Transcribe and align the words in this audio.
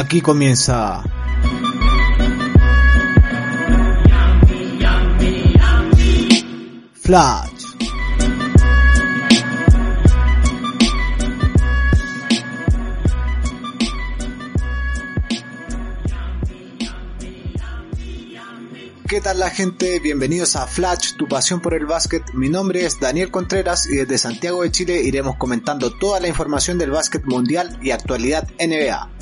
Aquí 0.00 0.22
comienza 0.22 1.02
Flash. 6.94 7.50
¿Qué 19.06 19.20
tal 19.20 19.38
la 19.38 19.50
gente? 19.50 20.00
Bienvenidos 20.00 20.56
a 20.56 20.66
Flash, 20.66 21.16
tu 21.18 21.28
pasión 21.28 21.60
por 21.60 21.74
el 21.74 21.84
básquet. 21.84 22.22
Mi 22.32 22.48
nombre 22.48 22.86
es 22.86 22.98
Daniel 22.98 23.30
Contreras 23.30 23.86
y 23.86 23.96
desde 23.96 24.16
Santiago 24.16 24.62
de 24.62 24.70
Chile 24.70 25.02
iremos 25.02 25.36
comentando 25.36 25.92
toda 25.98 26.20
la 26.20 26.28
información 26.28 26.78
del 26.78 26.90
básquet 26.90 27.26
mundial 27.26 27.78
y 27.82 27.90
actualidad 27.90 28.48
NBA. 28.58 29.19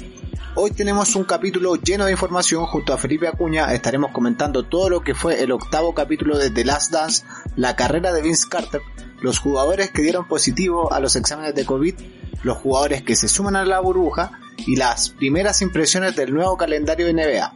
Hoy 0.55 0.73
tenemos 0.73 1.15
un 1.15 1.25
capítulo 1.25 1.77
lleno 1.77 2.07
de 2.07 2.13
información 2.13 2.67
junto 2.67 2.93
a 2.93 2.99
Felipe 2.99 3.29
Acuña. 3.29 3.73
Estaremos 3.73 4.11
comentando 4.11 4.65
todo 4.65 4.91
lo 4.91 5.01
que 5.03 5.15
fue 5.15 5.43
el 5.43 5.53
octavo 5.53 5.95
capítulo 5.95 6.37
de 6.37 6.51
The 6.51 6.65
Last 6.65 6.93
Dance, 6.93 7.25
la 7.55 7.77
carrera 7.77 8.13
de 8.13 8.23
Vince 8.23 8.49
Carter, 8.49 8.81
los 9.21 9.39
jugadores 9.39 9.91
que 9.91 10.03
dieron 10.03 10.27
positivo 10.27 10.93
a 10.93 11.01
los 11.01 11.15
exámenes 11.17 11.55
de 11.55 11.65
COVID, 11.65 11.95
los 12.43 12.59
jugadores 12.59 13.03
que 13.03 13.15
se 13.15 13.29
suman 13.29 13.57
a 13.57 13.65
la 13.65 13.81
burbuja 13.81 14.33
y 14.57 14.77
las 14.77 15.11
primeras 15.11 15.63
impresiones 15.63 16.17
del 16.17 16.35
nuevo 16.35 16.57
calendario 16.57 17.07
de 17.07 17.15
NBA. 17.15 17.55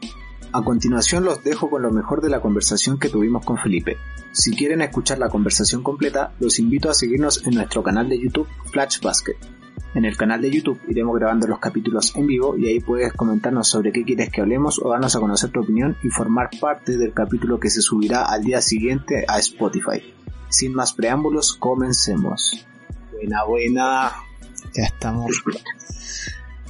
A 0.52 0.62
continuación 0.62 1.24
los 1.24 1.42
dejo 1.42 1.70
con 1.70 1.82
lo 1.82 1.90
mejor 1.90 2.20
de 2.20 2.28
la 2.28 2.40
conversación 2.40 2.98
que 2.98 3.08
tuvimos 3.08 3.44
con 3.44 3.58
Felipe. 3.58 3.96
Si 4.32 4.54
quieren 4.54 4.82
escuchar 4.82 5.18
la 5.18 5.28
conversación 5.28 5.82
completa, 5.82 6.34
los 6.38 6.58
invito 6.58 6.88
a 6.88 6.94
seguirnos 6.94 7.44
en 7.46 7.54
nuestro 7.54 7.82
canal 7.82 8.08
de 8.08 8.20
YouTube 8.20 8.48
Flash 8.70 9.00
Basket. 9.00 9.36
En 9.94 10.06
el 10.06 10.16
canal 10.16 10.40
de 10.40 10.50
YouTube 10.50 10.80
iremos 10.88 11.14
grabando 11.16 11.46
los 11.46 11.58
capítulos 11.58 12.16
en 12.16 12.26
vivo 12.26 12.56
y 12.56 12.66
ahí 12.66 12.80
puedes 12.80 13.12
comentarnos 13.12 13.68
sobre 13.68 13.92
qué 13.92 14.04
quieres 14.04 14.30
que 14.30 14.40
hablemos 14.40 14.80
o 14.82 14.88
darnos 14.88 15.14
a 15.14 15.20
conocer 15.20 15.50
tu 15.50 15.60
opinión 15.60 15.96
y 16.02 16.08
formar 16.08 16.48
parte 16.58 16.96
del 16.96 17.12
capítulo 17.12 17.60
que 17.60 17.68
se 17.68 17.82
subirá 17.82 18.24
al 18.24 18.42
día 18.42 18.62
siguiente 18.62 19.26
a 19.28 19.38
Spotify. 19.38 20.02
Sin 20.48 20.72
más 20.72 20.94
preámbulos, 20.94 21.56
comencemos. 21.56 22.66
Buena, 23.12 23.44
buena. 23.44 24.12
Ya 24.74 24.84
estamos 24.84 25.30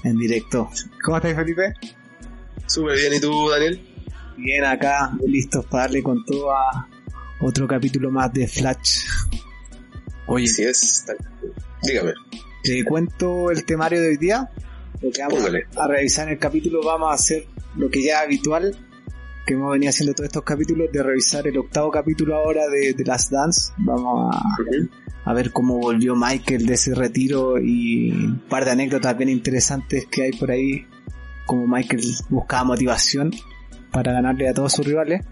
en 0.02 0.18
directo. 0.18 0.68
¿Cómo 1.04 1.18
estás, 1.18 1.36
Felipe? 1.36 1.74
Súper 2.66 2.96
bien, 2.96 3.14
¿y 3.14 3.20
tú, 3.20 3.50
Daniel? 3.50 3.88
Bien, 4.36 4.64
acá, 4.64 5.12
listos 5.24 5.64
para 5.66 5.84
darle 5.84 6.02
con 6.02 6.24
todo 6.24 6.52
a 6.52 6.88
otro 7.40 7.68
capítulo 7.68 8.10
más 8.10 8.32
de 8.32 8.48
Flash. 8.48 9.04
Oye, 10.26 10.48
sí 10.48 10.64
es. 10.64 11.04
Dígame. 11.82 12.14
Te 12.62 12.84
cuento 12.84 13.50
el 13.50 13.64
temario 13.64 14.00
de 14.00 14.10
hoy 14.10 14.16
día. 14.16 14.48
Lo 15.00 15.10
que 15.10 15.20
vamos 15.22 15.38
Póngale. 15.38 15.66
a 15.76 15.88
revisar 15.88 16.28
en 16.28 16.34
el 16.34 16.38
capítulo, 16.38 16.80
vamos 16.84 17.10
a 17.10 17.14
hacer 17.14 17.46
lo 17.76 17.90
que 17.90 18.04
ya 18.04 18.18
es 18.18 18.26
habitual, 18.26 18.76
que 19.44 19.54
hemos 19.54 19.72
venido 19.72 19.90
haciendo 19.90 20.14
todos 20.14 20.28
estos 20.28 20.44
capítulos, 20.44 20.88
de 20.92 21.02
revisar 21.02 21.44
el 21.48 21.58
octavo 21.58 21.90
capítulo 21.90 22.36
ahora 22.36 22.68
de, 22.68 22.92
de 22.92 23.04
Last 23.04 23.32
Dance. 23.32 23.72
Vamos 23.78 24.32
a, 24.32 24.44
a 25.24 25.34
ver 25.34 25.50
cómo 25.50 25.78
volvió 25.78 26.14
Michael 26.14 26.66
de 26.66 26.74
ese 26.74 26.94
retiro 26.94 27.58
y 27.58 28.12
un 28.12 28.42
par 28.48 28.64
de 28.64 28.70
anécdotas 28.70 29.18
bien 29.18 29.30
interesantes 29.30 30.06
que 30.06 30.22
hay 30.22 30.30
por 30.30 30.52
ahí, 30.52 30.86
como 31.46 31.66
Michael 31.66 32.02
buscaba 32.28 32.62
motivación 32.62 33.32
para 33.90 34.12
ganarle 34.12 34.48
a 34.48 34.54
todos 34.54 34.72
sus 34.72 34.86
rivales. 34.86 35.24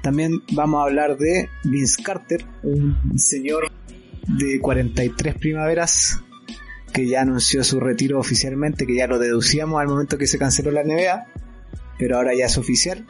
También 0.00 0.44
vamos 0.52 0.80
a 0.80 0.84
hablar 0.84 1.18
de 1.18 1.48
Vince 1.64 2.00
Carter, 2.04 2.44
un 2.62 3.18
señor 3.18 3.68
de 4.28 4.60
43 4.60 5.34
primaveras 5.34 6.22
que 6.92 7.06
ya 7.06 7.22
anunció 7.22 7.64
su 7.64 7.80
retiro 7.80 8.18
oficialmente, 8.18 8.86
que 8.86 8.96
ya 8.96 9.06
lo 9.06 9.18
deducíamos 9.18 9.80
al 9.80 9.88
momento 9.88 10.18
que 10.18 10.26
se 10.26 10.38
canceló 10.38 10.70
la 10.70 10.84
NBA, 10.84 11.26
pero 11.98 12.16
ahora 12.16 12.34
ya 12.34 12.46
es 12.46 12.58
oficial. 12.58 13.06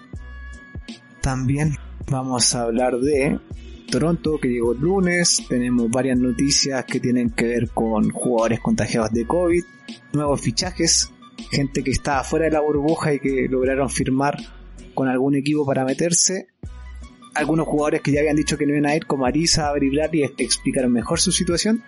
También 1.21 1.77
vamos 2.11 2.55
a 2.55 2.63
hablar 2.63 2.99
de 2.99 3.39
Toronto, 3.91 4.39
que 4.41 4.49
llegó 4.49 4.73
el 4.73 4.81
lunes. 4.81 5.43
Tenemos 5.49 5.91
varias 5.91 6.19
noticias 6.19 6.85
que 6.85 7.01
tienen 7.01 7.31
que 7.31 7.47
ver 7.47 7.71
con 7.71 8.11
jugadores 8.11 8.61
contagiados 8.61 9.11
de 9.13 9.27
COVID, 9.27 9.65
nuevos 10.13 10.41
fichajes, 10.41 11.11
gente 11.51 11.83
que 11.83 11.91
estaba 11.91 12.25
fuera 12.25 12.47
de 12.47 12.53
la 12.53 12.61
burbuja 12.61 13.15
y 13.15 13.21
que 13.21 13.49
lograron 13.49 13.91
firmar 13.91 14.37
con 14.95 15.09
algún 15.09 15.37
equipo 15.37 15.65
para 15.65 15.85
meterse. 15.85 16.49
Algunos 17.35 17.69
jugadores 17.69 18.01
que 18.01 18.13
ya 18.13 18.21
habían 18.21 18.37
dicho 18.37 18.57
que 18.59 18.67
no 18.67 18.73
iban 18.73 18.87
a 18.87 18.97
ir, 18.97 19.07
como 19.07 19.27
Arisa, 19.27 19.69
Avery 19.69 19.91
Bradley, 19.91 20.25
explicaron 20.39 20.93
mejor 20.93 21.21
su 21.21 21.31
situación 21.31 21.85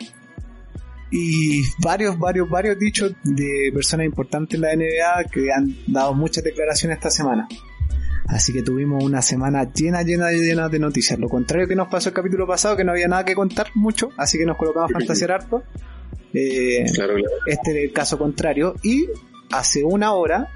y 1.11 1.63
varios, 1.79 2.19
varios, 2.19 2.49
varios 2.49 2.79
dichos 2.79 3.13
de 3.25 3.71
personas 3.75 4.07
importantes 4.07 4.55
en 4.55 4.61
la 4.63 4.75
NBA 4.75 5.31
que 5.31 5.53
han 5.53 5.77
dado 5.87 6.15
muchas 6.15 6.45
declaraciones 6.45 6.99
esta 6.99 7.11
semana. 7.11 7.49
Así 8.29 8.53
que 8.53 8.63
tuvimos 8.63 9.03
una 9.03 9.23
semana 9.23 9.73
llena, 9.73 10.03
llena, 10.03 10.31
llena 10.31 10.69
de 10.69 10.79
noticias. 10.79 11.19
Lo 11.19 11.29
contrario 11.29 11.67
que 11.67 11.75
nos 11.75 11.89
pasó 11.89 12.11
el 12.11 12.15
capítulo 12.15 12.47
pasado, 12.47 12.77
que 12.77 12.85
no 12.85 12.93
había 12.93 13.09
nada 13.09 13.25
que 13.25 13.35
contar 13.35 13.69
mucho, 13.75 14.11
así 14.17 14.39
que 14.39 14.47
nos 14.47 14.57
colocamos 14.57 14.91
a 14.91 14.93
fantasear 14.93 15.33
harto. 15.33 15.65
Eh, 16.33 16.85
Claro, 16.95 17.15
claro. 17.15 17.29
este 17.47 17.71
es 17.73 17.77
el 17.89 17.93
caso 17.93 18.17
contrario. 18.19 18.77
Y 18.85 19.09
hace 19.51 19.83
una 19.83 20.13
hora, 20.13 20.49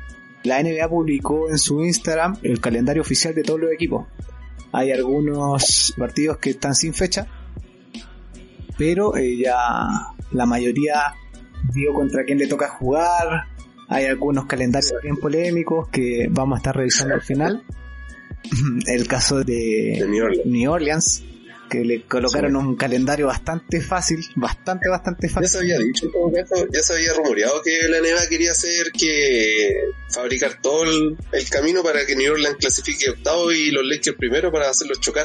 la 0.45 0.63
NBA 0.63 0.89
publicó 0.89 1.51
en 1.51 1.59
su 1.59 1.83
Instagram 1.85 2.37
el 2.45 2.61
calendario 2.61 3.03
oficial 3.03 3.35
de 3.35 3.43
todos 3.43 3.59
los 3.59 3.73
equipos. 3.73 4.07
Hay 4.71 4.93
algunos 4.93 5.95
partidos 5.97 6.37
que 6.39 6.51
están 6.51 6.77
sin 6.77 6.95
fecha, 6.95 7.27
pero 8.79 9.17
eh, 9.17 9.37
ya 9.37 10.14
la 10.35 10.45
mayoría 10.47 11.15
dio 11.73 11.93
contra 11.95 12.25
quién 12.25 12.39
le 12.39 12.47
toca 12.47 12.69
jugar. 12.69 13.45
Hay 13.89 14.05
algunos 14.07 14.47
calendarios 14.47 14.93
bien 15.03 15.17
polémicos 15.17 15.89
que 15.89 16.27
vamos 16.31 16.57
a 16.57 16.59
estar 16.59 16.77
revisando 16.77 17.15
al 17.15 17.23
final. 17.23 17.63
El 18.87 19.07
caso 19.07 19.39
De 19.43 19.97
de 20.01 20.07
New 20.09 20.25
Orleans. 20.25 20.47
New 20.47 20.71
Orleans, 20.73 21.25
que 21.71 21.85
le 21.85 22.03
colocaron 22.03 22.53
Sí. 22.53 22.57
un 22.59 22.77
calendario 22.77 23.27
bastante 23.29 23.81
fácil, 23.81 24.19
bastante, 24.37 24.89
bastante 24.89 25.29
Ya 25.29 25.35
fácil. 25.35 25.49
se 25.49 25.59
había 25.59 25.79
dicho, 25.79 26.07
ya 26.73 26.83
se 26.83 26.93
había 26.95 27.15
rumoreado 27.15 27.63
que 27.63 27.89
la 27.89 27.99
NBA 28.01 28.29
quería 28.29 28.51
hacer 28.51 28.93
que 28.93 29.71
fabricar 30.11 30.61
todo 30.61 30.85
el, 30.85 31.17
el 31.33 31.49
camino 31.51 31.83
para 31.83 32.05
que 32.07 32.15
New 32.17 32.33
Orleans 32.33 32.57
clasifique 32.59 33.09
octavo 33.11 33.51
y 33.53 33.71
los 33.71 33.85
Lakers 33.87 34.17
primero 34.17 34.53
para 34.53 34.69
hacerlos 34.71 35.01
chocar. 35.01 35.25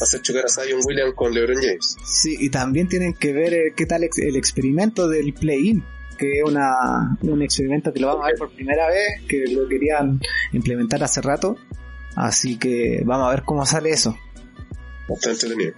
Hacer 0.00 0.20
chocar 0.22 0.44
a 0.44 0.48
Zion 0.48 0.80
Williams 0.86 1.14
con 1.14 1.32
LeBron 1.32 1.56
James. 1.56 1.96
Sí, 2.04 2.36
y 2.38 2.50
también 2.50 2.88
tienen 2.88 3.14
que 3.14 3.32
ver 3.32 3.54
eh, 3.54 3.72
qué 3.74 3.86
tal 3.86 4.04
ex- 4.04 4.18
el 4.18 4.36
experimento 4.36 5.08
del 5.08 5.32
play-in, 5.32 5.82
que 6.18 6.38
es 6.40 6.44
una, 6.44 7.16
un 7.22 7.42
experimento 7.42 7.92
que 7.92 8.00
lo 8.00 8.08
vamos 8.08 8.24
a 8.24 8.26
ver 8.28 8.36
por 8.36 8.50
primera 8.50 8.88
vez, 8.88 9.22
que 9.28 9.44
lo 9.48 9.66
querían 9.68 10.20
implementar 10.52 11.02
hace 11.02 11.22
rato. 11.22 11.56
Así 12.14 12.58
que 12.58 13.02
vamos 13.04 13.26
a 13.26 13.30
ver 13.30 13.42
cómo 13.44 13.64
sale 13.66 13.90
eso. 13.90 14.16
Está 15.08 15.30
entretenido. 15.30 15.72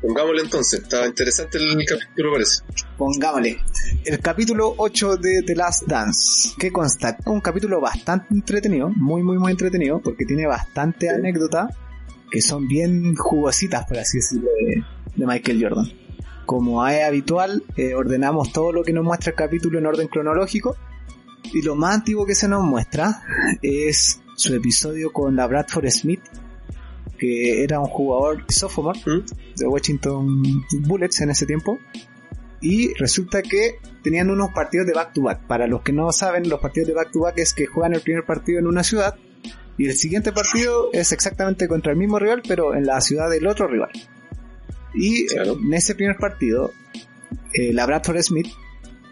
Pongámosle 0.00 0.42
entonces, 0.42 0.82
está 0.82 1.06
interesante 1.06 1.56
el 1.58 1.84
capítulo 1.86 2.32
parece. 2.32 2.62
Pongámosle. 2.98 3.56
El 4.04 4.18
capítulo 4.20 4.74
8 4.76 5.16
de 5.16 5.42
The 5.46 5.54
Last 5.56 5.84
Dance. 5.86 6.50
¿Qué 6.58 6.70
consta? 6.70 7.16
Un 7.24 7.40
capítulo 7.40 7.80
bastante 7.80 8.26
entretenido, 8.34 8.90
muy, 8.90 9.22
muy, 9.22 9.38
muy 9.38 9.52
entretenido, 9.52 10.00
porque 10.02 10.26
tiene 10.26 10.46
bastante 10.46 11.06
Sí. 11.08 11.14
anécdotas 11.14 11.74
que 12.34 12.42
son 12.42 12.66
bien 12.66 13.14
jugositas, 13.14 13.86
por 13.86 13.96
así 13.96 14.18
decirlo, 14.18 14.50
de, 14.50 14.82
de 15.14 15.24
Michael 15.24 15.62
Jordan. 15.62 15.86
Como 16.44 16.84
es 16.84 17.04
habitual, 17.04 17.62
eh, 17.76 17.94
ordenamos 17.94 18.52
todo 18.52 18.72
lo 18.72 18.82
que 18.82 18.92
nos 18.92 19.04
muestra 19.04 19.30
el 19.30 19.36
capítulo 19.36 19.78
en 19.78 19.86
orden 19.86 20.08
cronológico. 20.08 20.76
Y 21.52 21.62
lo 21.62 21.76
más 21.76 21.94
antiguo 21.94 22.26
que 22.26 22.34
se 22.34 22.48
nos 22.48 22.64
muestra 22.64 23.22
es 23.62 24.20
su 24.34 24.52
episodio 24.52 25.12
con 25.12 25.36
la 25.36 25.46
Bradford 25.46 25.88
Smith, 25.90 26.22
que 27.16 27.62
era 27.62 27.78
un 27.78 27.86
jugador 27.86 28.44
sophomore 28.48 28.98
¿Mm? 29.06 29.24
de 29.54 29.66
Washington 29.68 30.42
Bullets 30.80 31.20
en 31.20 31.30
ese 31.30 31.46
tiempo. 31.46 31.78
Y 32.60 32.94
resulta 32.94 33.42
que 33.42 33.76
tenían 34.02 34.28
unos 34.28 34.50
partidos 34.50 34.88
de 34.88 34.92
back 34.92 35.12
to 35.12 35.22
back. 35.22 35.46
Para 35.46 35.68
los 35.68 35.82
que 35.82 35.92
no 35.92 36.10
saben, 36.10 36.48
los 36.48 36.58
partidos 36.58 36.88
de 36.88 36.94
back 36.94 37.12
to 37.12 37.20
back 37.20 37.38
es 37.38 37.54
que 37.54 37.66
juegan 37.66 37.94
el 37.94 38.00
primer 38.00 38.24
partido 38.24 38.58
en 38.58 38.66
una 38.66 38.82
ciudad 38.82 39.14
Y 39.76 39.86
el 39.86 39.94
siguiente 39.94 40.32
partido 40.32 40.90
es 40.92 41.12
exactamente 41.12 41.66
contra 41.68 41.92
el 41.92 41.98
mismo 41.98 42.18
rival, 42.18 42.42
pero 42.46 42.74
en 42.74 42.86
la 42.86 43.00
ciudad 43.00 43.28
del 43.28 43.46
otro 43.46 43.66
rival. 43.66 43.90
Y 44.94 45.26
Claro. 45.26 45.58
en 45.60 45.74
ese 45.74 45.94
primer 45.94 46.16
partido, 46.16 46.72
eh, 47.52 47.72
la 47.72 47.84
Bradford 47.86 48.22
Smith 48.22 48.46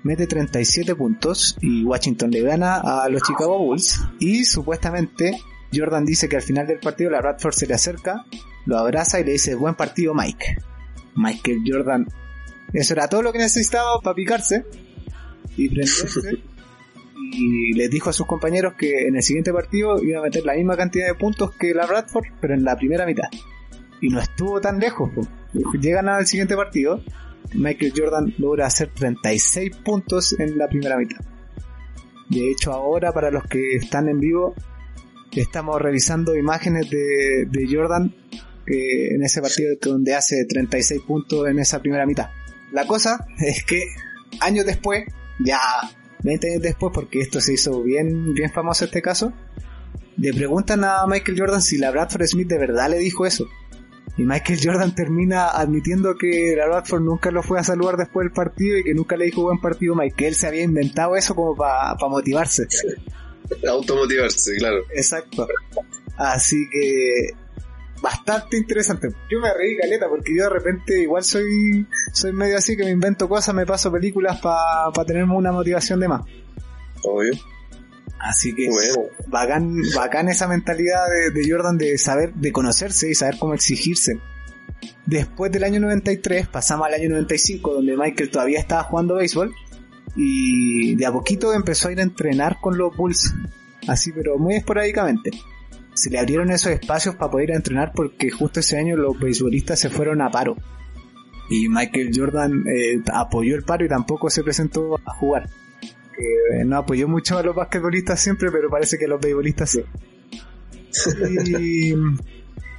mete 0.04 0.26
37 0.26 0.94
puntos 0.94 1.56
y 1.60 1.84
Washington 1.84 2.30
le 2.30 2.42
gana 2.42 2.76
a 2.76 3.08
los 3.08 3.22
Chicago 3.22 3.58
Bulls. 3.58 4.00
Y 4.20 4.44
supuestamente 4.44 5.36
Jordan 5.74 6.04
dice 6.04 6.28
que 6.28 6.36
al 6.36 6.42
final 6.42 6.66
del 6.66 6.78
partido 6.78 7.10
la 7.10 7.20
Bradford 7.20 7.54
se 7.54 7.66
le 7.66 7.74
acerca, 7.74 8.24
lo 8.66 8.78
abraza 8.78 9.18
y 9.20 9.24
le 9.24 9.32
dice 9.32 9.54
buen 9.54 9.74
partido 9.74 10.14
Mike. 10.14 10.56
Michael 11.16 11.62
Jordan. 11.66 12.06
Eso 12.72 12.94
era 12.94 13.08
todo 13.08 13.22
lo 13.22 13.32
que 13.32 13.38
necesitaba 13.38 14.00
para 14.00 14.14
picarse 14.14 14.64
y 15.56 15.68
prenderse. 15.68 16.42
y 17.32 17.72
les 17.72 17.90
dijo 17.90 18.10
a 18.10 18.12
sus 18.12 18.26
compañeros 18.26 18.74
que 18.74 19.06
en 19.08 19.16
el 19.16 19.22
siguiente 19.22 19.52
partido 19.52 20.02
iba 20.02 20.20
a 20.20 20.22
meter 20.22 20.44
la 20.44 20.54
misma 20.54 20.76
cantidad 20.76 21.06
de 21.06 21.14
puntos 21.14 21.52
que 21.54 21.74
la 21.74 21.86
Bradford, 21.86 22.26
pero 22.40 22.54
en 22.54 22.64
la 22.64 22.76
primera 22.76 23.06
mitad. 23.06 23.28
Y 24.00 24.08
no 24.08 24.20
estuvo 24.20 24.60
tan 24.60 24.78
lejos. 24.78 25.10
po. 25.14 25.22
Llegan 25.80 26.08
al 26.08 26.26
siguiente 26.26 26.56
partido. 26.56 27.02
Michael 27.54 27.92
Jordan 27.96 28.34
logra 28.38 28.66
hacer 28.66 28.90
36 28.94 29.76
puntos 29.78 30.38
en 30.38 30.58
la 30.58 30.68
primera 30.68 30.96
mitad. 30.96 31.20
De 32.28 32.50
hecho, 32.50 32.72
ahora 32.72 33.12
para 33.12 33.30
los 33.30 33.44
que 33.44 33.76
están 33.76 34.08
en 34.08 34.18
vivo, 34.18 34.54
estamos 35.40 35.80
revisando 35.80 36.34
imágenes 36.34 36.90
de, 36.90 37.68
Jordan 37.70 38.14
eh, 38.66 39.14
en 39.14 39.22
ese 39.22 39.40
partido 39.40 39.74
donde 39.80 40.14
hace 40.14 40.44
36 40.46 41.02
puntos 41.02 41.48
en 41.48 41.58
esa 41.58 41.80
primera 41.80 42.06
mitad. 42.06 42.30
La 42.72 42.86
cosa 42.86 43.26
es 43.38 43.64
que 43.64 43.82
años 44.40 44.66
después, 44.66 45.04
ya 45.44 45.58
20 46.22 46.50
años 46.50 46.62
después, 46.62 46.92
porque 46.94 47.20
esto 47.20 47.40
se 47.40 47.54
hizo 47.54 47.82
bien, 47.82 48.34
bien 48.34 48.50
famoso 48.50 48.84
este 48.84 49.02
caso, 49.02 49.32
le 50.16 50.32
preguntan 50.32 50.84
a 50.84 51.06
Michael 51.06 51.38
Jordan 51.38 51.62
si 51.62 51.78
la 51.78 51.90
Bradford 51.90 52.26
Smith 52.26 52.48
de 52.48 52.58
verdad 52.58 52.90
le 52.90 52.98
dijo 52.98 53.26
eso. 53.26 53.48
Y 54.18 54.24
Michael 54.24 54.58
Jordan 54.62 54.94
termina 54.94 55.48
admitiendo 55.48 56.16
que 56.16 56.54
la 56.56 56.66
Bradford 56.66 57.00
nunca 57.00 57.30
lo 57.30 57.42
fue 57.42 57.58
a 57.58 57.64
saludar 57.64 57.96
después 57.96 58.26
del 58.26 58.32
partido 58.32 58.78
y 58.78 58.84
que 58.84 58.94
nunca 58.94 59.16
le 59.16 59.24
dijo 59.24 59.42
buen 59.42 59.60
partido 59.60 59.94
él 60.18 60.34
se 60.34 60.46
había 60.46 60.62
inventado 60.62 61.16
eso 61.16 61.34
como 61.34 61.56
para 61.56 61.96
motivarse. 62.08 62.66
Automotivarse, 63.68 64.56
claro. 64.56 64.82
Exacto. 64.94 65.46
Así 66.16 66.68
que 66.70 67.30
bastante 68.02 68.58
interesante. 68.58 69.08
Yo 69.30 69.40
me 69.40 69.54
reí 69.54 69.76
caleta 69.78 70.08
porque 70.08 70.36
yo 70.36 70.44
de 70.44 70.50
repente 70.50 71.00
igual 71.00 71.22
soy 71.22 71.86
soy 72.12 72.32
medio 72.32 72.58
así 72.58 72.76
que 72.76 72.84
me 72.84 72.90
invento 72.90 73.28
cosas, 73.28 73.54
me 73.54 73.64
paso 73.64 73.90
películas 73.90 74.40
para 74.40 75.06
tenerme 75.06 75.34
una 75.34 75.52
motivación 75.52 76.00
de 76.00 76.08
más. 76.08 76.22
Obvio. 77.04 77.32
Así 78.18 78.54
que 78.54 78.68
bacán, 79.28 79.80
bacán 79.96 80.28
esa 80.28 80.46
mentalidad 80.46 81.06
de, 81.08 81.30
de 81.30 81.50
Jordan 81.50 81.78
de 81.78 81.96
saber, 81.98 82.34
de 82.34 82.52
conocerse 82.52 83.08
y 83.10 83.14
saber 83.14 83.36
cómo 83.38 83.54
exigirse. 83.54 84.20
Después 85.06 85.50
del 85.50 85.64
año 85.64 85.80
93 85.80 86.48
pasamos 86.48 86.86
al 86.86 86.94
año 86.94 87.10
95 87.10 87.74
donde 87.74 87.96
Michael 87.96 88.30
todavía 88.30 88.60
estaba 88.60 88.84
jugando 88.84 89.16
béisbol 89.16 89.52
y 90.14 90.94
de 90.94 91.06
a 91.06 91.12
poquito 91.12 91.52
empezó 91.52 91.88
a 91.88 91.92
ir 91.92 92.00
a 92.00 92.02
entrenar 92.02 92.58
con 92.60 92.76
los 92.76 92.96
Bulls, 92.96 93.32
así 93.88 94.12
pero 94.12 94.38
muy 94.38 94.56
esporádicamente. 94.56 95.30
Se 95.94 96.10
le 96.10 96.18
abrieron 96.18 96.50
esos 96.50 96.72
espacios 96.72 97.16
para 97.16 97.30
poder 97.30 97.50
entrenar 97.50 97.92
porque 97.94 98.30
justo 98.30 98.60
ese 98.60 98.78
año 98.78 98.96
los 98.96 99.18
beisbolistas 99.18 99.78
se 99.78 99.90
fueron 99.90 100.22
a 100.22 100.30
paro. 100.30 100.56
Y 101.50 101.68
Michael 101.68 102.10
Jordan 102.14 102.64
eh, 102.66 103.02
apoyó 103.12 103.54
el 103.54 103.62
paro 103.62 103.84
y 103.84 103.88
tampoco 103.88 104.30
se 104.30 104.42
presentó 104.42 104.96
a 105.04 105.14
jugar. 105.14 105.50
Eh, 106.18 106.64
no 106.64 106.78
apoyó 106.78 107.08
mucho 107.08 107.36
a 107.36 107.42
los 107.42 107.54
basquetbolistas 107.54 108.20
siempre, 108.20 108.50
pero 108.50 108.70
parece 108.70 108.96
que 108.96 109.04
a 109.04 109.08
los 109.08 109.20
beisbolistas 109.20 109.70
sí. 109.70 109.84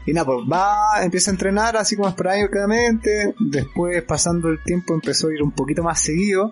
Y, 0.06 0.14
nada, 0.14 0.26
pues 0.26 0.40
va, 0.52 1.04
empieza 1.04 1.32
a 1.32 1.34
entrenar 1.34 1.78
así 1.78 1.96
como 1.96 2.10
esporádicamente. 2.10 3.36
Después, 3.40 4.04
pasando 4.04 4.50
el 4.50 4.62
tiempo, 4.64 4.94
empezó 4.94 5.28
a 5.28 5.34
ir 5.34 5.44
un 5.44 5.52
poquito 5.52 5.84
más 5.84 6.02
seguido. 6.02 6.52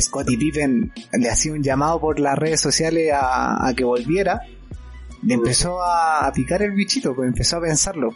Scottie 0.00 0.38
Pippen 0.38 0.92
le 1.12 1.30
hacía 1.30 1.52
un 1.52 1.62
llamado 1.62 2.00
por 2.00 2.18
las 2.18 2.36
redes 2.38 2.60
sociales 2.60 3.10
a 3.12 3.72
que 3.76 3.84
volviera. 3.84 4.40
Le 5.22 5.34
empezó 5.34 5.82
a, 5.82 6.30
picar 6.34 6.62
el 6.62 6.72
bichito, 6.72 7.14
pues 7.14 7.28
empezó 7.28 7.56
a 7.56 7.62
pensarlo. 7.62 8.14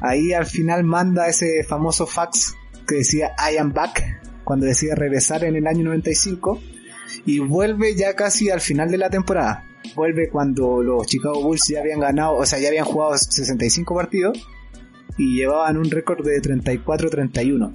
Ahí 0.00 0.32
al 0.32 0.46
final 0.46 0.84
manda 0.84 1.28
ese 1.28 1.64
famoso 1.64 2.06
fax 2.06 2.54
que 2.86 2.96
decía 2.96 3.34
I 3.38 3.56
am 3.56 3.72
back 3.72 4.42
cuando 4.44 4.66
decide 4.66 4.94
regresar 4.94 5.44
en 5.44 5.56
el 5.56 5.66
año 5.66 5.84
95 5.84 6.60
y 7.24 7.38
vuelve 7.38 7.94
ya 7.94 8.14
casi 8.14 8.50
al 8.50 8.60
final 8.60 8.90
de 8.90 8.98
la 8.98 9.10
temporada. 9.10 9.64
Vuelve 9.94 10.28
cuando 10.28 10.82
los 10.82 11.06
Chicago 11.06 11.42
Bulls 11.42 11.68
ya 11.68 11.80
habían 11.80 12.00
ganado, 12.00 12.36
o 12.36 12.46
sea, 12.46 12.58
ya 12.58 12.68
habían 12.68 12.84
jugado 12.84 13.16
65 13.16 13.94
partidos 13.94 14.46
y 15.16 15.36
llevaban 15.36 15.76
un 15.76 15.90
récord 15.90 16.24
de 16.24 16.40
34-31. 16.42 17.72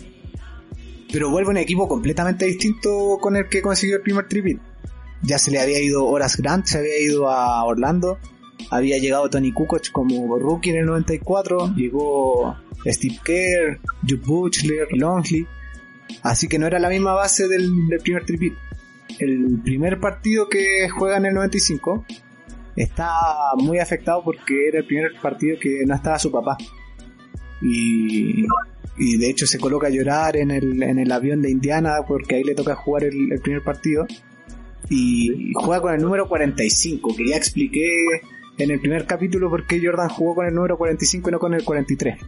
Pero 1.11 1.29
vuelve 1.31 1.49
un 1.49 1.57
equipo 1.57 1.87
completamente 1.87 2.45
distinto 2.45 3.17
con 3.19 3.35
el 3.35 3.47
que 3.47 3.61
consiguió 3.61 3.97
el 3.97 4.03
primer 4.03 4.27
triple. 4.27 4.59
Ya 5.21 5.37
se 5.37 5.51
le 5.51 5.59
había 5.59 5.81
ido 5.81 6.05
Horace 6.05 6.41
Grant, 6.41 6.65
se 6.65 6.77
había 6.77 6.99
ido 6.99 7.29
a 7.29 7.63
Orlando, 7.65 8.17
había 8.69 8.97
llegado 8.97 9.29
Tony 9.29 9.51
Kukoc 9.51 9.91
como 9.91 10.37
rookie 10.37 10.71
en 10.71 10.77
el 10.77 10.85
94, 10.85 11.75
llegó 11.75 12.55
Steve 12.85 13.19
Kerr, 13.23 13.79
Jude 14.01 14.21
Butler, 14.25 14.87
Longley, 14.91 15.47
así 16.23 16.47
que 16.47 16.59
no 16.59 16.67
era 16.67 16.79
la 16.79 16.89
misma 16.89 17.13
base 17.13 17.47
del, 17.47 17.69
primer 18.01 18.25
triple 18.25 18.53
el 19.17 19.59
primer 19.63 19.99
partido 19.99 20.47
que 20.47 20.87
juega 20.89 21.17
en 21.17 21.25
el 21.25 21.33
95 21.33 22.05
está 22.75 23.11
muy 23.57 23.79
afectado 23.79 24.23
porque 24.23 24.67
era 24.67 24.79
el 24.79 24.85
primer 24.85 25.11
partido 25.21 25.57
que 25.59 25.83
no 25.85 25.95
estaba 25.95 26.17
su 26.19 26.31
papá. 26.31 26.57
Y, 27.61 28.45
y 28.97 29.17
de 29.17 29.29
hecho 29.29 29.45
se 29.45 29.59
coloca 29.59 29.87
a 29.87 29.89
llorar 29.89 30.37
en 30.37 30.51
el, 30.51 30.81
en 30.81 30.99
el 30.99 31.11
avión 31.11 31.41
de 31.41 31.51
Indiana 31.51 31.97
porque 32.07 32.35
ahí 32.35 32.43
le 32.43 32.55
toca 32.55 32.75
jugar 32.75 33.03
el 33.03 33.39
primer 33.41 33.63
partido. 33.63 34.05
Y 34.89 35.53
juega 35.53 35.81
con 35.81 35.93
el 35.93 36.01
número 36.01 36.27
45, 36.27 37.15
que 37.15 37.29
ya 37.29 37.37
expliqué 37.37 37.87
en 38.57 38.71
el 38.71 38.79
primer 38.79 39.05
capítulo 39.05 39.49
por 39.49 39.65
qué 39.67 39.79
Jordan 39.83 40.09
jugó 40.09 40.35
con 40.35 40.47
el 40.47 40.53
número 40.53 40.77
45 40.77 41.29
y 41.29 41.31
no 41.31 41.39
con 41.39 41.53
el 41.53 41.63
43. 41.63 42.19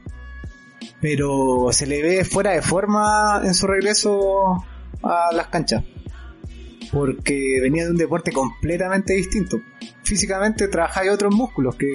Pero 0.99 1.69
se 1.71 1.87
le 1.87 2.01
ve 2.01 2.23
fuera 2.23 2.51
de 2.51 2.61
forma 2.61 3.41
en 3.43 3.53
su 3.53 3.67
regreso 3.67 4.63
a 5.01 5.33
las 5.33 5.47
canchas 5.47 5.83
porque 6.91 7.59
venía 7.61 7.85
de 7.85 7.91
un 7.91 7.97
deporte 7.97 8.31
completamente 8.31 9.13
distinto. 9.13 9.61
Físicamente 10.03 10.67
trabajáis 10.67 11.11
otros 11.11 11.33
músculos 11.33 11.75
que 11.75 11.87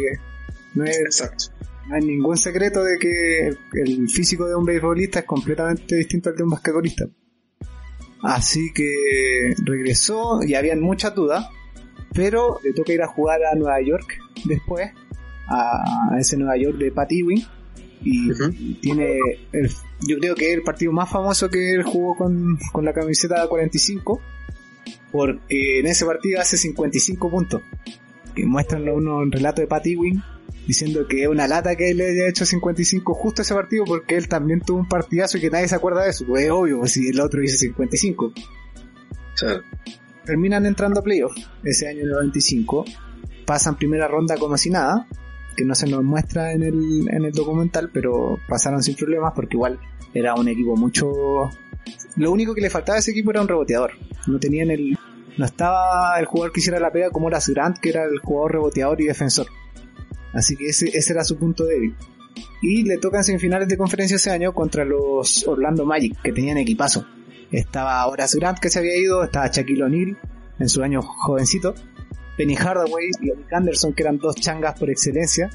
no 0.75 0.85
es, 0.85 0.99
Exacto. 0.99 1.47
no 1.89 1.97
hay 1.97 2.03
ningún 2.03 2.37
secreto 2.37 2.83
de 2.83 2.99
que 2.99 3.49
el, 3.49 3.59
el 3.75 4.09
físico 4.09 4.49
de 4.49 4.55
un 4.55 4.65
beisbolista 4.65 5.21
es 5.21 5.25
completamente 5.27 5.97
distinto 5.97 6.31
al 6.31 6.37
de 6.37 6.43
un 6.43 6.51
basquetbolista. 6.51 7.05
Así 8.23 8.73
que 8.73 9.55
regresó 9.65 10.43
y 10.43 10.55
habían 10.55 10.81
muchas 10.81 11.15
dudas, 11.15 11.47
pero 12.13 12.59
le 12.65 12.73
toca 12.73 12.93
ir 12.93 13.03
a 13.03 13.09
jugar 13.09 13.41
a 13.45 13.55
Nueva 13.55 13.81
York 13.83 14.19
después, 14.45 14.91
a 15.49 16.17
ese 16.19 16.37
Nueva 16.37 16.57
York 16.57 16.79
de 16.79 16.91
Pat 16.91 17.13
Ewing, 17.13 17.45
y 18.03 18.75
tiene 18.75 19.19
el, 19.53 19.71
yo 20.07 20.19
creo 20.19 20.35
que 20.35 20.51
es 20.51 20.57
el 20.57 20.63
partido 20.63 20.93
más 20.93 21.11
famoso 21.11 21.49
que 21.49 21.73
él 21.73 21.83
jugó 21.83 22.17
con, 22.17 22.59
con 22.73 22.85
la 22.85 22.93
camiseta 22.93 23.47
45 23.49 24.21
porque 25.11 25.81
en 25.81 25.87
ese 25.87 26.05
partido 26.05 26.41
hace 26.41 26.57
55 26.57 27.31
puntos 27.31 27.63
que 28.35 28.45
muestran 28.45 28.89
uno 28.89 29.19
un 29.19 29.33
relato 29.33 29.61
de 29.61 29.67
Pat 29.67 29.87
Ewing 29.87 30.23
diciendo 30.67 31.07
que 31.09 31.23
es 31.23 31.29
una 31.29 31.47
lata 31.47 31.77
que 31.77 31.91
él 31.91 31.99
le 31.99 32.11
haya 32.11 32.29
hecho 32.29 32.45
55 32.45 33.15
justo 33.15 33.43
ese 33.43 33.55
partido 33.55 33.85
porque 33.85 34.17
él 34.17 34.29
también 34.29 34.61
tuvo 34.61 34.79
un 34.79 34.89
partidazo 34.89 35.39
y 35.39 35.41
que 35.41 35.51
nadie 35.51 35.69
se 35.69 35.77
acuerda 35.77 36.05
de 36.05 36.11
eso. 36.11 36.25
Pues 36.27 36.45
es 36.45 36.51
obvio 36.51 36.81
pues, 36.81 36.93
si 36.93 37.09
el 37.09 37.21
otro 37.21 37.43
hizo 37.43 37.57
55 37.57 38.33
Claro. 39.39 39.63
terminan 40.25 40.65
entrando 40.65 41.01
a 41.01 41.03
playoffs 41.03 41.51
ese 41.63 41.89
año 41.89 42.01
en 42.01 42.07
el 42.07 42.13
95 42.13 42.87
pasan 43.45 43.77
primera 43.77 44.09
ronda 44.09 44.37
como 44.39 44.57
si 44.57 44.71
nada 44.71 45.07
que 45.55 45.63
no 45.63 45.75
se 45.75 45.87
nos 45.87 46.03
muestra 46.03 46.53
en 46.53 46.63
el, 46.63 47.07
en 47.11 47.25
el 47.27 47.33
documental 47.33 47.91
pero 47.93 48.39
pasaron 48.49 48.83
sin 48.83 48.97
problemas 48.97 49.35
porque 49.35 49.57
igual 49.57 49.79
era 50.15 50.35
un 50.35 50.49
equipo 50.49 50.75
mucho 50.75 51.51
lo 52.17 52.31
único 52.33 52.55
que 52.55 52.63
le 52.63 52.71
faltaba 52.71 52.97
a 52.97 52.99
ese 53.01 53.11
equipo 53.11 53.31
era 53.31 53.43
un 53.43 53.49
reboteador. 53.49 53.93
No 54.27 54.39
tenían 54.39 54.71
el 54.71 54.99
no 55.37 55.45
estaba 55.45 56.19
el 56.19 56.25
jugador 56.25 56.53
que 56.53 56.61
hiciera 56.61 56.81
la 56.81 56.91
pega 56.91 57.11
como 57.11 57.29
era 57.29 57.39
Grant 57.47 57.79
que 57.79 57.91
era 57.91 58.05
el 58.05 58.21
jugador 58.21 58.53
reboteador 58.53 59.01
y 59.03 59.05
defensor 59.05 59.47
así 60.37 60.57
que 60.57 60.67
ese, 60.69 60.91
era 60.95 61.25
su 61.25 61.37
punto 61.37 61.65
débil 61.65 61.95
y 62.63 62.83
le 62.83 62.99
tocan 62.99 63.25
semifinales 63.25 63.69
de 63.69 63.77
conferencia 63.77 64.17
ese 64.17 64.31
año 64.31 64.53
contra 64.53 64.85
los 64.85 65.47
Orlando 65.49 65.85
Magic 65.85 66.21
que 66.23 66.33
tenían 66.33 66.59
equipazo 66.59 67.07
estaba 67.51 68.07
Horace 68.07 68.39
Grant 68.39 68.59
que 68.59 68.71
se 68.71 68.79
había 68.79 68.97
ido, 68.97 69.25
estaba 69.25 69.49
Shaquille 69.49 69.85
O'Neal 69.85 70.19
en 70.59 70.69
su 70.69 70.83
año 70.83 71.03
jovencito, 71.03 71.75
Penny 72.37 72.57
Hardaway 72.57 73.11
y 73.21 73.31
Eric 73.31 73.53
Anderson 73.53 73.93
que 73.93 74.03
eran 74.03 74.19
dos 74.19 74.37
changas 74.37 74.79
por 74.79 74.91
excelencia. 74.91 75.51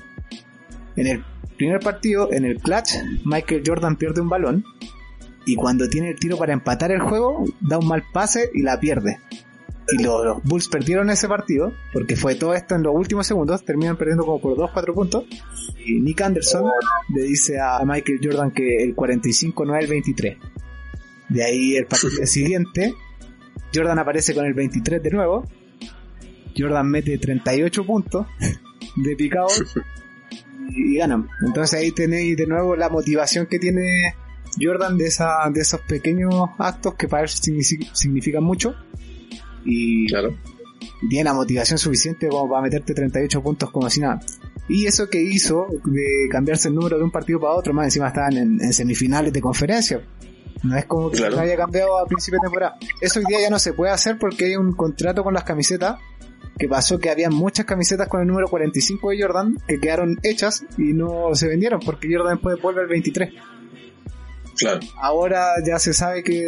En 0.95 1.07
el 1.07 1.23
primer 1.57 1.79
partido, 1.79 2.31
en 2.31 2.45
el 2.45 2.59
clutch, 2.59 2.93
Michael 3.25 3.63
Jordan 3.65 3.95
pierde 3.95 4.21
un 4.21 4.29
balón 4.29 4.63
y 5.45 5.55
cuando 5.55 5.89
tiene 5.89 6.09
el 6.09 6.19
tiro 6.19 6.37
para 6.37 6.53
empatar 6.53 6.91
el 6.91 7.01
juego, 7.01 7.43
da 7.61 7.79
un 7.79 7.87
mal 7.87 8.03
pase 8.13 8.49
y 8.53 8.61
la 8.61 8.79
pierde. 8.79 9.19
Y 9.87 10.03
los, 10.03 10.43
Bulls 10.43 10.69
perdieron 10.69 11.09
ese 11.09 11.27
partido, 11.27 11.73
porque 11.91 12.15
fue 12.15 12.35
todo 12.35 12.53
esto 12.53 12.75
en 12.75 12.83
los 12.83 12.95
últimos 12.95 13.27
segundos, 13.27 13.63
terminan 13.65 13.97
perdiendo 13.97 14.25
como 14.25 14.39
por 14.39 14.55
2-4 14.55 14.93
puntos. 14.93 15.25
Y 15.85 15.99
Nick 15.99 16.21
Anderson 16.21 16.65
le 17.09 17.23
dice 17.23 17.59
a 17.59 17.83
Michael 17.83 18.19
Jordan 18.21 18.51
que 18.51 18.83
el 18.83 18.95
45 18.95 19.65
no 19.65 19.75
es 19.75 19.83
el 19.83 19.89
23. 19.89 20.37
De 21.29 21.43
ahí 21.43 21.75
el 21.75 21.85
partido 21.87 22.25
siguiente, 22.25 22.93
Jordan 23.73 23.99
aparece 23.99 24.33
con 24.33 24.45
el 24.45 24.53
23 24.53 25.01
de 25.01 25.11
nuevo. 25.11 25.47
Jordan 26.57 26.89
mete 26.89 27.17
38 27.17 27.85
puntos 27.85 28.27
de 28.95 29.15
picado 29.15 29.47
y, 30.69 30.97
ganan. 30.97 31.27
Entonces 31.45 31.79
ahí 31.79 31.91
tenéis 31.91 32.37
de 32.37 32.47
nuevo 32.47 32.75
la 32.75 32.89
motivación 32.89 33.45
que 33.47 33.59
tiene 33.59 34.15
Jordan 34.59 34.97
de, 34.97 35.07
esa, 35.07 35.49
de 35.53 35.61
esos 35.61 35.81
pequeños 35.81 36.33
actos 36.57 36.95
que 36.95 37.07
para 37.07 37.23
él 37.23 37.29
significan 37.29 38.43
mucho 38.43 38.75
y 39.65 40.07
claro. 40.07 40.37
tiene 41.09 41.23
la 41.23 41.33
motivación 41.33 41.77
suficiente 41.77 42.27
como 42.27 42.49
para 42.49 42.63
meterte 42.63 42.93
38 42.93 43.41
puntos 43.41 43.71
como 43.71 43.89
si 43.89 43.99
nada. 43.99 44.21
Y 44.67 44.85
eso 44.85 45.09
que 45.09 45.21
hizo 45.21 45.67
de 45.85 46.29
cambiarse 46.29 46.69
el 46.69 46.75
número 46.75 46.97
de 46.97 47.03
un 47.03 47.11
partido 47.11 47.39
para 47.39 47.53
otro, 47.53 47.73
más 47.73 47.85
encima 47.85 48.07
estaban 48.07 48.37
en, 48.37 48.73
semifinales 48.73 49.33
de 49.33 49.41
conferencia. 49.41 50.01
No 50.63 50.77
es 50.77 50.85
como 50.85 51.09
que 51.09 51.17
se 51.17 51.25
haya 51.25 51.57
cambiado 51.57 51.97
a 51.97 52.05
principio 52.05 52.39
de 52.39 52.47
temporada. 52.47 52.77
Eso 53.01 53.19
hoy 53.19 53.25
día 53.27 53.41
ya 53.41 53.49
no 53.49 53.59
se 53.59 53.73
puede 53.73 53.91
hacer 53.91 54.17
porque 54.19 54.45
hay 54.45 54.55
un 54.55 54.73
contrato 54.73 55.23
con 55.23 55.33
las 55.33 55.43
camisetas 55.43 55.97
que 56.57 56.67
pasó 56.67 56.99
que 56.99 57.09
había 57.09 57.29
muchas 57.29 57.65
camisetas 57.65 58.07
con 58.07 58.21
el 58.21 58.27
número 58.27 58.47
45 58.47 59.09
de 59.09 59.21
Jordan 59.21 59.57
que 59.67 59.79
quedaron 59.79 60.19
hechas 60.21 60.63
y 60.77 60.93
no 60.93 61.33
se 61.33 61.47
vendieron 61.47 61.79
porque 61.83 62.07
Jordan 62.15 62.39
puede 62.39 62.61
volver 62.61 62.83
el 62.83 62.89
23. 62.89 63.33
Claro. 64.57 64.79
Ahora 65.01 65.47
ya 65.65 65.79
se 65.79 65.93
sabe 65.93 66.23
que 66.23 66.45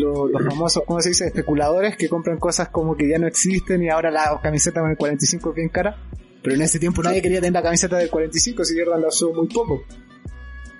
los, 0.00 0.30
famosos, 0.32 0.82
¿cómo 0.86 1.00
se 1.00 1.10
dice? 1.10 1.26
Especuladores 1.26 1.96
que 1.96 2.08
compran 2.08 2.38
cosas 2.38 2.68
como 2.68 2.96
que 2.96 3.08
ya 3.08 3.18
no 3.18 3.26
existen 3.26 3.82
y 3.82 3.88
ahora 3.88 4.10
la 4.10 4.40
camiseta 4.42 4.80
con 4.80 4.90
el 4.90 4.96
45 4.96 5.50
es 5.50 5.54
bien 5.54 5.68
cara. 5.68 5.96
Pero 6.42 6.56
en 6.56 6.62
ese 6.62 6.78
tiempo 6.78 7.02
nadie 7.02 7.20
quería 7.20 7.40
tener 7.40 7.52
la 7.52 7.62
camiseta 7.62 7.98
del 7.98 8.08
45 8.08 8.64
si 8.64 8.78
Jordan 8.78 9.02
la 9.02 9.08
usó 9.08 9.32
muy 9.32 9.48
poco. 9.48 9.84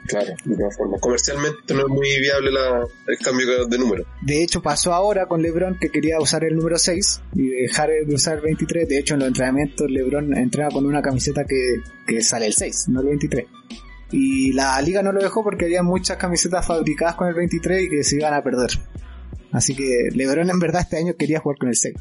Claro, 0.07 0.33
de 0.45 0.57
todas 0.57 0.77
formas. 0.77 1.01
Comercialmente 1.01 1.75
no 1.75 1.81
es 1.81 1.89
muy 1.89 2.19
viable 2.19 2.51
el 3.07 3.19
cambio 3.19 3.67
de 3.67 3.79
número. 3.79 4.05
De 4.23 4.43
hecho, 4.43 4.63
pasó 4.63 4.93
ahora 4.93 5.27
con 5.27 5.43
LeBron 5.43 5.79
que 5.79 5.91
quería 5.91 6.19
usar 6.19 6.45
el 6.45 6.57
número 6.57 6.79
6 6.79 7.23
y 7.35 7.49
dejar 7.49 7.91
de 7.91 8.15
usar 8.15 8.39
el 8.39 8.43
23. 8.43 8.89
De 8.89 8.99
hecho, 8.99 9.15
en 9.15 9.21
los 9.21 9.29
entrenamientos 9.29 9.89
LeBron 9.89 10.37
entrena 10.37 10.71
con 10.71 10.87
una 10.87 11.03
camiseta 11.03 11.45
que, 11.45 11.77
que 12.07 12.23
sale 12.23 12.47
el 12.47 12.55
6, 12.55 12.87
no 12.89 13.01
el 13.01 13.07
23. 13.09 13.47
Y 14.13 14.53
la 14.53 14.81
liga 14.83 15.03
no 15.03 15.13
lo 15.13 15.21
dejó 15.21 15.45
porque 15.45 15.67
había 15.67 15.83
muchas 15.83 16.17
camisetas 16.17 16.67
fabricadas 16.67 17.15
con 17.15 17.29
el 17.29 17.35
23 17.35 17.85
y 17.85 17.89
que 17.89 18.03
se 18.03 18.17
iban 18.17 18.35
a 18.35 18.43
perder. 18.43 18.71
Así 19.53 19.75
que 19.75 20.09
LeBron 20.13 20.51
en 20.51 20.59
verdad 20.59 20.83
este 20.83 20.99
año 20.99 21.15
quería 21.17 21.41
jugar 21.41 21.59
con 21.59 21.69
el 21.69 21.77
6. 21.77 21.95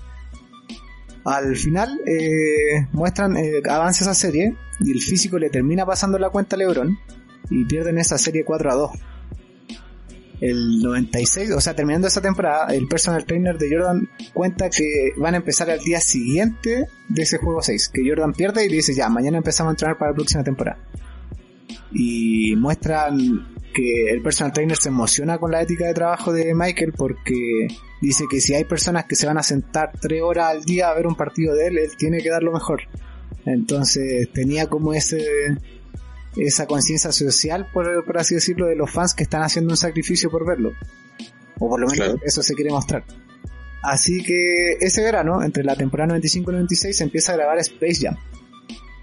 Al 1.25 1.55
final 1.55 1.99
eh, 2.05 2.87
muestran 2.91 3.35
eh, 3.37 3.61
avance 3.69 4.03
esa 4.03 4.13
serie 4.13 4.55
y 4.79 4.91
el 4.91 5.01
físico 5.01 5.37
le 5.37 5.49
termina 5.49 5.85
pasando 5.85 6.17
la 6.17 6.29
cuenta 6.29 6.55
a 6.55 6.59
LeBron 6.59 6.97
y 7.49 7.65
pierden 7.65 7.97
esa 7.97 8.17
serie 8.17 8.43
4 8.45 8.71
a 8.71 8.75
2. 8.75 8.91
El 10.41 10.81
96, 10.81 11.51
o 11.51 11.59
sea, 11.59 11.75
terminando 11.75 12.07
esa 12.07 12.21
temporada, 12.21 12.73
el 12.73 12.87
personal 12.87 13.25
trainer 13.25 13.57
de 13.57 13.69
Jordan 13.69 14.09
cuenta 14.33 14.69
que 14.69 15.11
van 15.17 15.33
a 15.33 15.37
empezar 15.37 15.69
al 15.69 15.79
día 15.79 15.99
siguiente 15.99 16.87
de 17.09 17.21
ese 17.21 17.37
juego 17.37 17.61
6, 17.61 17.89
que 17.89 18.07
Jordan 18.07 18.31
pierde 18.31 18.65
y 18.65 18.69
dice 18.69 18.93
ya, 18.93 19.09
mañana 19.09 19.37
empezamos 19.37 19.71
a 19.71 19.73
entrenar 19.73 19.97
para 19.97 20.11
la 20.11 20.15
próxima 20.15 20.43
temporada. 20.43 20.79
Y 21.91 22.55
muestran 22.55 23.58
que 23.73 24.11
el 24.11 24.21
personal 24.21 24.53
trainer 24.53 24.77
se 24.77 24.89
emociona 24.89 25.37
con 25.37 25.51
la 25.51 25.61
ética 25.61 25.85
de 25.85 25.93
trabajo 25.93 26.33
de 26.33 26.53
Michael 26.53 26.93
porque 26.95 27.67
dice 28.01 28.25
que 28.29 28.41
si 28.41 28.53
hay 28.53 28.63
personas 28.63 29.05
que 29.05 29.15
se 29.15 29.27
van 29.27 29.37
a 29.37 29.43
sentar 29.43 29.91
tres 29.99 30.21
horas 30.21 30.49
al 30.49 30.63
día 30.63 30.89
a 30.89 30.93
ver 30.93 31.07
un 31.07 31.15
partido 31.15 31.55
de 31.55 31.67
él, 31.67 31.77
él 31.77 31.91
tiene 31.97 32.21
que 32.21 32.29
dar 32.29 32.43
lo 32.43 32.51
mejor. 32.51 32.81
Entonces 33.45 34.29
tenía 34.33 34.67
como 34.67 34.93
ese 34.93 35.25
esa 36.35 36.67
conciencia 36.67 37.11
social, 37.11 37.67
por, 37.73 38.05
por, 38.05 38.17
así 38.17 38.35
decirlo, 38.35 38.67
de 38.67 38.75
los 38.75 38.91
fans 38.91 39.13
que 39.13 39.23
están 39.23 39.41
haciendo 39.41 39.71
un 39.71 39.77
sacrificio 39.77 40.29
por 40.29 40.45
verlo. 40.45 40.73
O 41.57 41.67
por 41.67 41.79
lo 41.79 41.87
menos 41.87 42.15
eso 42.23 42.43
se 42.43 42.53
quiere 42.53 42.69
mostrar. 42.69 43.03
Así 43.81 44.23
que 44.23 44.73
ese 44.79 45.01
verano, 45.01 45.43
entre 45.43 45.63
la 45.63 45.75
temporada 45.75 46.09
95 46.09 46.51
y 46.51 46.53
96, 46.53 46.97
se 46.97 47.03
empieza 47.03 47.33
a 47.33 47.37
grabar 47.37 47.57
Space 47.59 47.99
Jam 48.01 48.15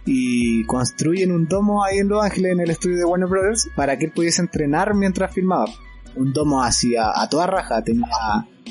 y 0.06 0.64
construyen 0.66 1.32
un 1.32 1.48
domo 1.48 1.84
ahí 1.84 1.98
en 1.98 2.08
Los 2.08 2.24
Ángeles 2.24 2.52
en 2.52 2.60
el 2.60 2.70
estudio 2.70 2.96
de 2.96 3.04
Warner 3.04 3.28
Brothers 3.28 3.68
para 3.74 3.98
que 3.98 4.06
él 4.06 4.12
pudiese 4.12 4.40
entrenar 4.40 4.94
mientras 4.94 5.34
filmaba. 5.34 5.66
Un 6.14 6.32
domo 6.32 6.62
así 6.62 6.94
a, 6.96 7.28
toda 7.28 7.48
raja, 7.48 7.82
tenía 7.82 8.06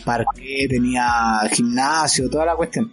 parque, 0.03 0.65
tenía 0.69 1.41
gimnasio, 1.51 2.29
toda 2.29 2.45
la 2.45 2.55
cuestión. 2.55 2.91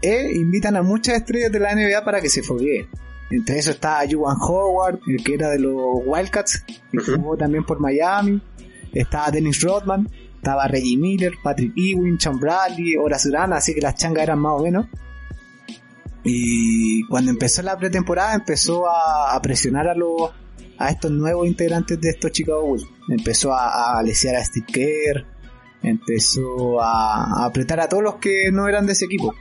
E 0.00 0.32
invitan 0.36 0.76
a 0.76 0.82
muchas 0.82 1.16
estrellas 1.16 1.50
de 1.50 1.58
la 1.58 1.74
NBA 1.74 2.04
para 2.04 2.20
que 2.20 2.30
se 2.30 2.42
foguee. 2.42 2.88
Entre 3.30 3.58
eso 3.58 3.72
está 3.72 4.00
Juwan 4.10 4.36
Howard, 4.40 5.00
el 5.06 5.22
que 5.22 5.34
era 5.34 5.50
de 5.50 5.58
los 5.58 6.00
Wildcats, 6.06 6.64
que 6.90 6.98
jugó 6.98 7.36
también 7.36 7.64
por 7.64 7.80
Miami. 7.80 8.40
Estaba 8.94 9.30
Dennis 9.30 9.60
Rodman, 9.62 10.08
estaba 10.36 10.66
Reggie 10.68 10.96
Miller, 10.96 11.34
Patrick 11.42 11.72
Ewing, 11.76 12.18
Sean 12.18 12.38
Bradley, 12.38 12.96
Horace 12.96 13.28
Grant, 13.28 13.52
así 13.52 13.74
que 13.74 13.80
las 13.80 13.96
changas 13.96 14.22
eran 14.22 14.38
más 14.38 14.52
o 14.58 14.62
menos. 14.62 14.86
Y 16.24 17.06
cuando 17.06 17.30
empezó 17.30 17.62
la 17.62 17.76
pretemporada 17.76 18.34
empezó 18.34 18.86
a, 18.88 19.40
presionar 19.42 19.88
a 19.88 19.94
los 19.94 20.30
a 20.78 20.90
estos 20.90 21.10
nuevos 21.10 21.46
integrantes 21.46 22.00
de 22.00 22.10
estos 22.10 22.32
Chicago 22.32 22.64
Bulls. 22.64 22.86
Empezó 23.08 23.52
a, 23.52 23.98
a 23.98 24.00
a 24.00 24.04
Steve 24.04 24.66
Kerr, 24.66 25.26
empezó 25.82 26.80
a, 26.80 27.44
apretar 27.44 27.80
a 27.80 27.88
todos 27.88 28.02
los 28.02 28.16
que 28.16 28.50
no 28.52 28.68
eran 28.68 28.86
de 28.86 28.92
ese 28.92 29.06
equipo. 29.06 29.34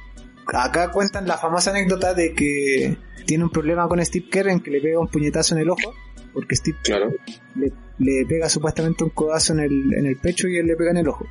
Acá 0.47 0.91
cuentan 0.91 1.27
la 1.27 1.37
famosa 1.37 1.71
anécdota 1.71 2.13
de 2.13 2.33
que 2.33 2.97
tiene 3.25 3.43
un 3.43 3.49
problema 3.49 3.87
con 3.87 4.03
Steve 4.03 4.27
Kerr 4.31 4.49
en 4.49 4.61
que 4.61 4.71
le 4.71 4.79
pega 4.79 4.99
un 4.99 5.09
puñetazo 5.09 5.55
en 5.55 5.61
el 5.61 5.69
ojo, 5.69 5.93
porque 6.33 6.55
Steve 6.55 6.77
claro. 6.83 7.11
le, 7.55 7.73
le, 7.99 8.25
pega 8.25 8.47
supuestamente 8.47 9.03
un 9.03 9.09
codazo 9.09 9.53
en 9.53 9.59
el, 9.59 9.93
en 9.93 10.05
el 10.05 10.17
pecho 10.17 10.47
y 10.47 10.57
él 10.57 10.67
le 10.67 10.75
pega 10.75 10.91
en 10.91 10.97
el 10.97 11.07
ojo. 11.09 11.25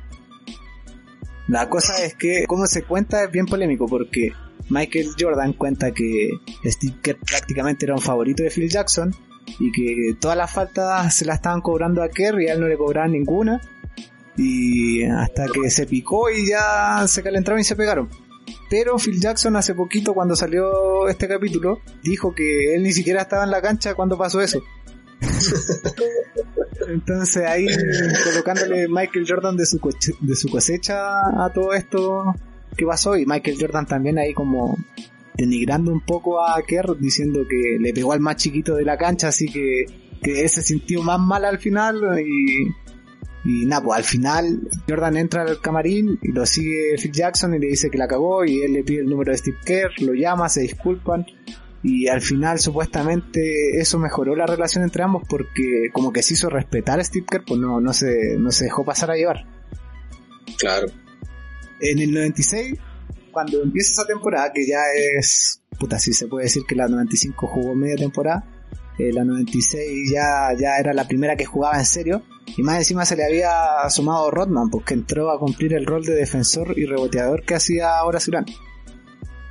La 1.47 1.69
cosa 1.69 2.03
es 2.03 2.13
que, 2.13 2.45
como 2.45 2.67
se 2.67 2.83
cuenta, 2.83 3.23
es 3.23 3.31
bien 3.31 3.45
polémico 3.45 3.87
porque 3.87 4.33
Michael 4.69 5.09
Jordan 5.19 5.53
cuenta 5.53 5.91
que 5.91 6.29
Steve 6.65 6.95
Kerr 7.01 7.17
prácticamente 7.19 7.85
era 7.85 7.95
un 7.95 8.01
favorito 8.01 8.43
de 8.43 8.49
Phil 8.49 8.69
Jackson 8.69 9.13
y 9.59 9.71
que 9.71 10.15
todas 10.19 10.37
las 10.37 10.51
faltas 10.51 11.15
se 11.15 11.25
las 11.25 11.37
estaban 11.37 11.61
cobrando 11.61 12.03
a 12.03 12.09
Kerr 12.09 12.41
y 12.41 12.47
a 12.47 12.53
él 12.53 12.59
no 12.59 12.67
le 12.67 12.77
cobraban 12.77 13.11
ninguna. 13.11 13.61
Y 14.35 15.03
hasta 15.03 15.47
que 15.47 15.69
se 15.69 15.87
picó 15.87 16.29
y 16.29 16.49
ya 16.49 17.07
se 17.07 17.23
calentaron 17.23 17.59
y 17.59 17.63
se 17.63 17.75
pegaron. 17.75 18.09
Pero 18.69 18.97
Phil 18.97 19.19
Jackson 19.19 19.55
hace 19.55 19.73
poquito 19.73 20.13
cuando 20.13 20.35
salió 20.35 21.07
este 21.07 21.27
capítulo 21.27 21.81
dijo 22.03 22.35
que 22.35 22.75
él 22.75 22.83
ni 22.83 22.91
siquiera 22.91 23.21
estaba 23.21 23.45
en 23.45 23.51
la 23.51 23.61
cancha 23.61 23.95
cuando 23.95 24.17
pasó 24.17 24.41
eso. 24.41 24.61
Entonces 26.87 27.43
ahí 27.45 27.65
colocándole 28.23 28.87
Michael 28.87 29.25
Jordan 29.27 29.57
de 29.57 29.65
su, 29.65 29.79
de 30.21 30.35
su 30.35 30.49
cosecha 30.49 31.19
a 31.19 31.51
todo 31.53 31.73
esto 31.73 32.35
que 32.75 32.85
pasó 32.85 33.17
y 33.17 33.25
Michael 33.25 33.57
Jordan 33.59 33.85
también 33.85 34.17
ahí 34.17 34.33
como 34.33 34.77
denigrando 35.35 35.91
un 35.91 36.01
poco 36.01 36.43
a 36.43 36.61
Kerr 36.63 36.97
diciendo 36.97 37.45
que 37.47 37.77
le 37.79 37.93
pegó 37.93 38.13
al 38.13 38.19
más 38.19 38.37
chiquito 38.37 38.75
de 38.75 38.83
la 38.83 38.97
cancha 38.97 39.27
así 39.27 39.51
que, 39.51 39.85
que 40.21 40.41
él 40.41 40.49
se 40.49 40.63
sintió 40.63 41.03
más 41.03 41.19
mal 41.19 41.45
al 41.45 41.59
final 41.59 42.19
y, 42.19 42.67
y 43.45 43.65
nada, 43.65 43.83
pues 43.83 43.97
al 43.99 44.03
final 44.03 44.59
Jordan 44.89 45.17
entra 45.17 45.43
al 45.43 45.61
camarín 45.61 46.19
y 46.21 46.31
lo 46.31 46.45
sigue 46.45 46.95
Phil 47.01 47.11
Jackson 47.11 47.53
y 47.53 47.59
le 47.59 47.67
dice 47.67 47.89
que 47.89 47.97
la 47.97 48.07
cagó 48.07 48.43
y 48.43 48.61
él 48.61 48.73
le 48.73 48.83
pide 48.83 49.01
el 49.01 49.09
número 49.09 49.31
de 49.31 49.37
Steve 49.37 49.57
Kerr, 49.63 49.91
lo 50.01 50.13
llama, 50.13 50.49
se 50.49 50.61
disculpan 50.61 51.25
y 51.83 52.07
al 52.07 52.21
final 52.21 52.59
supuestamente 52.59 53.79
eso 53.79 53.99
mejoró 53.99 54.35
la 54.35 54.45
relación 54.45 54.83
entre 54.83 55.03
ambos 55.03 55.23
porque 55.29 55.89
como 55.93 56.11
que 56.11 56.23
se 56.23 56.33
hizo 56.33 56.49
respetar 56.49 56.99
a 56.99 57.03
Steve 57.03 57.25
Kerr, 57.29 57.45
pues 57.45 57.59
no, 57.59 57.79
no, 57.79 57.93
se, 57.93 58.37
no 58.37 58.51
se 58.51 58.65
dejó 58.65 58.83
pasar 58.83 59.11
a 59.11 59.15
llevar. 59.15 59.45
Claro. 60.57 60.87
En 61.79 61.99
el 61.99 62.13
96, 62.13 62.75
cuando 63.31 63.61
empieza 63.61 63.91
esa 63.91 64.05
temporada, 64.05 64.51
que 64.53 64.65
ya 64.65 64.79
es, 64.95 65.61
puta, 65.79 65.99
si 65.99 66.13
se 66.13 66.27
puede 66.27 66.45
decir 66.45 66.63
que 66.67 66.75
la 66.75 66.87
95 66.87 67.47
jugó 67.47 67.75
media 67.75 67.95
temporada, 67.95 68.43
eh, 68.97 69.11
la 69.13 69.23
96 69.23 70.11
ya, 70.11 70.53
ya 70.59 70.77
era 70.79 70.93
la 70.93 71.07
primera 71.07 71.35
que 71.35 71.45
jugaba 71.45 71.77
en 71.77 71.85
serio, 71.85 72.23
y 72.55 72.63
más 72.63 72.77
encima 72.77 73.05
se 73.05 73.15
le 73.15 73.25
había 73.25 73.51
sumado 73.89 74.31
Rodman, 74.31 74.69
porque 74.69 74.95
entró 74.95 75.31
a 75.31 75.39
cumplir 75.39 75.73
el 75.73 75.85
rol 75.85 76.03
de 76.03 76.15
defensor 76.15 76.77
y 76.77 76.85
reboteador 76.85 77.43
que 77.43 77.55
hacía 77.55 77.97
ahora 77.97 78.19
Surán. 78.19 78.45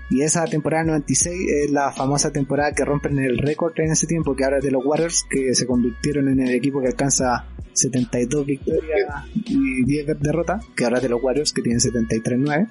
Y 0.09 0.23
esa 0.23 0.45
temporada 0.45 0.85
96 0.85 1.51
es 1.65 1.71
la 1.71 1.91
famosa 1.91 2.33
temporada 2.33 2.73
que 2.73 2.85
rompen 2.85 3.19
el 3.19 3.39
récord 3.39 3.73
en 3.77 3.91
ese 3.91 4.07
tiempo, 4.07 4.37
que 4.37 4.45
ahora 4.45 4.59
es 4.59 4.65
de 4.65 4.71
los 4.71 4.85
Warriors, 4.85 5.25
que 5.29 5.55
se 5.55 5.67
convirtieron 5.67 6.29
en 6.29 6.41
el 6.41 6.55
equipo 6.55 6.81
que 6.81 6.89
alcanza 6.89 7.47
72 7.73 8.47
victorias 8.47 9.25
y 9.35 9.85
10 9.85 10.21
derrotas, 10.21 10.65
que 10.77 10.85
ahora 10.85 10.99
es 10.99 11.03
de 11.03 11.09
los 11.09 11.23
Warriors, 11.23 11.53
que 11.53 11.63
tienen 11.63 11.81
73-9. 11.81 12.69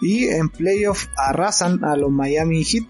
Y 0.00 0.24
en 0.24 0.48
playoff 0.48 1.06
arrasan 1.16 1.84
a 1.84 1.96
los 1.96 2.10
Miami 2.10 2.64
Heat 2.64 2.84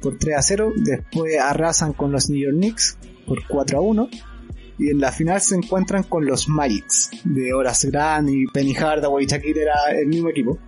por 0.00 0.18
3 0.18 0.36
a 0.36 0.42
0, 0.42 0.72
después 0.76 1.38
arrasan 1.38 1.92
con 1.92 2.10
los 2.10 2.30
New 2.30 2.40
York 2.40 2.56
Knicks 2.56 2.98
por 3.26 3.46
4 3.46 3.78
a 3.78 3.80
1. 3.82 4.08
y 4.78 4.90
en 4.90 5.00
la 5.00 5.12
final 5.12 5.40
se 5.40 5.54
encuentran 5.54 6.02
con 6.02 6.24
los 6.24 6.48
Magics 6.48 7.10
de 7.24 7.52
Horace 7.52 7.90
Grant 7.90 8.28
y 8.30 8.46
Penny 8.46 8.74
Hardaway 8.74 9.26
y 9.26 9.58
era 9.58 9.74
el 9.96 10.06
mismo 10.06 10.30
equipo. 10.30 10.58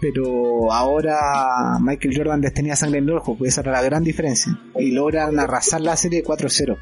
Pero 0.00 0.72
ahora 0.72 1.78
Michael 1.80 2.16
Jordan 2.16 2.40
les 2.40 2.54
tenía 2.54 2.76
sangre 2.76 2.98
en 2.98 3.04
el 3.04 3.16
ojo, 3.16 3.36
pues 3.36 3.52
esa 3.52 3.62
era 3.62 3.72
la 3.72 3.82
gran 3.82 4.04
diferencia. 4.04 4.58
Y 4.78 4.90
logran 4.90 5.38
arrasar 5.38 5.80
la 5.80 5.96
serie 5.96 6.22
4-0. 6.24 6.76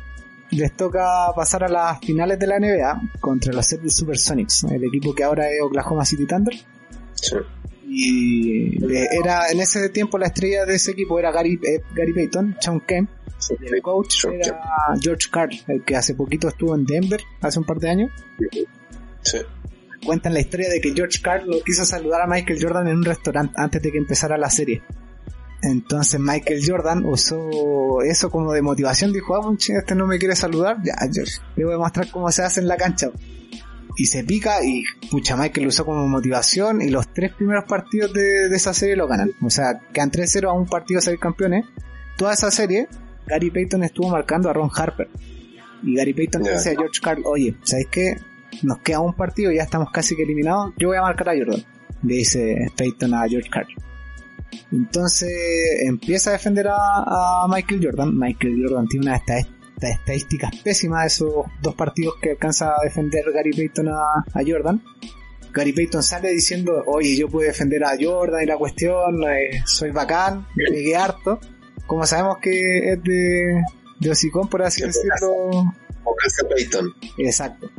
Les 0.50 0.76
toca 0.76 1.32
pasar 1.34 1.64
a 1.64 1.68
las 1.68 2.00
finales 2.00 2.38
de 2.38 2.46
la 2.46 2.58
NBA 2.58 3.00
contra 3.20 3.52
los 3.52 3.64
Seattle 3.64 3.90
Supersonics, 3.90 4.64
el 4.64 4.84
equipo 4.84 5.14
que 5.14 5.24
ahora 5.24 5.48
es 5.48 5.62
Oklahoma 5.62 6.04
City 6.04 6.26
Thunder. 6.26 6.54
Sí. 7.14 7.36
Y 7.86 8.84
eh, 8.94 9.08
era 9.12 9.48
en 9.50 9.60
ese 9.60 9.88
tiempo 9.88 10.18
la 10.18 10.26
estrella 10.26 10.64
de 10.64 10.74
ese 10.74 10.92
equipo 10.92 11.18
era 11.18 11.30
Gary, 11.30 11.58
eh, 11.62 11.82
Gary 11.94 12.12
Payton, 12.12 12.56
Sean 12.60 12.80
Kemp, 12.80 13.10
Sí, 13.38 13.54
y 13.60 13.74
el 13.74 13.82
coach 13.82 14.12
Sean 14.20 14.34
era 14.34 14.60
George 15.00 15.28
Carl, 15.30 15.50
el 15.66 15.82
que 15.84 15.96
hace 15.96 16.14
poquito 16.14 16.48
estuvo 16.48 16.74
en 16.74 16.84
Denver, 16.84 17.20
hace 17.40 17.58
un 17.58 17.64
par 17.64 17.78
de 17.78 17.90
años. 17.90 18.10
Sí. 19.22 19.38
Cuentan 20.04 20.34
la 20.34 20.40
historia 20.40 20.68
de 20.68 20.80
que 20.80 20.92
George 20.94 21.20
Carl 21.22 21.48
lo 21.48 21.62
quiso 21.62 21.84
saludar 21.84 22.22
a 22.22 22.26
Michael 22.26 22.58
Jordan 22.60 22.88
en 22.88 22.96
un 22.96 23.04
restaurante 23.04 23.54
antes 23.56 23.80
de 23.82 23.92
que 23.92 23.98
empezara 23.98 24.36
la 24.36 24.50
serie. 24.50 24.82
Entonces 25.62 26.18
Michael 26.18 26.60
Jordan 26.66 27.04
usó 27.04 28.02
eso 28.02 28.30
como 28.30 28.52
de 28.52 28.62
motivación, 28.62 29.12
dijo, 29.12 29.36
ah, 29.36 29.54
este 29.58 29.94
no 29.94 30.08
me 30.08 30.18
quiere 30.18 30.34
saludar, 30.34 30.78
ya, 30.82 30.94
yo 31.10 31.22
le 31.54 31.64
voy 31.64 31.74
a 31.74 31.78
mostrar 31.78 32.10
cómo 32.10 32.30
se 32.32 32.42
hace 32.42 32.60
en 32.60 32.66
la 32.68 32.76
cancha. 32.76 33.10
Y 33.96 34.06
se 34.06 34.24
pica 34.24 34.64
y, 34.64 34.82
pucha, 35.10 35.36
Michael 35.36 35.64
lo 35.64 35.68
usó 35.68 35.84
como 35.84 36.08
motivación 36.08 36.80
y 36.82 36.88
los 36.88 37.12
tres 37.12 37.32
primeros 37.34 37.64
partidos 37.68 38.12
de, 38.12 38.48
de 38.48 38.56
esa 38.56 38.72
serie 38.74 38.96
lo 38.96 39.06
ganan. 39.06 39.30
O 39.42 39.50
sea, 39.50 39.80
quedan 39.92 40.10
3-0 40.10 40.48
a 40.48 40.52
un 40.52 40.66
partido 40.66 40.98
de 40.98 41.04
ser 41.04 41.18
campeones. 41.18 41.66
Toda 42.16 42.32
esa 42.32 42.50
serie, 42.50 42.88
Gary 43.26 43.50
Payton 43.50 43.84
estuvo 43.84 44.08
marcando 44.08 44.48
a 44.48 44.54
Ron 44.54 44.70
Harper. 44.74 45.08
Y 45.82 45.94
Gary 45.94 46.14
Payton 46.14 46.42
Ya. 46.42 46.52
dice 46.52 46.70
a 46.70 46.72
George 46.72 47.00
Carl, 47.02 47.22
oye, 47.26 47.54
¿sabes 47.64 47.86
qué? 47.90 48.16
Nos 48.62 48.78
queda 48.78 49.00
un 49.00 49.14
partido 49.14 49.50
y 49.50 49.56
ya 49.56 49.62
estamos 49.62 49.90
casi 49.90 50.14
que 50.16 50.22
eliminados. 50.22 50.72
Yo 50.78 50.88
voy 50.88 50.96
a 50.98 51.02
marcar 51.02 51.30
a 51.30 51.32
Jordan. 51.36 51.62
Le 52.02 52.14
dice 52.14 52.66
Payton 52.76 53.14
a 53.14 53.28
George 53.28 53.48
Carl. 53.50 53.66
Entonces 54.70 55.30
empieza 55.86 56.30
a 56.30 56.32
defender 56.34 56.68
a, 56.68 56.74
a 57.44 57.46
Michael 57.48 57.80
Jordan. 57.84 58.18
Michael 58.18 58.62
Jordan 58.62 58.86
tiene 58.88 59.06
una 59.06 59.16
esta- 59.16 59.38
esta- 59.38 59.88
estadísticas 59.88 60.50
pésimas 60.62 61.02
de 61.02 61.06
esos 61.08 61.34
dos 61.60 61.74
partidos 61.74 62.14
que 62.20 62.30
alcanza 62.32 62.68
a 62.70 62.84
defender 62.84 63.24
Gary 63.32 63.50
Payton 63.52 63.88
a, 63.88 63.92
a 64.32 64.40
Jordan. 64.46 64.82
Gary 65.52 65.72
Payton 65.72 66.02
sale 66.02 66.30
diciendo, 66.30 66.82
oye, 66.86 67.16
yo 67.16 67.28
puedo 67.28 67.46
defender 67.46 67.84
a 67.84 67.92
Jordan 68.00 68.42
y 68.42 68.46
la 68.46 68.56
cuestión, 68.56 69.22
eh, 69.24 69.60
soy 69.66 69.90
bacán, 69.90 70.46
me 70.56 70.64
pegué 70.70 70.96
harto. 70.96 71.40
Como 71.86 72.06
sabemos 72.06 72.38
que 72.40 72.92
es 72.92 73.02
de, 73.02 73.60
de 74.00 74.10
hocicón, 74.10 74.48
por 74.48 74.62
así 74.62 74.80
Sí, 74.80 74.86
decirlo, 74.86 75.74
Payton. 76.48 76.94
Exacto. 77.18 77.70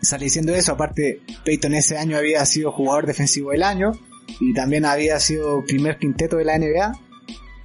Sale 0.00 0.24
diciendo 0.24 0.54
eso, 0.54 0.72
aparte 0.72 1.20
Peyton 1.44 1.74
ese 1.74 1.98
año 1.98 2.16
había 2.16 2.44
sido 2.46 2.70
jugador 2.72 3.06
defensivo 3.06 3.50
del 3.50 3.62
año 3.62 3.92
y 4.40 4.54
también 4.54 4.84
había 4.84 5.18
sido 5.20 5.64
primer 5.64 5.98
quinteto 5.98 6.36
de 6.36 6.44
la 6.44 6.56
NBA. 6.58 6.92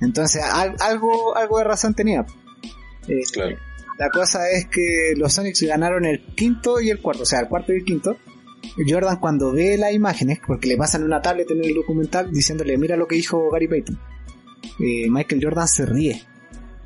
Entonces 0.01 0.41
al- 0.43 0.75
algo, 0.79 1.35
algo 1.37 1.57
de 1.59 1.63
razón 1.63 1.93
tenía. 1.93 2.25
Eh, 3.07 3.21
Claro. 3.31 3.57
la 3.99 4.09
cosa 4.09 4.49
es 4.49 4.65
que 4.67 5.13
los 5.15 5.33
Sonics 5.33 5.61
ganaron 5.63 6.05
el 6.05 6.25
quinto 6.35 6.79
y 6.81 6.89
el 6.89 7.01
cuarto, 7.01 7.23
o 7.23 7.25
sea, 7.25 7.39
el 7.41 7.47
cuarto 7.47 7.73
y 7.73 7.77
el 7.77 7.85
quinto. 7.85 8.17
Jordan 8.87 9.17
cuando 9.19 9.51
ve 9.51 9.77
las 9.77 9.93
imágenes, 9.93 10.39
porque 10.47 10.67
le 10.67 10.77
pasan 10.77 11.03
una 11.03 11.21
tablet 11.21 11.51
en 11.51 11.63
el 11.63 11.75
documental 11.75 12.31
diciéndole, 12.31 12.77
mira 12.77 12.95
lo 12.95 13.07
que 13.07 13.15
dijo 13.15 13.49
Gary 13.51 13.67
Payton. 13.67 13.99
Eh, 14.79 15.09
Michael 15.09 15.41
Jordan 15.43 15.67
se 15.67 15.85
ríe. 15.85 16.23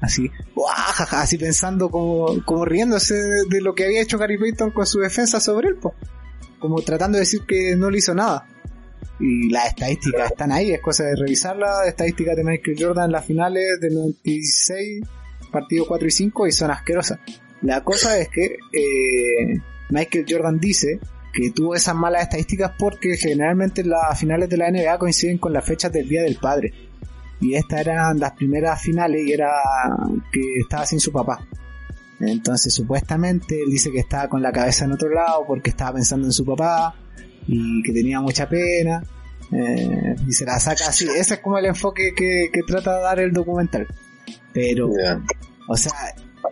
Así, 0.02 0.30
"Guajaja", 0.56 1.22
así 1.22 1.38
pensando 1.38 1.90
como, 1.90 2.44
como 2.46 2.66
riéndose 2.66 3.16
de, 3.16 3.44
de 3.50 3.62
lo 3.62 3.74
que 3.74 3.86
había 3.86 4.02
hecho 4.02 4.18
Gary 4.18 4.38
Payton 4.38 4.72
con 4.72 4.86
su 4.86 5.00
defensa 5.00 5.40
sobre 5.40 5.70
él, 5.70 5.76
po. 5.76 5.94
como 6.60 6.82
tratando 6.82 7.18
de 7.18 7.22
decir 7.22 7.42
que 7.48 7.76
no 7.76 7.90
le 7.90 7.98
hizo 8.00 8.14
nada. 8.16 8.48
Y 9.20 9.50
las 9.50 9.70
estadísticas 9.70 10.32
están 10.32 10.52
ahí, 10.52 10.72
es 10.72 10.82
cosa 10.82 11.04
de 11.06 11.16
revisarlas. 11.16 11.88
Estadísticas 11.88 12.36
de 12.36 12.44
Michael 12.44 12.78
Jordan 12.80 13.06
en 13.06 13.12
las 13.12 13.26
finales 13.26 13.80
del 13.80 13.96
96, 13.96 15.04
partido 15.52 15.86
4 15.88 16.08
y 16.08 16.12
5, 16.12 16.48
y 16.48 16.52
son 16.52 16.72
asquerosas. 16.72 17.20
La 17.62 17.84
cosa 17.84 18.18
es 18.20 18.30
que 18.30 18.58
eh, 18.74 19.60
Michael 19.90 20.26
Jordan 20.30 20.60
dice 20.60 21.00
que 21.34 21.52
tuvo 21.52 21.76
esas 21.76 21.96
malas 21.96 22.24
estadísticas 22.24 22.72
porque 22.78 23.16
generalmente 23.18 23.84
las 23.84 24.20
finales 24.20 24.50
de 24.50 24.58
la 24.58 24.70
NBA 24.70 24.98
coinciden 25.00 25.38
con 25.38 25.54
las 25.54 25.66
fechas 25.66 25.92
del 25.92 26.08
Día 26.08 26.22
del 26.22 26.36
Padre. 26.38 26.74
Y 27.40 27.54
estas 27.56 27.82
eran 27.82 28.20
las 28.20 28.34
primeras 28.34 28.82
finales 28.82 29.22
y 29.28 29.32
era 29.32 29.52
que 30.32 30.42
estaba 30.62 30.86
sin 30.86 31.00
su 31.00 31.12
papá. 31.12 31.46
Entonces 32.20 32.74
supuestamente 32.74 33.62
él 33.62 33.70
dice 33.70 33.92
que 33.92 34.00
estaba 34.00 34.28
con 34.28 34.42
la 34.42 34.52
cabeza 34.52 34.86
en 34.86 34.94
otro 34.94 35.10
lado 35.10 35.44
porque 35.46 35.70
estaba 35.70 35.94
pensando 35.94 36.26
en 36.28 36.34
su 36.34 36.44
papá 36.44 36.96
y 37.48 37.82
que 37.84 37.94
tenía 37.94 38.20
mucha 38.22 38.50
pena. 38.50 39.04
eh, 39.52 40.16
y 40.28 40.32
se 40.34 40.44
la 40.46 40.60
saca 40.60 40.88
así. 40.90 41.06
Ese 41.16 41.36
es 41.36 41.40
como 41.42 41.58
el 41.58 41.66
enfoque 41.68 42.14
que, 42.16 42.50
que 42.52 42.62
trata 42.64 42.98
de 42.98 43.02
dar 43.04 43.20
el 43.20 43.32
documental. 43.32 43.88
Pero, 44.52 44.90
o 45.68 45.78
sea, 45.78 45.94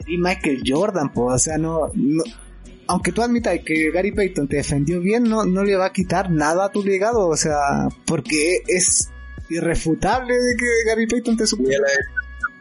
y 0.07 0.17
Michael 0.17 0.61
Jordan, 0.65 1.11
pues, 1.11 1.35
o 1.35 1.39
sea, 1.39 1.57
no, 1.57 1.79
no- 1.95 2.23
aunque 2.87 3.11
tú 3.11 3.23
admitas 3.23 3.57
que 3.65 3.89
Gary 3.91 4.11
Payton 4.11 4.47
te 4.47 4.57
defendió 4.57 5.01
bien, 5.01 5.23
no, 5.23 5.43
no 5.45 5.63
le 5.63 5.75
va 5.75 5.87
a 5.87 5.91
quitar 5.91 6.29
nada 6.29 6.65
a 6.65 6.71
tu 6.71 6.83
legado, 6.83 7.27
o 7.27 7.35
sea, 7.35 7.57
porque 8.05 8.57
es 8.67 9.09
irrefutable 9.49 10.33
de 10.33 10.55
que 10.57 10.65
Gary 10.87 11.07
Payton 11.07 11.37
te 11.37 11.43
la, 11.43 11.87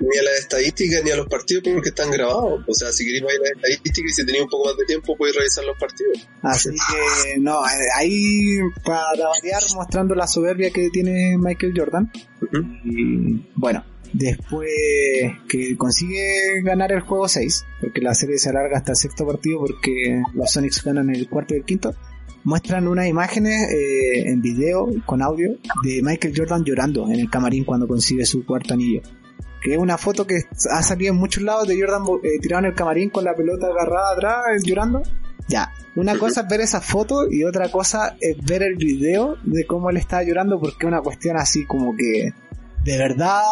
ni 0.00 0.18
a 0.18 0.22
las 0.22 0.40
estadísticas 0.40 1.02
ni 1.04 1.10
a 1.10 1.16
los 1.16 1.26
partidos 1.28 1.64
porque 1.72 1.88
están 1.90 2.10
grabados. 2.10 2.64
O 2.66 2.74
sea, 2.74 2.92
si 2.92 3.04
queréis 3.04 3.22
ver 3.22 3.38
las 3.40 3.50
estadísticas 3.52 4.10
y 4.10 4.14
si 4.14 4.26
tenéis 4.26 4.44
un 4.44 4.50
poco 4.50 4.68
más 4.68 4.76
de 4.76 4.84
tiempo, 4.84 5.16
podéis 5.16 5.36
revisar 5.36 5.64
los 5.64 5.78
partidos. 5.78 6.28
Así 6.42 6.70
que, 6.70 7.40
no, 7.40 7.64
eh, 7.64 7.88
ahí 7.96 8.58
para 8.84 9.28
variar 9.28 9.62
mostrando 9.74 10.14
la 10.14 10.26
soberbia 10.26 10.70
que 10.70 10.90
tiene 10.90 11.36
Michael 11.38 11.72
Jordan. 11.76 12.10
Y 12.84 13.46
bueno, 13.54 13.84
después 14.12 14.70
que 15.48 15.76
consigue 15.76 16.62
ganar 16.62 16.92
el 16.92 17.00
juego 17.00 17.28
6, 17.28 17.64
porque 17.80 18.00
la 18.00 18.14
serie 18.14 18.38
se 18.38 18.50
alarga 18.50 18.78
hasta 18.78 18.92
el 18.92 18.96
sexto 18.96 19.26
partido 19.26 19.60
porque 19.60 20.22
los 20.34 20.50
Sonics 20.50 20.82
ganan 20.84 21.10
el 21.10 21.28
cuarto 21.28 21.54
y 21.54 21.58
el 21.58 21.64
quinto, 21.64 21.94
muestran 22.44 22.86
unas 22.86 23.08
imágenes 23.08 23.70
eh, 23.72 24.28
en 24.28 24.40
video 24.40 24.88
con 25.06 25.22
audio 25.22 25.56
de 25.82 26.02
Michael 26.02 26.34
Jordan 26.36 26.64
llorando 26.64 27.06
en 27.08 27.20
el 27.20 27.30
camarín 27.30 27.64
cuando 27.64 27.88
consigue 27.88 28.24
su 28.24 28.44
cuarto 28.44 28.74
anillo. 28.74 29.00
Que 29.62 29.72
es 29.72 29.78
una 29.78 29.96
foto 29.96 30.26
que 30.26 30.42
ha 30.70 30.82
salido 30.82 31.12
en 31.12 31.18
muchos 31.18 31.42
lados 31.42 31.66
de 31.66 31.80
Jordan 31.80 32.02
eh, 32.22 32.38
tirado 32.40 32.64
en 32.64 32.70
el 32.70 32.74
camarín 32.74 33.10
con 33.10 33.24
la 33.24 33.34
pelota 33.34 33.66
agarrada 33.66 34.12
atrás, 34.12 34.62
llorando. 34.62 35.02
Ya, 35.48 35.72
una 35.96 36.18
cosa 36.18 36.42
es 36.42 36.48
ver 36.48 36.60
esa 36.60 36.80
foto 36.80 37.30
y 37.30 37.44
otra 37.44 37.70
cosa 37.70 38.16
es 38.20 38.36
ver 38.44 38.62
el 38.62 38.76
video 38.76 39.36
de 39.42 39.66
cómo 39.66 39.90
él 39.90 39.96
estaba 39.96 40.22
llorando 40.22 40.58
porque 40.58 40.78
es 40.80 40.88
una 40.88 41.02
cuestión 41.02 41.36
así 41.36 41.66
como 41.66 41.94
que 41.96 42.32
de 42.84 42.98
verdad 42.98 43.42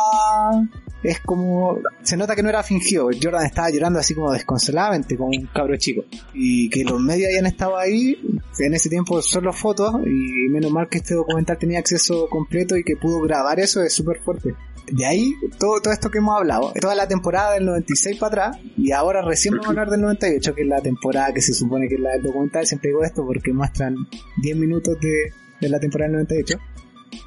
es 1.03 1.21
como 1.21 1.79
se 2.03 2.16
nota 2.16 2.37
que 2.37 2.42
no 2.42 2.49
era 2.49 2.62
fingido. 2.62 3.09
Jordan 3.21 3.47
estaba 3.47 3.71
llorando 3.71 3.99
así 3.99 4.14
como 4.14 4.33
desconsoladamente 4.33 5.16
como 5.16 5.31
un 5.31 5.47
cabro 5.47 5.77
chico. 5.77 6.05
Y 6.33 6.68
que 6.71 6.85
los 6.85 7.01
medios 7.01 7.31
hayan 7.31 7.47
estado 7.47 7.77
ahí 7.77 8.16
en 8.59 8.75
ese 8.75 8.88
tiempo 8.88 9.21
solo 9.23 9.53
fotos 9.53 9.95
y 10.07 10.49
menos 10.49 10.71
mal 10.71 10.88
que 10.88 10.99
este 10.99 11.14
documental 11.14 11.59
tenía 11.59 11.79
acceso 11.79 12.29
completo 12.29 12.77
y 12.77 12.85
que 12.85 12.97
pudo 12.97 13.21
grabar 13.21 13.59
eso 13.59 13.83
es 13.83 13.92
súper 13.92 14.21
fuerte. 14.21 14.55
De 14.90 15.07
ahí 15.07 15.35
todo, 15.59 15.81
todo 15.81 15.92
esto 15.95 16.11
que 16.11 16.18
hemos 16.18 16.37
hablado 16.37 16.73
toda 16.81 16.97
la 16.97 17.07
temporada 17.07 17.55
del 17.55 17.64
96 17.66 18.18
para 18.18 18.49
atrás 18.49 18.59
y 18.77 18.90
ahora 18.90 19.23
recién 19.23 19.55
vamos 19.55 19.68
a 19.68 19.71
hablar 19.71 19.90
del 19.90 20.01
98 20.01 20.55
que 20.55 20.62
es 20.62 20.68
la 20.68 20.81
temporada 20.83 21.33
que 21.33 21.40
se 21.40 21.55
supone 21.55 21.88
que 21.88 21.95
es 21.95 22.01
la 22.01 22.11
del 22.11 22.23
documental 22.23 22.66
siempre 22.66 22.90
digo 22.90 23.05
esto 23.05 23.25
porque 23.25 23.53
muestran 23.53 23.95
10 24.42 24.57
minutos 24.57 24.99
de, 25.01 25.33
de 25.61 25.68
la 25.68 25.79
temporada 25.79 26.09
del 26.11 26.16
98 26.16 26.59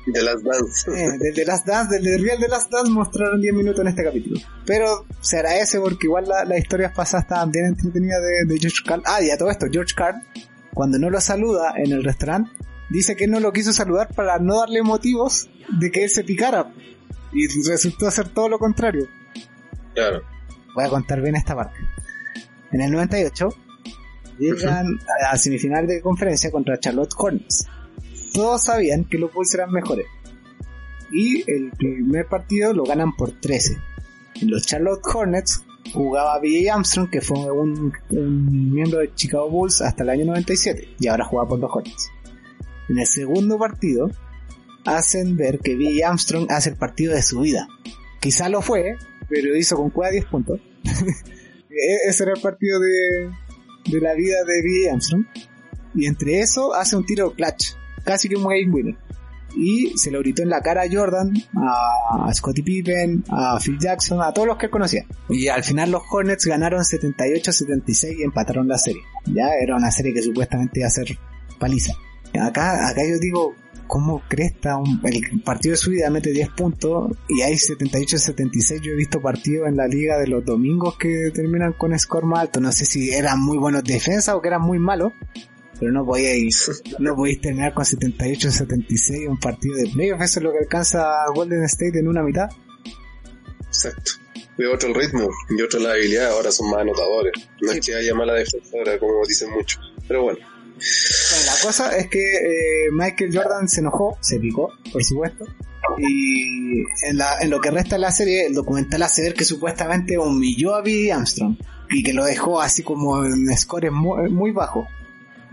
De 0.07 0.21
las 0.23 0.43
Dance. 0.43 0.91
eh, 0.91 1.17
del 1.19 1.33
de 1.33 1.45
Last 1.45 1.65
Dance, 1.67 1.95
del 1.95 2.03
de 2.03 2.17
Real 2.17 2.39
de 2.39 2.47
Last 2.47 2.71
Dance 2.71 2.91
mostraron 2.91 3.41
10 3.41 3.53
minutos 3.53 3.81
en 3.81 3.87
este 3.87 4.03
capítulo. 4.03 4.39
Pero 4.65 5.05
se 5.21 5.37
agradece 5.37 5.79
porque 5.79 6.07
igual 6.07 6.25
la- 6.27 6.45
las 6.45 6.59
historias 6.59 6.91
pasadas 6.95 7.25
estaban 7.25 7.51
bien 7.51 7.65
entretenidas 7.65 8.19
de, 8.21 8.53
de 8.53 8.59
George 8.59 8.79
Carl. 8.85 9.01
Ah, 9.05 9.21
y 9.21 9.29
a 9.31 9.37
todo 9.37 9.49
esto, 9.49 9.65
George 9.71 9.93
Carl, 9.95 10.15
cuando 10.73 10.97
no 10.99 11.09
lo 11.09 11.19
saluda 11.21 11.73
en 11.77 11.91
el 11.91 12.03
restaurante, 12.03 12.51
dice 12.89 13.15
que 13.15 13.27
no 13.27 13.39
lo 13.39 13.51
quiso 13.51 13.73
saludar 13.73 14.13
para 14.13 14.37
no 14.39 14.59
darle 14.59 14.81
motivos 14.83 15.49
de 15.79 15.91
que 15.91 16.03
él 16.03 16.09
se 16.09 16.23
picara. 16.23 16.71
Y 17.33 17.47
resultó 17.67 18.09
ser 18.11 18.29
todo 18.29 18.47
lo 18.47 18.59
contrario. 18.59 19.07
Claro. 19.93 20.21
Voy 20.75 20.83
a 20.85 20.89
contar 20.89 21.21
bien 21.21 21.35
esta 21.35 21.55
parte. 21.55 21.77
En 22.71 22.81
el 22.81 22.91
98 22.91 23.49
llegan 24.39 24.85
a 24.87 25.31
la 25.31 25.37
semifinal 25.37 25.87
de 25.87 26.01
conferencia 26.01 26.51
contra 26.51 26.79
Charlotte 26.79 27.11
Hornets. 27.17 27.65
Todos 28.35 28.65
sabían 28.65 29.05
que 29.05 29.17
los 29.17 29.33
Bulls 29.33 29.53
eran 29.53 29.71
mejores. 29.71 30.07
Y 31.09 31.49
el 31.49 31.71
primer 31.71 32.27
partido 32.27 32.73
lo 32.73 32.83
ganan 32.83 33.15
por 33.15 33.31
13. 33.31 33.77
En 34.41 34.51
los 34.51 34.65
Charlotte 34.65 34.99
Hornets 35.05 35.63
jugaba 35.93 36.37
B.J. 36.41 36.73
Armstrong, 36.73 37.09
que 37.09 37.21
fue 37.21 37.49
un, 37.49 37.93
miembro 38.09 38.99
de 38.99 39.13
Chicago 39.15 39.49
Bulls 39.49 39.81
hasta 39.81 40.03
el 40.03 40.09
año 40.09 40.25
97, 40.25 40.95
y 40.99 41.07
ahora 41.07 41.23
juega 41.23 41.47
por 41.47 41.59
los 41.59 41.71
Hornets. 41.73 42.11
En 42.89 42.99
el 42.99 43.07
segundo 43.07 43.57
partido, 43.57 44.11
hacen 44.83 45.37
ver 45.37 45.59
que 45.59 45.77
B.J. 45.77 46.05
Armstrong 46.05 46.51
hace 46.51 46.71
el 46.71 46.75
partido 46.75 47.13
de 47.13 47.21
su 47.21 47.39
vida. 47.39 47.69
Quizá 48.19 48.49
lo 48.49 48.61
fue, 48.61 48.97
pero 49.29 49.55
hizo 49.55 49.77
con 49.77 49.91
cueva 49.91 50.11
10 50.11 50.25
puntos. 50.25 50.59
E- 51.77 52.07
ese 52.09 52.23
era 52.23 52.33
el 52.33 52.41
partido 52.41 52.79
de, 52.79 53.29
de 53.91 53.99
la 53.99 54.13
vida 54.13 54.37
de 54.45 54.61
B. 54.61 54.89
Armstrong. 54.89 55.25
Y 55.93 56.05
entre 56.05 56.39
eso 56.39 56.73
hace 56.73 56.95
un 56.95 57.05
tiro 57.05 57.33
clutch, 57.33 57.75
casi 58.05 58.29
que 58.29 58.35
un 58.35 58.43
game 58.43 58.69
winner. 58.69 58.95
Y 59.57 59.97
se 59.97 60.11
lo 60.11 60.19
gritó 60.19 60.43
en 60.43 60.49
la 60.49 60.61
cara 60.61 60.83
a 60.83 60.91
Jordan, 60.91 61.33
a, 61.55 62.33
Scottie 62.33 62.63
Pippen, 62.63 63.23
a 63.29 63.57
Phil 63.59 63.77
Jackson, 63.79 64.21
a 64.21 64.33
todos 64.33 64.47
los 64.47 64.57
que 64.57 64.65
él 64.65 64.71
conocía. 64.71 65.05
Y 65.29 65.47
al 65.47 65.63
final 65.63 65.91
los 65.91 66.01
Hornets 66.09 66.45
ganaron 66.45 66.81
78-76 66.81 68.19
y 68.19 68.23
empataron 68.23 68.67
la 68.67 68.77
serie. 68.77 69.01
Ya 69.25 69.49
era 69.61 69.75
una 69.75 69.91
serie 69.91 70.13
que 70.13 70.21
supuestamente 70.21 70.81
iba 70.81 70.87
a 70.87 70.91
ser 70.91 71.17
paliza. 71.57 71.93
Acá, 72.39 72.89
acá 72.89 73.01
yo 73.07 73.17
digo, 73.17 73.55
¿cómo 73.87 74.21
cresta 74.27 74.77
un, 74.77 74.99
el 75.03 75.41
partido 75.41 75.71
de 75.71 75.77
su 75.77 75.91
vida 75.91 76.09
mete 76.09 76.31
10 76.31 76.49
puntos 76.49 77.11
y 77.29 77.41
hay 77.41 77.53
78-76? 77.53 78.81
Yo 78.81 78.91
he 78.91 78.95
visto 78.95 79.21
partidos 79.21 79.69
en 79.69 79.77
la 79.77 79.87
liga 79.87 80.17
de 80.17 80.27
los 80.27 80.43
domingos 80.43 80.97
que 80.97 81.31
terminan 81.33 81.73
con 81.73 81.97
score 81.97 82.25
más 82.25 82.39
alto. 82.39 82.59
No 82.59 82.73
sé 82.73 82.85
si 82.85 83.11
eran 83.11 83.41
muy 83.41 83.57
buenos 83.57 83.83
defensas 83.83 84.35
o 84.35 84.41
que 84.41 84.49
eran 84.49 84.61
muy 84.61 84.79
malos. 84.79 85.13
Pero 85.79 85.91
no 85.91 86.05
podíais, 86.05 86.83
no 86.99 87.15
podíais 87.15 87.41
terminar 87.41 87.73
con 87.73 87.85
78-76 87.85 89.29
un 89.29 89.39
partido 89.39 89.75
de 89.75 89.89
playoff. 89.89 90.21
Eso 90.21 90.39
es 90.39 90.43
lo 90.43 90.51
que 90.51 90.59
alcanza 90.59 91.05
Golden 91.33 91.63
State 91.63 91.99
en 91.99 92.07
una 92.07 92.23
mitad. 92.23 92.49
Exacto. 93.67 94.11
De 94.57 94.67
otro 94.67 94.89
el 94.89 94.95
ritmo 94.95 95.27
y 95.49 95.61
otro 95.61 95.81
la 95.81 95.91
habilidad, 95.91 96.31
ahora 96.31 96.49
son 96.49 96.69
más 96.69 96.79
anotadores. 96.79 97.33
No 97.61 97.71
es 97.71 97.85
que 97.85 97.93
haya 97.93 98.13
mala 98.15 98.33
defensora, 98.33 98.97
como 98.99 99.25
dicen 99.27 99.51
muchos. 99.51 99.81
Pero 100.07 100.23
bueno, 100.23 100.39
Bueno, 100.39 101.45
la 101.45 101.61
cosa 101.61 101.97
es 101.97 102.07
que 102.07 102.35
eh, 102.35 102.91
Michael 102.91 103.35
Jordan 103.35 103.67
se 103.67 103.81
enojó, 103.81 104.17
se 104.21 104.39
picó, 104.39 104.71
por 104.93 105.03
supuesto. 105.03 105.45
Y 105.97 106.79
en, 107.03 107.17
la, 107.17 107.39
en 107.41 107.49
lo 107.49 107.59
que 107.59 107.71
resta 107.71 107.95
de 107.95 108.01
la 108.01 108.11
serie, 108.11 108.47
el 108.47 108.53
documental 108.53 109.03
hace 109.03 109.21
ver 109.21 109.33
que 109.33 109.45
supuestamente 109.45 110.17
humilló 110.17 110.75
a 110.75 110.81
Billy 110.81 111.11
Armstrong 111.11 111.57
y 111.89 112.03
que 112.03 112.13
lo 112.13 112.25
dejó 112.25 112.61
así 112.61 112.83
como 112.83 113.23
en 113.23 113.47
scores 113.57 113.91
muy, 113.91 114.29
muy 114.29 114.51
bajos. 114.51 114.87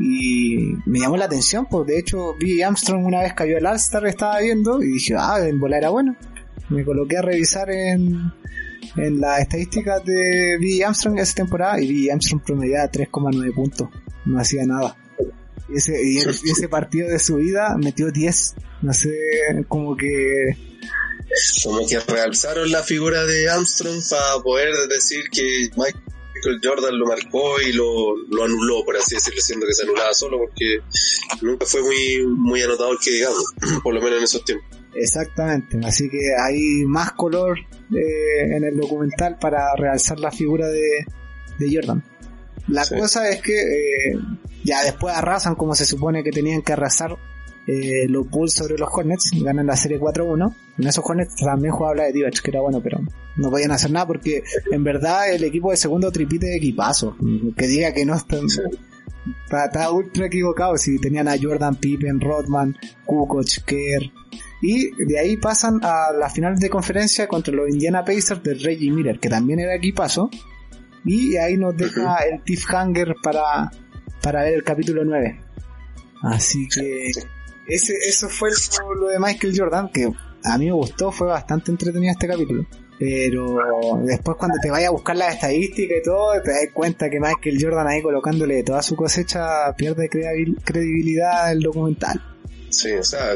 Y 0.05 0.75
me 0.85 0.99
llamó 0.99 1.17
la 1.17 1.27
atención, 1.27 1.67
porque 1.71 1.93
de 1.93 1.99
hecho 2.01 2.35
Billy 2.35 2.63
Armstrong 2.63 3.05
una 3.05 3.21
vez 3.21 3.35
cayó 3.35 3.57
el 3.57 3.67
All-Star, 3.67 4.05
estaba 4.07 4.41
viendo 4.41 4.83
y 4.83 4.95
dije, 4.95 5.15
ah, 5.17 5.39
en 5.47 5.61
bola 5.61 5.79
era 5.79 5.91
bueno. 5.91 6.17
Me 6.71 6.85
coloqué 6.85 7.19
a 7.19 7.23
revisar 7.23 7.71
en, 7.71 8.33
en 8.97 9.21
las 9.21 9.43
estadísticas 9.43 10.05
de 10.05 10.57
Billy 10.59 10.83
Armstrong 10.83 11.21
esa 11.21 11.35
temporada 11.35 11.81
y 11.81 11.87
Billy 11.87 12.11
Armstrong 12.11 12.43
promediaba 12.43 12.91
3,9 12.91 13.55
puntos, 13.55 13.89
no 14.25 14.41
hacía 14.41 14.67
nada. 14.67 14.97
Y 15.69 15.77
ese, 15.77 16.03
y 16.03 16.19
ese 16.19 16.69
partido 16.69 17.09
de 17.09 17.21
su 17.21 17.37
vida 17.37 17.77
metió 17.79 18.11
10. 18.11 18.55
No 18.83 18.93
sé, 18.93 19.15
como 19.69 19.97
que. 19.97 20.57
como 21.63 21.87
que 21.87 22.01
realzaron 22.01 22.73
la 22.73 22.83
figura 22.83 23.25
de 23.25 23.49
Armstrong 23.49 24.03
para 24.11 24.43
poder 24.43 24.75
decir 24.89 25.23
que 25.31 25.71
Michael 26.45 26.61
Jordan 26.63 26.99
lo 26.99 27.07
marcó 27.07 27.61
y 27.61 27.73
lo, 27.73 28.17
lo 28.29 28.45
anuló, 28.45 28.85
por 28.85 28.97
así 28.97 29.15
decirlo, 29.15 29.41
siendo 29.41 29.67
que 29.67 29.75
se 29.75 29.83
anulaba 29.85 30.13
solo 30.15 30.39
porque 30.39 30.79
nunca 31.41 31.67
fue 31.67 31.83
muy, 31.83 32.27
muy 32.27 32.63
anotador 32.63 32.99
que 33.03 33.11
digamos, 33.13 33.45
por 33.83 33.95
lo 33.95 34.01
menos 34.01 34.19
en 34.19 34.25
esos 34.25 34.45
tiempos. 34.45 34.67
Exactamente. 34.95 35.79
Así 35.85 36.09
que 36.11 36.19
hay 36.39 36.85
más 36.87 37.13
color 37.13 37.59
eh, 37.59 38.57
en 38.57 38.65
el 38.65 38.77
documental 38.77 39.39
para 39.41 39.75
realzar 39.77 40.19
la 40.21 40.31
figura 40.31 40.69
de, 40.69 41.07
de 41.59 41.75
Jordan. 41.75 42.03
La 42.69 42.85
Sí. 42.85 42.97
cosa 42.97 43.29
es 43.31 43.41
que 43.43 43.55
eh, 43.61 44.15
ya 44.65 44.83
después 44.85 45.15
arrasan 45.17 45.55
como 45.55 45.75
se 45.75 45.85
supone 45.87 46.23
que 46.23 46.31
tenían 46.31 46.63
que 46.63 46.73
arrasar 46.75 47.17
eh, 47.67 48.07
los 48.09 48.29
Bulls 48.29 48.53
sobre 48.55 48.77
los 48.77 48.89
Hornets, 48.93 49.31
ganan 49.43 49.67
la 49.67 49.77
serie 49.77 49.99
4-1. 49.99 50.55
En 50.79 50.87
esos 50.87 51.05
Hornets 51.07 51.37
también 51.37 51.73
jugaba 51.73 51.95
la 51.97 52.03
de 52.05 52.13
Divac, 52.13 52.41
que 52.41 52.51
era 52.51 52.61
bueno, 52.61 52.81
pero 52.83 52.99
no 53.37 53.51
podían 53.51 53.71
hacer 53.71 53.91
nada 53.91 54.07
porque 54.07 54.43
en 54.71 54.85
verdad 54.85 55.33
el 55.33 55.45
equipo 55.45 55.71
de 55.71 55.77
segundo 55.77 56.11
tripite 56.11 56.47
de 56.47 56.57
equipazo. 56.57 57.17
Que 57.57 57.67
diga 57.67 57.93
que 57.93 58.05
no 58.05 58.15
están, 58.15 58.47
está, 59.45 59.67
está 59.67 59.91
ultra 59.91 60.27
equivocado 60.27 60.77
si 60.77 60.99
tenían 60.99 61.29
a 61.29 61.37
Jordan, 61.41 61.77
Pippen, 61.77 62.21
Rodman, 62.21 62.77
Kukoc, 63.05 63.65
Kerr. 63.65 64.11
Y 64.61 64.91
de 65.05 65.19
ahí 65.19 65.37
pasan 65.37 65.81
a 65.83 66.13
la 66.13 66.29
final 66.31 66.57
de 66.57 66.71
conferencia 66.71 67.27
contra 67.27 67.55
los 67.55 67.69
Indiana 67.69 68.05
Pacers 68.05 68.43
de 68.43 68.55
Reggie 68.55 68.91
Miller, 68.91 69.19
que 69.19 69.29
también 69.29 69.61
era 69.61 69.75
equipazo. 69.75 70.31
Y 71.05 71.37
ahí 71.37 71.57
nos 71.57 71.77
deja 71.77 72.17
el 72.19 72.41
cliffhanger 72.43 73.17
para, 73.23 73.73
para 74.23 74.45
ver 74.45 74.55
el 74.55 74.63
capítulo 74.63 75.05
9. 75.05 75.41
Así 76.23 76.69
que 76.69 77.11
ese, 77.67 77.95
eso 78.07 78.29
fue 78.29 78.51
lo, 78.81 78.95
lo 78.95 79.09
de 79.09 79.19
Michael 79.19 79.55
Jordan, 79.57 79.89
que 79.93 80.13
a 80.45 80.59
mí 80.59 80.67
me 80.67 80.73
gustó, 80.73 81.11
fue 81.11 81.27
bastante 81.27 81.73
entretenido 81.73 82.13
este 82.13 82.29
capítulo. 82.29 82.67
Pero 83.05 83.57
después 84.05 84.37
cuando 84.39 84.57
te 84.63 84.71
vayas 84.71 84.89
a 84.91 84.93
buscar 84.93 85.17
las 85.17 85.35
estadísticas 85.35 85.99
y 86.01 86.03
todo, 86.05 86.41
te 86.41 86.51
das 86.53 86.61
cuenta 86.73 87.11
que 87.11 87.19
Michael 87.19 87.59
Jordan 87.61 87.89
ahí 87.89 88.01
colocándole 88.01 88.63
toda 88.63 88.81
su 88.81 88.95
cosecha 88.95 89.75
pierde 89.77 90.09
credibil- 90.09 90.57
credibilidad 90.63 91.51
el 91.51 91.61
documental. 91.63 92.23
Sí, 92.71 92.93
o 92.93 93.03
sea, 93.03 93.33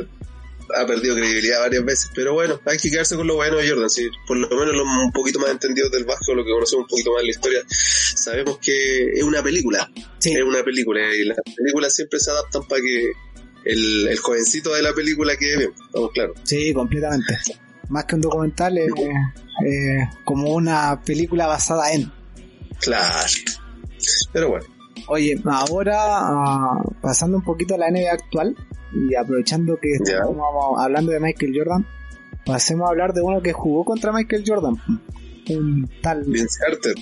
ha 0.76 0.86
perdido 0.86 1.16
credibilidad 1.16 1.58
varias 1.62 1.84
veces, 1.84 2.10
pero 2.14 2.34
bueno, 2.34 2.60
hay 2.64 2.78
que 2.78 2.90
quedarse 2.90 3.16
con 3.16 3.26
lo 3.26 3.34
bueno 3.34 3.56
de 3.56 3.68
Jordan, 3.68 3.90
sí, 3.90 4.08
por 4.28 4.36
lo 4.36 4.48
menos 4.48 4.72
los 4.72 4.86
un 4.86 5.10
poquito 5.12 5.40
más 5.40 5.50
entendidos 5.50 5.90
del 5.90 6.04
básquet, 6.04 6.36
lo 6.36 6.44
que 6.44 6.50
conocemos 6.52 6.84
un 6.84 6.88
poquito 6.88 7.10
más 7.12 7.22
de 7.22 7.24
la 7.26 7.30
historia, 7.32 7.60
sabemos 7.68 8.58
que 8.58 9.10
es 9.14 9.22
una 9.24 9.42
película, 9.42 9.90
Sí. 10.18 10.32
es 10.32 10.42
una 10.44 10.62
película 10.62 11.00
y 11.12 11.24
las 11.24 11.38
películas 11.56 11.92
siempre 11.92 12.20
se 12.20 12.30
adaptan 12.30 12.62
para 12.68 12.80
que 12.82 13.10
el, 13.64 14.06
el 14.08 14.18
jovencito 14.18 14.72
de 14.74 14.82
la 14.82 14.92
película 14.92 15.36
quede 15.36 15.56
bien, 15.58 15.70
estamos 15.86 16.12
claros. 16.12 16.36
Sí, 16.44 16.72
completamente. 16.72 17.36
Más 17.88 18.04
que 18.04 18.14
un 18.16 18.20
documental, 18.20 18.78
es 18.78 18.92
eh, 19.64 20.08
como 20.24 20.54
una 20.54 21.00
película 21.04 21.46
basada 21.46 21.92
en. 21.92 22.12
Claro. 22.80 23.14
Pero 24.32 24.50
bueno, 24.50 24.66
Oye, 25.08 25.40
ahora 25.44 26.18
ah, 26.18 26.82
pasando 27.00 27.36
un 27.36 27.44
poquito 27.44 27.74
a 27.74 27.78
la 27.78 27.90
NBA 27.90 28.12
actual 28.12 28.56
y 28.92 29.14
aprovechando 29.14 29.78
que 29.80 29.92
estamos 29.92 30.80
hablando 30.80 31.12
de 31.12 31.20
Michael 31.20 31.52
Jordan, 31.54 31.86
pasemos 32.44 32.88
a 32.88 32.90
hablar 32.90 33.12
de 33.12 33.22
uno 33.22 33.40
que 33.40 33.52
jugó 33.52 33.84
contra 33.84 34.12
Michael 34.12 34.44
Jordan. 34.44 34.74
Un 35.48 35.88
tal, 36.02 36.24
Vince 36.24 36.58
Carter, 36.58 36.94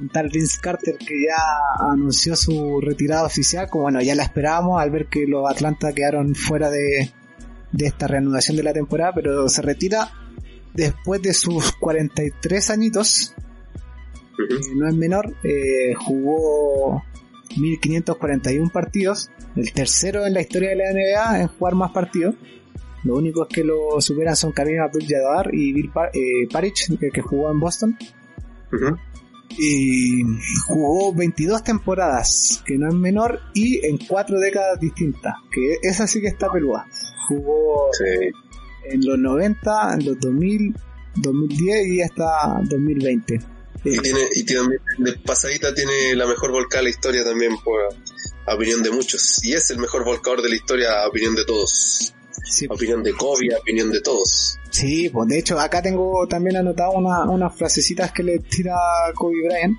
un 0.00 0.08
tal 0.08 0.30
Vince 0.30 0.58
Carter 0.60 0.96
que 0.96 1.26
ya 1.26 1.90
anunció 1.92 2.34
su 2.34 2.80
retirada 2.80 3.24
oficial, 3.24 3.68
como 3.68 3.84
bueno, 3.84 4.00
ya 4.00 4.14
la 4.14 4.22
esperábamos 4.22 4.80
al 4.80 4.90
ver 4.90 5.08
que 5.08 5.26
los 5.26 5.50
Atlanta 5.50 5.92
quedaron 5.92 6.34
fuera 6.34 6.70
de, 6.70 7.10
de 7.72 7.86
esta 7.86 8.06
reanudación 8.06 8.56
de 8.56 8.62
la 8.62 8.72
temporada, 8.72 9.12
pero 9.14 9.48
se 9.50 9.60
retira 9.60 10.10
después 10.74 11.22
de 11.22 11.34
sus 11.34 11.72
43 11.80 12.70
añitos, 12.70 13.34
eh, 14.38 14.54
no 14.76 14.88
es 14.88 14.94
menor, 14.94 15.34
eh, 15.44 15.94
jugó 15.94 17.02
1541 17.56 18.70
partidos, 18.70 19.30
el 19.56 19.72
tercero 19.72 20.26
en 20.26 20.34
la 20.34 20.40
historia 20.42 20.70
de 20.70 20.76
la 20.76 20.92
NBA 20.92 21.40
en 21.42 21.48
jugar 21.48 21.74
más 21.74 21.90
partidos. 21.92 22.34
Lo 23.02 23.16
único 23.16 23.42
es 23.48 23.54
que 23.54 23.64
lo 23.64 23.98
superan 24.00 24.36
son 24.36 24.52
Karim 24.52 24.78
Abdul-Jabbar 24.80 25.54
y 25.54 25.72
Bill 25.72 25.90
Pa- 25.90 26.08
eh, 26.12 26.46
Parrish, 26.52 26.96
que, 26.98 27.08
que 27.10 27.22
jugó 27.22 27.50
en 27.50 27.58
Boston. 27.58 27.96
Y 29.58 30.22
jugó 30.66 31.12
22 31.14 31.64
temporadas, 31.64 32.62
que 32.64 32.78
no 32.78 32.88
es 32.88 32.94
menor, 32.94 33.40
y 33.54 33.84
en 33.84 33.98
cuatro 33.98 34.38
décadas 34.38 34.78
distintas, 34.78 35.34
que 35.52 35.76
esa 35.82 36.06
sí 36.06 36.20
que 36.20 36.28
está 36.28 36.50
peluda. 36.52 36.86
Jugó 37.28 37.88
Sí. 37.92 38.30
En 38.90 39.06
los 39.06 39.18
90, 39.18 39.94
en 39.94 40.06
los 40.06 40.20
2000, 40.20 40.74
2010 41.16 41.86
y 41.88 42.02
hasta 42.02 42.60
2020. 42.64 43.40
Y 43.84 43.98
tiene, 43.98 44.20
y 44.34 44.44
tiene, 44.44 44.76
de 44.98 45.12
pasadita 45.24 45.74
tiene 45.74 46.14
la 46.14 46.26
mejor 46.26 46.52
volcada 46.52 46.80
de 46.80 46.84
la 46.84 46.90
historia 46.90 47.24
también, 47.24 47.52
por 47.64 47.80
a 48.46 48.54
opinión 48.54 48.82
de 48.82 48.90
muchos. 48.90 49.42
Y 49.42 49.52
es 49.54 49.70
el 49.70 49.78
mejor 49.78 50.04
volcador 50.04 50.42
de 50.42 50.50
la 50.50 50.54
historia, 50.56 51.02
a 51.02 51.08
opinión 51.08 51.34
de 51.34 51.44
todos. 51.46 52.12
Sí, 52.44 52.66
opinión 52.68 53.02
de 53.02 53.12
Kobe, 53.12 53.48
opinión 53.58 53.90
de 53.90 54.00
todos. 54.02 54.58
Sí, 54.70 55.08
pues 55.08 55.28
de 55.28 55.38
hecho 55.38 55.58
acá 55.58 55.80
tengo 55.82 56.26
también 56.28 56.56
anotado 56.56 56.92
una- 56.92 57.24
unas 57.24 57.56
frasecitas 57.56 58.12
que 58.12 58.22
le 58.22 58.38
tira 58.40 58.76
Kobe 59.14 59.34
Bryant. 59.48 59.78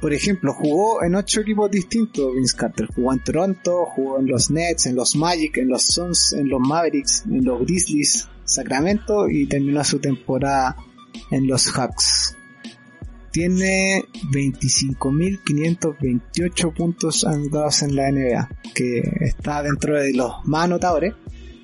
Por 0.00 0.12
ejemplo, 0.12 0.52
jugó 0.52 1.02
en 1.02 1.14
ocho 1.14 1.40
equipos 1.40 1.70
distintos 1.70 2.34
Vince 2.34 2.56
Carter. 2.56 2.86
Jugó 2.94 3.12
en 3.12 3.22
Toronto, 3.24 3.86
jugó 3.86 4.18
en 4.20 4.26
los 4.26 4.50
Nets, 4.50 4.86
en 4.86 4.96
los 4.96 5.16
Magic, 5.16 5.56
en 5.58 5.68
los 5.68 5.82
Suns, 5.86 6.32
en 6.34 6.48
los 6.48 6.60
Mavericks, 6.60 7.24
en 7.26 7.44
los 7.44 7.60
Grizzlies, 7.60 8.28
Sacramento 8.44 9.28
y 9.28 9.46
terminó 9.46 9.84
su 9.84 9.98
temporada 9.98 10.76
en 11.30 11.46
los 11.46 11.70
Hawks. 11.70 12.38
Tiene 13.30 14.06
25.528 14.30 16.74
puntos 16.74 17.24
anotados 17.24 17.82
en 17.82 17.96
la 17.96 18.10
NBA, 18.10 18.48
que 18.74 19.02
está 19.20 19.62
dentro 19.62 20.00
de 20.00 20.14
los 20.14 20.32
más 20.44 20.64
anotadores 20.64 21.12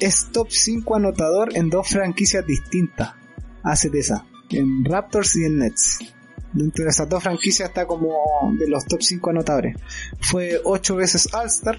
es 0.01 0.29
top 0.33 0.49
5 0.51 0.97
anotador 0.97 1.57
en 1.57 1.69
dos 1.69 1.89
franquicias 1.89 2.47
distintas. 2.47 3.13
Hace 3.63 3.91
esa, 3.93 4.25
en 4.49 4.85
Raptors 4.85 5.37
y 5.37 5.45
en 5.45 5.59
Nets. 5.59 5.99
Dentro 6.53 6.85
de 6.85 6.91
esas 6.91 7.09
dos 7.09 7.23
franquicias 7.23 7.69
está 7.69 7.87
como 7.87 8.17
de 8.59 8.69
los 8.69 8.87
top 8.87 9.03
5 9.03 9.31
anotadores. 9.31 9.77
Fue 10.21 10.59
8 10.65 10.97
veces 10.97 11.29
All-Star. 11.35 11.79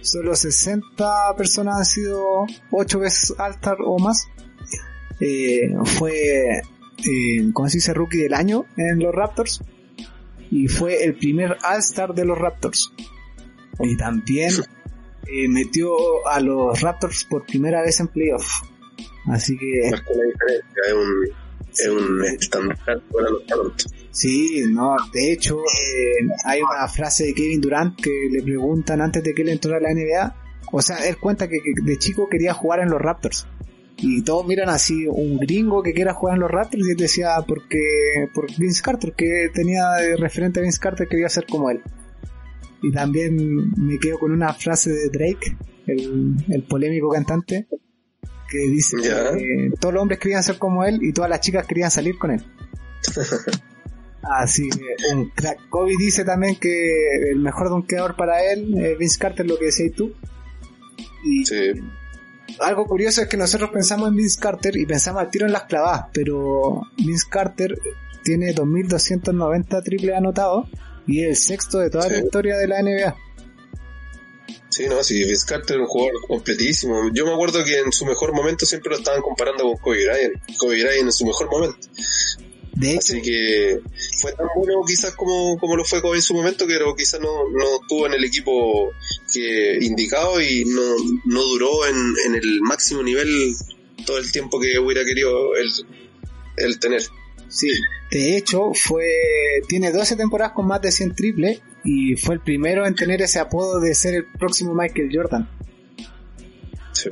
Solo 0.00 0.34
60 0.34 1.34
personas 1.36 1.76
han 1.78 1.84
sido 1.84 2.46
8 2.70 2.98
veces 2.98 3.34
All-Star 3.38 3.78
o 3.84 3.98
más. 3.98 4.28
Eh, 5.20 5.70
fue, 5.84 6.58
eh, 6.58 7.50
¿cómo 7.52 7.68
se 7.68 7.78
dice? 7.78 7.94
Rookie 7.94 8.18
del 8.18 8.34
año 8.34 8.64
en 8.76 9.00
los 9.00 9.14
Raptors. 9.14 9.62
y 10.50 10.68
fue 10.68 11.04
el 11.04 11.16
primer 11.16 11.58
All-Star 11.64 12.14
de 12.14 12.24
los 12.24 12.38
Raptors. 12.38 12.92
Y 13.80 13.96
también 13.96 14.52
eh, 15.26 15.48
metió 15.48 16.26
a 16.26 16.40
los 16.40 16.80
Raptors 16.80 17.24
por 17.24 17.44
primera 17.44 17.82
vez 17.82 18.00
en 18.00 18.08
playoff. 18.08 18.46
Así 19.26 19.58
que... 19.58 19.88
Es 21.78 21.88
un, 21.88 22.08
para 23.12 23.62
los. 23.62 23.97
Sí, 24.18 24.64
no, 24.68 24.96
de 25.12 25.32
hecho 25.32 25.60
eh, 25.60 26.26
hay 26.44 26.60
una 26.60 26.88
frase 26.88 27.26
de 27.26 27.34
Kevin 27.34 27.60
Durant 27.60 27.94
que 27.94 28.10
le 28.32 28.42
preguntan 28.42 29.00
antes 29.00 29.22
de 29.22 29.32
que 29.32 29.42
él 29.42 29.48
entrara 29.50 29.76
a 29.76 29.80
la 29.80 29.94
NBA, 29.94 30.34
o 30.72 30.82
sea, 30.82 31.08
él 31.08 31.18
cuenta 31.18 31.46
que, 31.46 31.58
que 31.58 31.70
de 31.84 31.98
chico 31.98 32.28
quería 32.28 32.52
jugar 32.52 32.80
en 32.80 32.90
los 32.90 33.00
Raptors. 33.00 33.46
Y 33.96 34.22
todos 34.22 34.44
miran 34.44 34.70
así 34.70 35.06
un 35.06 35.38
gringo 35.38 35.84
que 35.84 35.92
quiera 35.92 36.14
jugar 36.14 36.34
en 36.34 36.40
los 36.40 36.50
Raptors 36.50 36.84
y 36.84 36.90
él 36.90 36.96
decía 36.96 37.28
porque 37.46 37.78
por 38.34 38.46
Vince 38.56 38.82
Carter 38.82 39.12
que 39.12 39.50
tenía 39.54 39.88
de 39.92 40.16
referente 40.16 40.58
a 40.58 40.64
Vince 40.64 40.80
Carter 40.80 41.06
quería 41.06 41.28
ser 41.28 41.46
como 41.46 41.70
él. 41.70 41.80
Y 42.82 42.90
también 42.90 43.36
me 43.76 44.00
quedo 44.00 44.18
con 44.18 44.32
una 44.32 44.52
frase 44.52 44.90
de 44.90 45.10
Drake 45.10 45.56
el, 45.86 46.34
el 46.48 46.64
polémico 46.64 47.08
cantante 47.10 47.68
que 48.50 48.58
dice 48.68 48.96
que 49.00 49.70
todos 49.78 49.94
los 49.94 50.02
hombres 50.02 50.18
querían 50.18 50.42
ser 50.42 50.58
como 50.58 50.82
él 50.82 50.98
y 51.02 51.12
todas 51.12 51.30
las 51.30 51.40
chicas 51.40 51.68
querían 51.68 51.90
salir 51.92 52.18
con 52.18 52.32
él 52.32 52.42
así 54.22 54.68
que 54.70 55.14
un 55.14 55.30
crack 55.30 55.68
Kobe 55.68 55.92
dice 55.98 56.24
también 56.24 56.56
que 56.56 57.30
el 57.30 57.38
mejor 57.38 57.68
donkeador 57.70 58.16
para 58.16 58.44
él 58.52 58.74
es 58.78 58.98
Vince 58.98 59.18
Carter 59.18 59.46
lo 59.46 59.58
que 59.58 59.66
decías 59.66 59.92
tú 59.96 60.12
y 61.24 61.44
Sí. 61.46 61.72
algo 62.60 62.86
curioso 62.86 63.22
es 63.22 63.28
que 63.28 63.36
nosotros 63.36 63.70
pensamos 63.70 64.08
en 64.08 64.16
Vince 64.16 64.40
Carter 64.40 64.76
y 64.76 64.86
pensamos 64.86 65.22
al 65.22 65.30
tiro 65.30 65.46
en 65.46 65.52
las 65.52 65.64
clavadas, 65.64 66.06
pero 66.12 66.82
Vince 66.96 67.26
Carter 67.30 67.78
tiene 68.24 68.52
2.290 68.54 69.82
triple 69.82 70.14
anotados 70.14 70.68
y 71.06 71.22
es 71.22 71.28
el 71.28 71.36
sexto 71.36 71.78
de 71.78 71.90
toda 71.90 72.08
la 72.08 72.18
historia 72.18 72.56
de 72.56 72.68
la 72.68 72.82
NBA. 72.82 73.16
Sí, 74.68 74.86
no, 74.88 75.02
sí, 75.02 75.24
Vince 75.24 75.46
Carter 75.46 75.76
es 75.76 75.80
un 75.82 75.88
jugador 75.88 76.20
completísimo. 76.28 77.10
Yo 77.12 77.24
me 77.26 77.32
acuerdo 77.32 77.64
que 77.64 77.78
en 77.80 77.90
su 77.90 78.04
mejor 78.06 78.32
momento 78.32 78.64
siempre 78.66 78.90
lo 78.90 78.98
estaban 78.98 79.22
comparando 79.22 79.64
con 79.64 79.76
Kobe 79.78 80.06
Bryant. 80.06 80.34
Kobe 80.58 80.82
Bryant 80.82 81.06
en 81.06 81.12
su 81.12 81.24
mejor 81.26 81.50
momento. 81.50 81.78
De 82.78 82.92
hecho, 82.92 83.14
Así 83.14 83.22
que 83.22 83.80
fue 84.20 84.32
tan 84.34 84.46
bueno 84.54 84.82
quizás 84.86 85.12
como, 85.16 85.58
como 85.58 85.76
lo 85.76 85.84
fue 85.84 86.00
en 86.14 86.22
su 86.22 86.32
momento, 86.32 86.64
pero 86.64 86.94
quizás 86.94 87.20
no, 87.20 87.48
no 87.50 87.80
estuvo 87.82 88.06
en 88.06 88.14
el 88.14 88.24
equipo 88.24 88.92
que 89.32 89.78
indicado 89.80 90.40
y 90.40 90.64
no, 90.64 90.94
no 91.24 91.42
duró 91.42 91.86
en, 91.86 91.96
en 92.26 92.34
el 92.36 92.60
máximo 92.60 93.02
nivel 93.02 93.52
todo 94.06 94.18
el 94.18 94.30
tiempo 94.30 94.60
que 94.60 94.78
hubiera 94.78 95.04
querido 95.04 95.56
él, 95.56 95.68
él 96.56 96.78
tener. 96.78 97.02
sí, 97.48 97.68
de 98.12 98.36
hecho 98.36 98.72
fue 98.74 99.06
tiene 99.68 99.90
12 99.90 100.14
temporadas 100.14 100.52
con 100.52 100.68
más 100.68 100.80
de 100.80 100.92
100 100.92 101.14
triples 101.16 101.60
y 101.84 102.14
fue 102.14 102.36
el 102.36 102.40
primero 102.40 102.86
en 102.86 102.94
tener 102.94 103.20
ese 103.22 103.40
apodo 103.40 103.80
de 103.80 103.92
ser 103.96 104.14
el 104.14 104.26
próximo 104.38 104.72
Michael 104.72 105.10
Jordan. 105.12 105.48
Sí. 106.92 107.10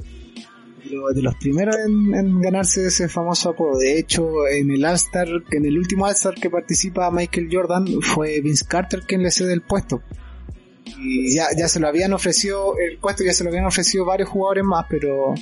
Lo- 0.90 1.08
de 1.14 1.22
los 1.22 1.34
primeros 1.36 1.76
en, 1.76 2.14
en 2.14 2.40
ganarse 2.40 2.86
ese 2.86 3.08
famoso 3.08 3.50
apodo. 3.50 3.78
De 3.78 3.98
hecho, 3.98 4.46
en 4.48 4.70
el 4.70 4.84
All-Star, 4.84 5.26
en 5.50 5.64
el 5.64 5.76
último 5.78 6.04
All-Star 6.06 6.34
que 6.34 6.50
participa 6.50 7.10
Michael 7.10 7.48
Jordan, 7.50 7.86
fue 8.02 8.40
Vince 8.40 8.64
Carter 8.68 9.00
quien 9.06 9.22
le 9.22 9.30
cede 9.30 9.52
el 9.52 9.62
puesto. 9.62 10.02
Y 10.98 11.34
ya, 11.34 11.46
ya 11.56 11.68
se 11.68 11.80
lo 11.80 11.88
habían 11.88 12.12
ofrecido, 12.12 12.74
el 12.78 12.98
puesto 12.98 13.24
ya 13.24 13.32
se 13.32 13.44
lo 13.44 13.50
habían 13.50 13.66
ofrecido 13.66 14.04
varios 14.04 14.28
jugadores 14.28 14.64
más, 14.64 14.86
pero, 14.88 15.34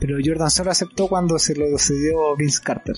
pero 0.00 0.18
Jordan 0.24 0.50
solo 0.50 0.70
aceptó 0.70 1.06
cuando 1.08 1.38
se 1.38 1.54
lo 1.54 1.76
cedió 1.78 2.36
Vince 2.36 2.60
Carter. 2.62 2.96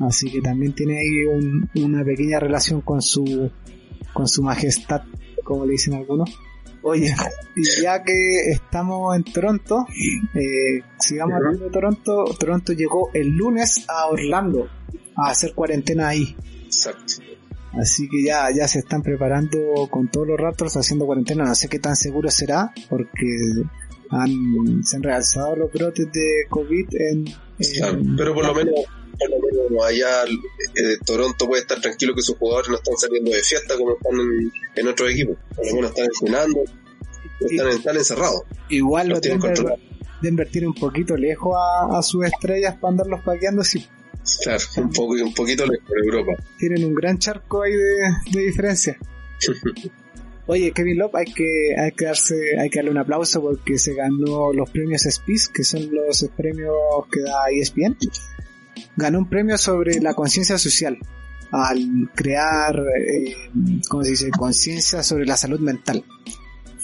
Así 0.00 0.30
que 0.30 0.40
también 0.40 0.74
tiene 0.74 0.98
ahí 0.98 1.24
un- 1.24 1.68
una 1.82 2.04
pequeña 2.04 2.38
relación 2.38 2.80
con 2.80 3.02
su, 3.02 3.50
con 4.12 4.28
su 4.28 4.42
majestad, 4.42 5.02
como 5.42 5.64
le 5.66 5.72
dicen 5.72 5.94
algunos. 5.94 6.30
Oye, 6.88 7.12
y 7.56 7.82
ya 7.82 8.02
que 8.04 8.50
estamos 8.52 9.16
en 9.16 9.24
Toronto, 9.24 9.84
eh, 10.34 10.82
sigamos 10.98 11.34
hablando 11.34 11.64
de 11.64 11.70
Toronto. 11.70 12.24
Toronto 12.38 12.72
llegó 12.74 13.10
el 13.12 13.28
lunes 13.30 13.84
a 13.88 14.06
Orlando 14.06 14.68
a 15.16 15.30
hacer 15.30 15.52
cuarentena 15.52 16.08
ahí. 16.08 16.36
Exacto. 16.64 17.14
Así 17.72 18.08
que 18.08 18.22
ya, 18.24 18.50
ya 18.56 18.68
se 18.68 18.78
están 18.78 19.02
preparando 19.02 19.58
con 19.90 20.08
todos 20.08 20.28
los 20.28 20.38
Raptors 20.38 20.76
haciendo 20.76 21.06
cuarentena. 21.06 21.44
No 21.44 21.54
sé 21.56 21.68
qué 21.68 21.78
tan 21.80 21.96
seguro 21.96 22.30
será, 22.30 22.72
porque 22.88 23.26
han, 24.10 24.84
se 24.84 24.96
han 24.96 25.02
realzado 25.02 25.56
los 25.56 25.72
brotes 25.72 26.06
de 26.12 26.44
COVID 26.48 26.86
en, 26.92 27.24
en- 27.58 28.16
pero 28.16 28.32
por 28.32 28.46
lo 28.46 28.54
menos 28.54 28.74
allá 29.84 30.24
eh, 30.24 30.96
Toronto 31.04 31.46
puede 31.46 31.62
estar 31.62 31.80
tranquilo 31.80 32.14
que 32.14 32.22
sus 32.22 32.36
jugadores 32.36 32.68
no 32.68 32.76
están 32.76 32.96
saliendo 32.96 33.30
de 33.30 33.42
fiesta 33.42 33.76
como 33.76 33.92
están 33.92 34.20
en, 34.20 34.52
en 34.74 34.88
otros 34.88 35.10
equipos. 35.10 35.36
Lo 35.56 35.74
menos 35.74 35.90
están 35.90 36.06
entrenando, 36.06 36.64
están, 37.40 37.68
están 37.68 37.96
encerrados. 37.96 38.42
igual 38.68 39.08
los 39.08 39.20
tienen 39.20 39.40
controlados. 39.40 39.80
Denver 40.22 40.48
tiene 40.50 40.68
un 40.68 40.74
poquito 40.74 41.16
lejos 41.16 41.54
a, 41.56 41.98
a 41.98 42.02
sus 42.02 42.24
estrellas 42.24 42.76
para 42.80 42.92
andarlos 42.92 43.20
paqueando. 43.22 43.62
Sí, 43.62 43.86
Claro, 44.42 44.64
un, 44.78 44.90
poco, 44.90 45.12
un 45.14 45.34
poquito 45.34 45.64
lejos 45.66 45.88
de 45.88 46.00
Europa. 46.04 46.32
tienen 46.58 46.84
un 46.84 46.94
gran 46.94 47.18
charco 47.18 47.62
ahí 47.62 47.72
de, 47.72 48.32
de 48.32 48.46
diferencia. 48.46 48.98
Oye, 50.48 50.70
Kevin 50.70 50.98
Love, 50.98 51.14
hay 51.16 51.24
que, 51.24 51.74
hay 51.76 51.90
que 51.90 52.04
darse, 52.04 52.36
hay 52.58 52.70
que 52.70 52.78
darle 52.78 52.92
un 52.92 52.98
aplauso 52.98 53.40
porque 53.40 53.78
se 53.78 53.94
ganó 53.94 54.52
los 54.52 54.70
premios 54.70 55.02
SPIS, 55.02 55.48
que 55.48 55.64
son 55.64 55.88
los 55.92 56.24
premios 56.36 56.72
que 57.10 57.20
da 57.20 57.46
ESPN. 57.50 57.96
Ganó 58.96 59.18
un 59.18 59.28
premio 59.28 59.56
sobre 59.58 60.00
la 60.00 60.14
conciencia 60.14 60.58
social 60.58 60.98
al 61.52 62.10
crear, 62.14 62.76
eh, 62.78 63.34
¿cómo 63.88 64.02
se 64.02 64.10
dice?, 64.10 64.30
conciencia 64.30 65.02
sobre 65.02 65.26
la 65.26 65.36
salud 65.36 65.60
mental. 65.60 66.04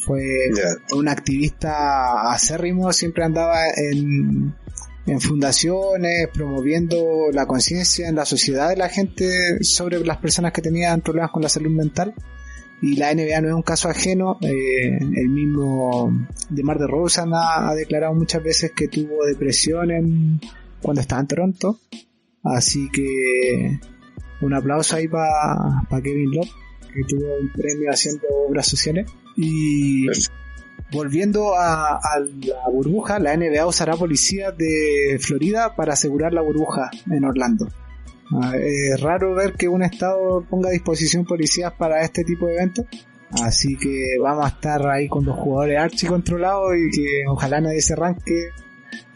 Fue 0.06 0.22
Ya. 0.54 0.96
un 0.96 1.08
activista 1.08 2.32
acérrimo, 2.32 2.92
siempre 2.92 3.24
andaba 3.24 3.58
en, 3.76 4.54
en 5.06 5.20
fundaciones 5.20 6.28
promoviendo 6.32 6.96
la 7.32 7.46
conciencia 7.46 8.08
en 8.08 8.16
la 8.16 8.24
sociedad 8.24 8.68
de 8.68 8.76
la 8.76 8.88
gente 8.88 9.62
sobre 9.62 9.98
las 10.04 10.18
personas 10.18 10.52
que 10.52 10.62
tenían 10.62 11.00
problemas 11.02 11.30
con 11.30 11.42
la 11.42 11.48
salud 11.48 11.70
mental. 11.70 12.14
Y 12.80 12.96
la 12.96 13.14
NBA 13.14 13.40
no 13.42 13.48
es 13.48 13.54
un 13.54 13.62
caso 13.62 13.88
ajeno. 13.88 14.38
eh, 14.42 14.98
el 14.98 15.28
mismo 15.28 16.12
DeMar 16.50 16.78
DeRozan 16.80 17.32
ha, 17.32 17.68
ha 17.70 17.74
declarado 17.76 18.12
muchas 18.14 18.42
veces 18.42 18.72
que 18.74 18.88
tuvo 18.88 19.24
depresión 19.24 19.92
en, 19.92 20.40
cuando 20.82 21.00
estaba 21.00 21.20
en 21.20 21.26
Toronto. 21.26 21.78
Así 22.42 22.88
que 22.90 23.78
un 24.40 24.54
aplauso 24.54 24.96
ahí 24.96 25.08
para 25.08 26.02
Kevin 26.02 26.30
Love, 26.32 26.50
que 26.92 27.02
tuvo 27.08 27.26
un 27.40 27.52
premio 27.52 27.90
haciendo 27.90 28.26
obras 28.48 28.66
sociales. 28.66 29.06
Y 29.36 30.06
volviendo 30.90 31.54
a, 31.54 31.94
a 31.94 32.18
la 32.20 32.68
burbuja, 32.70 33.18
la 33.18 33.36
NBA 33.36 33.66
usará 33.66 33.96
policías 33.96 34.56
de 34.56 35.18
Florida 35.20 35.74
para 35.76 35.94
asegurar 35.94 36.32
la 36.32 36.42
burbuja 36.42 36.90
en 37.10 37.24
Orlando. 37.24 37.68
Ah, 38.34 38.54
Es 38.56 39.00
raro 39.00 39.34
ver 39.34 39.54
que 39.54 39.68
un 39.68 39.82
estado 39.82 40.44
ponga 40.48 40.68
a 40.68 40.72
disposición 40.72 41.24
policías 41.24 41.72
para 41.72 42.02
este 42.02 42.24
tipo 42.24 42.46
de 42.46 42.54
eventos. 42.54 42.86
Así 43.42 43.76
que 43.78 44.18
vamos 44.20 44.44
a 44.44 44.48
estar 44.48 44.86
ahí 44.86 45.08
con 45.08 45.24
los 45.24 45.36
jugadores 45.36 45.78
archi 45.78 46.06
controlados 46.06 46.72
y 46.76 46.90
que 46.90 47.24
ojalá 47.28 47.60
nadie 47.60 47.80
se 47.80 47.94
arranque. 47.94 48.50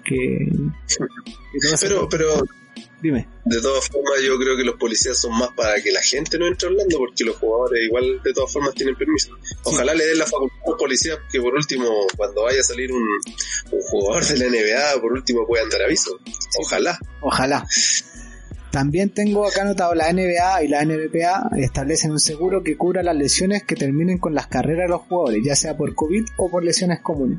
Que, 0.09 0.49
Pero, 1.81 2.09
pero 2.09 2.45
Dime. 3.01 3.29
de 3.45 3.61
todas 3.61 3.89
formas 3.89 4.21
yo 4.25 4.39
creo 4.39 4.57
que 4.57 4.65
los 4.65 4.77
policías 4.77 5.19
son 5.19 5.37
más 5.39 5.51
para 5.51 5.81
que 5.83 5.93
la 5.93 6.01
gente 6.01 6.39
no 6.39 6.47
entre 6.47 6.69
a 6.69 6.73
Orlando 6.73 6.99
porque 6.99 7.25
los 7.25 7.37
jugadores 7.37 7.83
igual 7.85 8.23
de 8.23 8.33
todas 8.33 8.53
formas 8.53 8.75
tienen 8.75 8.97
permiso. 8.97 9.31
Ojalá 9.65 9.95
le 9.95 10.07
den 10.07 10.19
la 10.19 10.27
facultad 10.27 10.57
a 10.65 10.71
los 10.71 10.79
policías 10.79 11.19
que 11.31 11.41
por 11.41 11.55
último 11.55 11.87
cuando 12.17 12.45
vaya 12.45 12.61
a 12.61 12.65
salir 12.65 12.93
un, 12.93 13.03
un 13.03 13.81
jugador 13.83 14.25
de 14.25 14.39
la 14.39 14.47
NBA 14.47 15.01
por 15.01 15.13
último 15.13 15.47
puedan 15.47 15.69
dar 15.69 15.83
aviso. 15.83 16.19
Ojalá. 16.61 16.99
Ojalá. 17.21 17.67
También 18.71 19.11
tengo 19.11 19.47
acá 19.47 19.63
anotado 19.63 19.95
la 19.95 20.13
NBA 20.13 20.65
y 20.65 20.69
la 20.69 20.85
NBPA 20.85 21.51
establecen 21.57 22.11
un 22.11 22.21
seguro 22.21 22.63
que 22.63 22.77
cubra 22.77 23.03
las 23.03 23.17
lesiones 23.17 23.63
que 23.63 23.75
terminen 23.75 24.19
con 24.19 24.35
las 24.35 24.49
carreras 24.49 24.87
de 24.87 24.91
los 24.91 25.03
jugadores, 25.03 25.41
ya 25.45 25.57
sea 25.57 25.77
por 25.77 25.95
COVID 25.95 26.25
o 26.37 26.51
por 26.51 26.63
lesiones 26.63 27.01
comunes. 27.01 27.39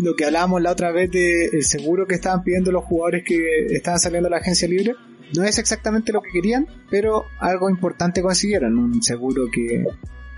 Lo 0.00 0.14
que 0.14 0.24
hablábamos 0.24 0.62
la 0.62 0.72
otra 0.72 0.92
vez 0.92 1.10
del 1.10 1.64
seguro 1.64 2.06
que 2.06 2.14
estaban 2.14 2.42
pidiendo 2.42 2.70
los 2.70 2.84
jugadores 2.84 3.24
que 3.26 3.66
estaban 3.70 3.98
saliendo 3.98 4.28
a 4.28 4.30
la 4.30 4.36
agencia 4.38 4.68
libre, 4.68 4.94
no 5.34 5.44
es 5.44 5.58
exactamente 5.58 6.12
lo 6.12 6.22
que 6.22 6.30
querían, 6.30 6.66
pero 6.90 7.24
algo 7.40 7.68
importante 7.68 8.22
consiguieron, 8.22 8.78
un 8.78 9.02
seguro 9.02 9.46
que, 9.52 9.84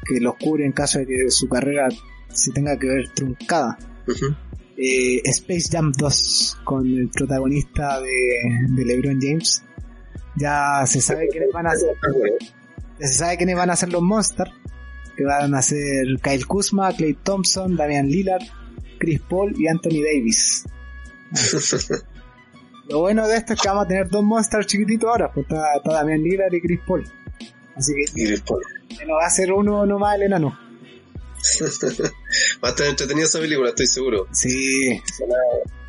que 0.04 0.20
los 0.20 0.34
cubre 0.36 0.64
en 0.64 0.72
caso 0.72 0.98
de 0.98 1.06
que 1.06 1.30
su 1.30 1.48
carrera 1.48 1.88
se 2.28 2.52
tenga 2.52 2.78
que 2.78 2.86
ver 2.86 3.08
truncada. 3.14 3.78
Eh, 4.76 5.20
Space 5.24 5.68
Jam 5.70 5.92
2 5.92 6.60
con 6.64 6.86
el 6.86 7.10
protagonista 7.10 8.00
de, 8.00 8.74
de 8.74 8.84
LeBron 8.84 9.20
James. 9.20 9.62
Ya 10.36 10.84
se 10.86 11.00
sabe 11.00 11.28
quiénes 11.28 11.50
van 11.52 11.66
a 11.66 11.74
ser, 11.74 11.90
ya 12.98 13.06
se 13.06 13.14
sabe 13.14 13.36
quiénes 13.36 13.56
van 13.56 13.70
a 13.70 13.76
ser 13.76 13.92
los 13.92 14.00
Monsters, 14.00 14.52
que 15.16 15.24
van 15.24 15.54
a 15.54 15.60
ser 15.60 16.06
Kyle 16.22 16.46
Kuzma, 16.46 16.92
Clay 16.92 17.14
Thompson, 17.22 17.76
Damian 17.76 18.08
Lillard, 18.08 18.42
Chris 19.00 19.20
Paul 19.28 19.54
y 19.58 19.66
Anthony 19.66 20.02
Davis. 20.04 20.64
Lo 22.88 23.00
bueno 23.00 23.26
de 23.26 23.36
esto 23.36 23.54
es 23.54 23.60
que 23.60 23.68
vamos 23.68 23.84
a 23.84 23.88
tener 23.88 24.08
dos 24.08 24.22
Monsters 24.22 24.66
chiquititos 24.66 25.08
ahora, 25.08 25.32
pues 25.32 25.46
está, 25.46 25.76
está 25.76 25.92
Damian 25.92 26.22
Lillard 26.22 26.52
y 26.52 26.60
Chris 26.60 26.80
Paul. 26.86 27.04
Así 27.76 27.92
que 27.94 28.20
Y 28.20 28.24
después, 28.26 28.66
No 29.06 29.14
va 29.14 29.26
a 29.26 29.30
ser 29.30 29.52
uno 29.52 29.86
nomás 29.86 30.16
el 30.16 30.22
enano. 30.22 30.58
va 32.62 32.68
a 32.68 32.70
estar 32.70 32.86
entretenida 32.86 33.24
esa 33.24 33.40
película, 33.40 33.70
estoy 33.70 33.86
seguro. 33.86 34.26
Sí. 34.32 35.00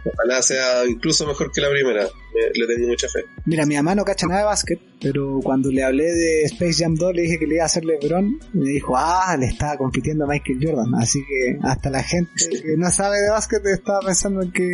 Ojalá, 0.05 0.41
sea 0.41 0.85
incluso 0.85 1.27
mejor 1.27 1.51
que 1.51 1.61
la 1.61 1.69
primera. 1.69 2.07
Le 2.53 2.67
tengo 2.67 2.87
mucha 2.87 3.07
fe. 3.07 3.25
Mira, 3.45 3.65
mi 3.65 3.75
mamá 3.75 3.95
no 3.95 4.03
cacha 4.03 4.27
nada 4.27 4.41
de 4.41 4.45
básquet, 4.45 4.79
pero 5.01 5.39
cuando 5.43 5.69
le 5.71 5.83
hablé 5.83 6.11
de 6.11 6.43
Space 6.43 6.83
Jam 6.83 6.95
2 6.95 7.15
le 7.15 7.21
dije 7.23 7.39
que 7.39 7.47
le 7.47 7.55
iba 7.55 7.63
a 7.63 7.65
hacer 7.65 7.85
LeBron, 7.85 8.39
me 8.53 8.69
dijo, 8.69 8.95
ah, 8.97 9.35
le 9.37 9.47
estaba 9.47 9.77
compitiendo 9.77 10.25
a 10.25 10.27
Michael 10.27 10.59
Jordan. 10.61 10.95
Así 10.95 11.19
que 11.19 11.57
hasta 11.63 11.89
la 11.89 12.03
gente 12.03 12.31
que 12.49 12.77
no 12.77 12.89
sabe 12.89 13.19
de 13.21 13.29
básquet 13.29 13.65
estaba 13.65 13.99
pensando 13.99 14.41
en 14.41 14.51
que 14.51 14.67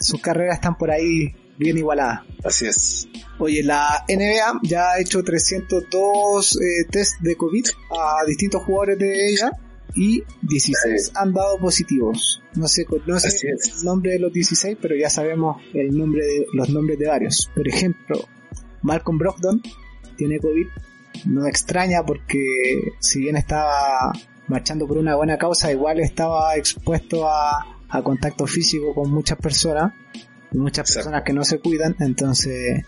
sus 0.00 0.20
carreras 0.20 0.56
están 0.56 0.76
por 0.76 0.90
ahí 0.90 1.34
bien 1.58 1.78
igualadas. 1.78 2.20
Así 2.44 2.66
es. 2.66 3.08
Oye, 3.38 3.62
la 3.62 4.04
NBA 4.08 4.60
ya 4.62 4.92
ha 4.92 5.00
hecho 5.00 5.22
302 5.22 6.56
eh, 6.56 6.84
test 6.90 7.20
de 7.20 7.36
COVID 7.36 7.64
a 7.90 8.26
distintos 8.26 8.62
jugadores 8.62 8.98
de 8.98 9.30
ella 9.30 9.50
y 9.94 10.24
16 10.42 11.12
han 11.14 11.32
dado 11.32 11.58
positivos. 11.58 12.42
No 12.54 12.68
sé, 12.68 12.86
no 13.06 13.18
sé 13.18 13.48
el 13.48 13.84
nombre 13.84 14.12
de 14.12 14.18
los 14.18 14.32
16, 14.32 14.78
pero 14.80 14.96
ya 14.96 15.10
sabemos 15.10 15.62
el 15.72 15.96
nombre 15.96 16.24
de, 16.24 16.46
los 16.52 16.68
nombres 16.68 16.98
de 16.98 17.08
varios. 17.08 17.50
Por 17.54 17.68
ejemplo, 17.68 18.28
Malcolm 18.82 19.18
Brogdon 19.18 19.62
tiene 20.16 20.38
COVID. 20.38 20.66
No 21.26 21.46
extraña 21.46 22.04
porque 22.04 22.44
si 23.00 23.20
bien 23.20 23.36
estaba 23.36 24.12
marchando 24.48 24.86
por 24.86 24.98
una 24.98 25.16
buena 25.16 25.38
causa, 25.38 25.72
igual 25.72 26.00
estaba 26.00 26.56
expuesto 26.56 27.28
a, 27.28 27.78
a 27.88 28.02
contacto 28.02 28.46
físico 28.46 28.94
con 28.94 29.10
muchas 29.10 29.38
personas, 29.38 29.92
muchas 30.52 30.92
personas 30.92 31.22
que 31.22 31.32
no 31.32 31.44
se 31.44 31.60
cuidan, 31.60 31.96
entonces 32.00 32.84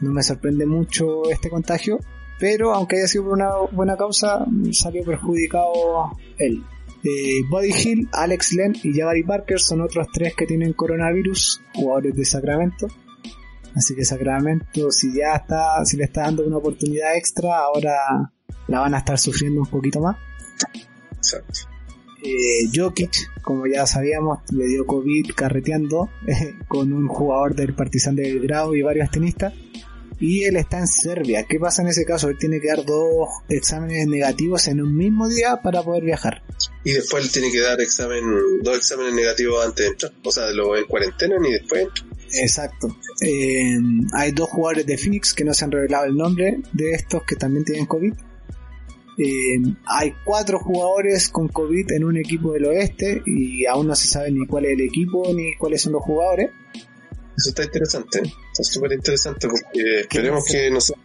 no 0.00 0.12
me 0.12 0.22
sorprende 0.22 0.66
mucho 0.66 1.28
este 1.30 1.50
contagio, 1.50 1.98
pero 2.38 2.74
aunque 2.74 2.96
haya 2.96 3.06
sido 3.06 3.24
por 3.24 3.34
una 3.34 3.50
buena 3.72 3.96
causa, 3.96 4.44
salió 4.72 5.04
perjudicado 5.04 6.12
él. 6.38 6.62
Eh, 7.04 7.42
Body 7.50 7.70
Hill, 7.70 8.08
Alex 8.12 8.52
Len 8.54 8.74
y 8.82 8.98
Jabari 8.98 9.22
Parker 9.24 9.60
son 9.60 9.82
otros 9.82 10.08
tres 10.12 10.34
que 10.34 10.46
tienen 10.46 10.72
coronavirus, 10.72 11.60
jugadores 11.74 12.16
de 12.16 12.24
Sacramento. 12.24 12.86
Así 13.74 13.94
que 13.94 14.04
Sacramento, 14.04 14.90
si 14.90 15.14
ya 15.14 15.36
está, 15.36 15.84
si 15.84 15.96
le 15.96 16.04
está 16.04 16.22
dando 16.22 16.46
una 16.46 16.56
oportunidad 16.56 17.16
extra, 17.16 17.58
ahora 17.58 18.32
la 18.68 18.80
van 18.80 18.94
a 18.94 18.98
estar 18.98 19.18
sufriendo 19.18 19.60
un 19.60 19.66
poquito 19.66 20.00
más. 20.00 20.16
Exacto. 21.16 21.60
Eh, 22.22 22.70
Jokic, 22.72 23.42
como 23.42 23.66
ya 23.66 23.86
sabíamos, 23.86 24.38
le 24.52 24.66
dio 24.66 24.86
COVID 24.86 25.32
carreteando 25.34 26.08
con 26.68 26.92
un 26.92 27.06
jugador 27.06 27.54
del 27.54 27.74
Partizan 27.74 28.16
de 28.16 28.34
Belgrado 28.34 28.74
y 28.74 28.80
varios 28.80 29.10
tenistas 29.10 29.52
y 30.20 30.44
él 30.44 30.56
está 30.56 30.78
en 30.78 30.86
Serbia. 30.86 31.44
¿Qué 31.48 31.58
pasa 31.58 31.82
en 31.82 31.88
ese 31.88 32.04
caso? 32.04 32.28
Él 32.28 32.38
tiene 32.38 32.60
que 32.60 32.68
dar 32.68 32.84
dos 32.84 33.28
exámenes 33.48 34.06
negativos 34.06 34.68
en 34.68 34.80
un 34.80 34.96
mismo 34.96 35.28
día 35.28 35.60
para 35.62 35.82
poder 35.82 36.04
viajar. 36.04 36.42
Y 36.84 36.92
después 36.92 37.24
él 37.24 37.32
tiene 37.32 37.50
que 37.50 37.60
dar 37.60 37.80
examen, 37.80 38.22
dos 38.62 38.76
exámenes 38.76 39.14
negativos 39.14 39.64
antes 39.64 39.86
de 39.86 39.92
entrar. 39.92 40.12
O 40.22 40.30
sea, 40.30 40.44
de 40.46 40.54
lo 40.54 40.76
en 40.76 40.84
cuarentena 40.86 41.36
ni 41.40 41.52
después 41.52 41.88
Exacto. 42.32 42.96
Eh, 43.20 43.78
hay 44.12 44.32
dos 44.32 44.48
jugadores 44.48 44.86
de 44.86 44.98
Phoenix 44.98 45.34
que 45.34 45.44
no 45.44 45.54
se 45.54 45.64
han 45.64 45.70
revelado 45.70 46.06
el 46.06 46.16
nombre 46.16 46.58
de 46.72 46.92
estos 46.92 47.22
que 47.24 47.36
también 47.36 47.64
tienen 47.64 47.86
COVID. 47.86 48.12
Eh, 49.16 49.58
hay 49.86 50.12
cuatro 50.24 50.58
jugadores 50.58 51.28
con 51.28 51.48
COVID 51.48 51.92
en 51.92 52.04
un 52.04 52.16
equipo 52.16 52.52
del 52.52 52.66
oeste 52.66 53.22
y 53.24 53.64
aún 53.66 53.86
no 53.86 53.94
se 53.94 54.08
sabe 54.08 54.32
ni 54.32 54.44
cuál 54.46 54.64
es 54.64 54.72
el 54.72 54.80
equipo 54.80 55.32
ni 55.32 55.54
cuáles 55.56 55.82
son 55.82 55.92
los 55.92 56.02
jugadores. 56.02 56.50
Eso 57.36 57.48
está 57.50 57.64
interesante, 57.64 58.22
está 58.22 58.62
súper 58.62 58.92
interesante 58.92 59.48
porque 59.48 60.00
esperemos 60.00 60.44
que 60.44 60.70
no 60.70 60.80
sea 60.80 60.96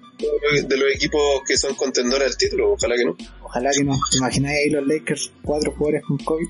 de 0.68 0.78
los 0.78 0.94
equipos 0.94 1.42
que 1.48 1.58
son 1.58 1.76
contendores 1.76 2.28
al 2.28 2.38
título, 2.38 2.74
ojalá 2.74 2.96
que 2.96 3.06
no. 3.06 3.16
Ojalá 3.42 3.72
que 3.72 3.84
no. 3.84 3.98
¿Te 4.12 4.18
imagináis 4.18 4.58
ahí 4.58 4.70
los 4.70 4.86
Lakers, 4.86 5.32
cuatro 5.42 5.72
jugadores 5.72 6.04
con 6.06 6.18
COVID? 6.18 6.48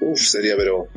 Uf, 0.00 0.20
sería 0.20 0.56
pero 0.56 0.88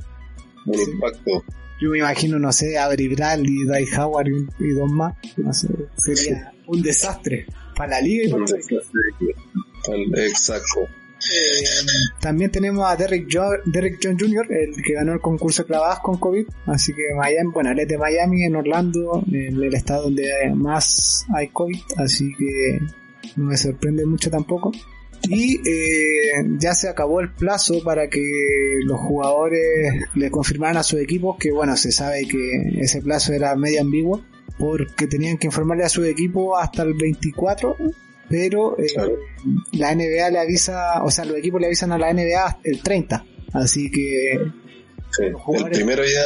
un 0.65 0.79
impacto. 0.79 1.43
Yo 1.81 1.89
me 1.89 1.97
imagino, 1.99 2.39
no 2.39 2.53
sé, 2.53 2.77
Avery 2.77 3.09
Bradley, 3.09 3.65
Dai 3.65 3.85
Howard 3.97 4.27
y, 4.59 4.69
dos 4.69 4.91
más. 4.91 5.15
No 5.37 5.53
sé, 5.53 5.67
sería 5.97 6.53
un 6.67 6.81
desastre 6.81 7.47
para 7.75 7.91
la 7.91 8.01
liga 8.01 8.25
y 8.25 8.29
para 8.29 8.41
los 8.41 8.53
Exacto. 10.15 10.87
También 12.19 12.51
tenemos 12.51 12.89
a 12.89 12.95
Derrick, 12.95 13.27
Derrick 13.65 13.99
John 14.01 14.17
Jr., 14.19 14.45
el 14.49 14.81
que 14.81 14.93
ganó 14.93 15.13
el 15.13 15.19
concurso 15.19 15.63
de 15.63 15.67
clavadas 15.67 15.99
con 15.99 16.17
COVID. 16.17 16.45
Así 16.67 16.93
que 16.93 17.13
Miami, 17.15 17.51
bueno, 17.53 17.71
él 17.71 17.79
es 17.79 17.87
de 17.87 17.97
Miami, 17.97 18.43
en 18.43 18.55
Orlando, 18.55 19.23
en 19.31 19.61
el 19.61 19.73
estado 19.73 20.03
donde 20.03 20.29
más 20.55 21.25
hay 21.35 21.49
COVID. 21.49 21.81
Así 21.97 22.33
que 22.37 22.79
no 23.35 23.45
me 23.45 23.57
sorprende 23.57 24.05
mucho 24.05 24.29
tampoco. 24.29 24.71
Y 25.29 25.55
eh, 25.67 26.45
ya 26.57 26.73
se 26.73 26.89
acabó 26.89 27.21
el 27.21 27.31
plazo 27.31 27.81
para 27.83 28.09
que 28.09 28.21
los 28.85 28.99
jugadores 28.99 29.61
le 30.15 30.29
confirmaran 30.29 30.77
a 30.77 30.83
sus 30.83 30.99
equipos 30.99 31.37
que, 31.39 31.51
bueno, 31.51 31.77
se 31.77 31.91
sabe 31.91 32.27
que 32.27 32.79
ese 32.81 33.01
plazo 33.01 33.31
era 33.31 33.55
medio 33.55 33.81
ambiguo 33.81 34.21
porque 34.57 35.07
tenían 35.07 35.37
que 35.37 35.47
informarle 35.47 35.85
a 35.85 35.89
su 35.89 36.03
equipo 36.03 36.57
hasta 36.57 36.83
el 36.83 36.93
24 36.93 37.77
pero 38.29 38.77
eh, 38.79 38.85
la 39.73 39.93
NBA 39.93 40.29
le 40.31 40.39
avisa, 40.39 41.03
o 41.03 41.11
sea, 41.11 41.25
los 41.25 41.37
equipos 41.37 41.61
le 41.61 41.67
avisan 41.67 41.91
a 41.91 41.97
la 41.97 42.13
NBA 42.13 42.59
el 42.63 42.81
30, 42.81 43.25
así 43.53 43.91
que... 43.91 44.33
el 44.33 45.69
primero 45.71 46.03
ya 46.03 46.25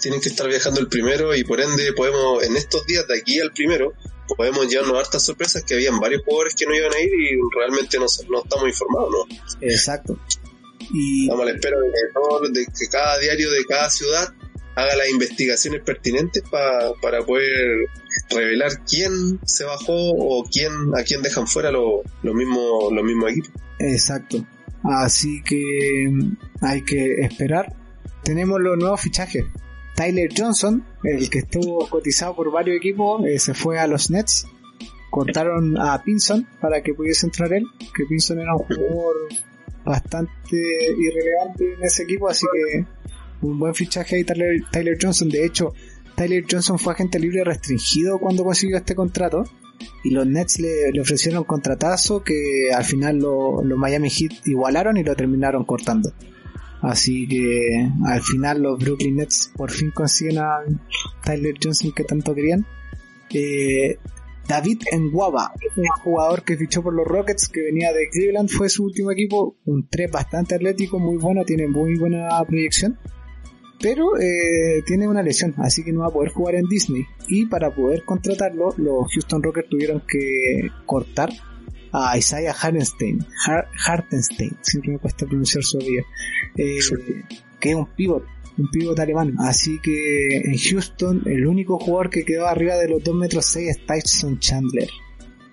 tienen 0.00 0.20
que 0.20 0.28
estar 0.28 0.46
viajando 0.48 0.80
el 0.80 0.88
primero 0.88 1.34
y 1.34 1.44
por 1.44 1.60
ende 1.60 1.92
podemos, 1.94 2.42
en 2.44 2.56
estos 2.56 2.86
días 2.86 3.06
de 3.06 3.18
aquí 3.18 3.40
al 3.40 3.52
primero, 3.52 3.94
podemos 4.36 4.68
llevarnos 4.68 4.98
hartas 4.98 5.24
sorpresas 5.24 5.64
que 5.64 5.74
habían 5.74 5.98
varios 5.98 6.22
jugadores 6.24 6.54
que 6.54 6.66
no 6.66 6.74
iban 6.74 6.92
a 6.92 7.00
ir 7.00 7.12
y 7.12 7.38
realmente 7.56 7.98
no, 7.98 8.06
no 8.30 8.42
estamos 8.42 8.68
informados, 8.68 9.10
¿no? 9.10 9.36
Exacto. 9.60 10.18
Y... 10.92 11.24
Estamos 11.24 11.42
a 11.42 11.46
la 11.46 11.52
espera 11.52 11.76
de 11.78 12.64
que 12.66 12.88
cada 12.90 13.18
diario 13.18 13.50
de 13.50 13.64
cada 13.64 13.90
ciudad 13.90 14.28
haga 14.80 14.96
las 14.96 15.10
investigaciones 15.10 15.82
pertinentes 15.82 16.42
para 16.50 17.20
poder 17.24 17.86
revelar 18.30 18.70
quién 18.88 19.40
se 19.44 19.64
bajó 19.64 20.12
o 20.12 20.44
quién 20.44 20.72
a 20.96 21.02
quién 21.02 21.22
dejan 21.22 21.46
fuera 21.46 21.70
los 21.70 22.04
mismos 22.22 22.92
los 22.92 23.04
mismos 23.04 23.30
equipos. 23.30 23.50
Exacto. 23.78 24.44
Así 24.82 25.42
que 25.42 26.08
mm, 26.10 26.36
hay 26.62 26.82
que 26.82 27.14
esperar. 27.20 27.74
Tenemos 28.22 28.60
los 28.60 28.78
nuevos 28.78 29.00
fichajes. 29.00 29.44
Tyler 29.94 30.30
Johnson, 30.36 30.84
el 31.04 31.28
que 31.28 31.40
estuvo 31.40 31.88
cotizado 31.88 32.36
por 32.36 32.50
varios 32.50 32.76
equipos, 32.76 33.24
eh, 33.26 33.38
se 33.38 33.54
fue 33.54 33.78
a 33.78 33.86
los 33.86 34.10
Nets. 34.10 34.46
Cortaron 35.10 35.76
a 35.78 36.02
Pinson 36.02 36.46
para 36.60 36.82
que 36.82 36.94
pudiese 36.94 37.26
entrar 37.26 37.52
él, 37.52 37.64
que 37.78 38.04
Pinson 38.08 38.38
era 38.38 38.54
un 38.54 38.62
jugador 38.64 39.16
bastante 39.84 40.56
irrelevante 40.98 41.74
en 41.74 41.82
ese 41.82 42.04
equipo, 42.04 42.28
así 42.28 42.46
que 42.52 42.86
un 43.42 43.58
buen 43.58 43.74
fichaje 43.74 44.16
ahí 44.16 44.24
Tyler, 44.24 44.98
Johnson. 45.00 45.28
De 45.28 45.44
hecho, 45.44 45.72
Tyler 46.16 46.44
Johnson 46.50 46.78
fue 46.78 46.92
agente 46.92 47.18
libre 47.18 47.44
restringido 47.44 48.18
cuando 48.18 48.44
consiguió 48.44 48.76
este 48.76 48.94
contrato 48.94 49.44
y 50.04 50.10
los 50.10 50.26
Nets 50.26 50.58
le, 50.58 51.00
ofrecieron 51.00 51.38
un 51.40 51.44
contratazo 51.44 52.22
que 52.22 52.70
al 52.74 52.84
final 52.84 53.18
los 53.18 53.78
Miami 53.78 54.10
Heat 54.10 54.46
igualaron 54.46 54.96
y 54.96 55.04
lo 55.04 55.14
terminaron 55.14 55.64
cortando. 55.64 56.12
Así 56.82 57.28
que 57.28 57.90
al 58.06 58.22
final 58.22 58.62
los 58.62 58.78
Brooklyn 58.78 59.16
Nets 59.16 59.52
por 59.54 59.70
fin 59.70 59.90
consiguen 59.90 60.38
a 60.38 60.60
Tyler 61.22 61.54
Johnson 61.62 61.92
que 61.92 62.04
tanto 62.04 62.34
querían. 62.34 62.66
Eh, 63.32 63.98
David 64.48 64.82
Nwaba, 64.98 65.52
un 65.76 65.86
jugador 66.02 66.42
que 66.42 66.56
fichó 66.56 66.82
por 66.82 66.92
los 66.92 67.06
Rockets, 67.06 67.48
que 67.48 67.62
venía 67.62 67.92
de 67.92 68.08
Cleveland, 68.10 68.48
fue 68.48 68.68
su 68.68 68.82
último 68.82 69.12
equipo, 69.12 69.56
un 69.64 69.86
3 69.88 70.10
bastante 70.10 70.56
atlético, 70.56 70.98
muy 70.98 71.18
bueno, 71.18 71.44
tiene 71.44 71.68
muy 71.68 71.96
buena 71.96 72.28
proyección 72.48 72.98
pero 73.80 74.18
eh, 74.18 74.82
tiene 74.86 75.08
una 75.08 75.22
lesión, 75.22 75.54
así 75.58 75.82
que 75.82 75.92
no 75.92 76.00
va 76.00 76.08
a 76.08 76.12
poder 76.12 76.30
jugar 76.30 76.54
en 76.56 76.66
Disney. 76.68 77.06
Y 77.28 77.46
para 77.46 77.74
poder 77.74 78.04
contratarlo, 78.04 78.74
los 78.76 79.12
Houston 79.12 79.42
Rockets 79.42 79.68
tuvieron 79.70 80.02
que 80.06 80.70
cortar 80.86 81.30
a 81.92 82.16
Isaiah 82.16 82.54
Hartenstein, 82.60 83.26
Hartenstein, 83.86 84.56
siempre 84.60 84.92
me 84.92 84.98
cuesta 84.98 85.26
pronunciar 85.26 85.64
su 85.64 85.78
vida, 85.78 86.02
eh, 86.56 86.78
que 87.58 87.70
es 87.70 87.74
un 87.74 87.86
pivot, 87.94 88.24
un 88.58 88.70
pivot 88.70 88.98
alemán. 88.98 89.34
Así 89.38 89.78
que 89.82 90.36
en 90.36 90.56
Houston 90.56 91.22
el 91.26 91.46
único 91.46 91.78
jugador 91.78 92.10
que 92.10 92.24
quedó 92.24 92.46
arriba 92.46 92.76
de 92.76 92.88
los 92.88 93.02
2 93.02 93.14
metros 93.14 93.46
6 93.46 93.70
es 93.70 93.86
Tyson 93.86 94.38
Chandler. 94.38 94.88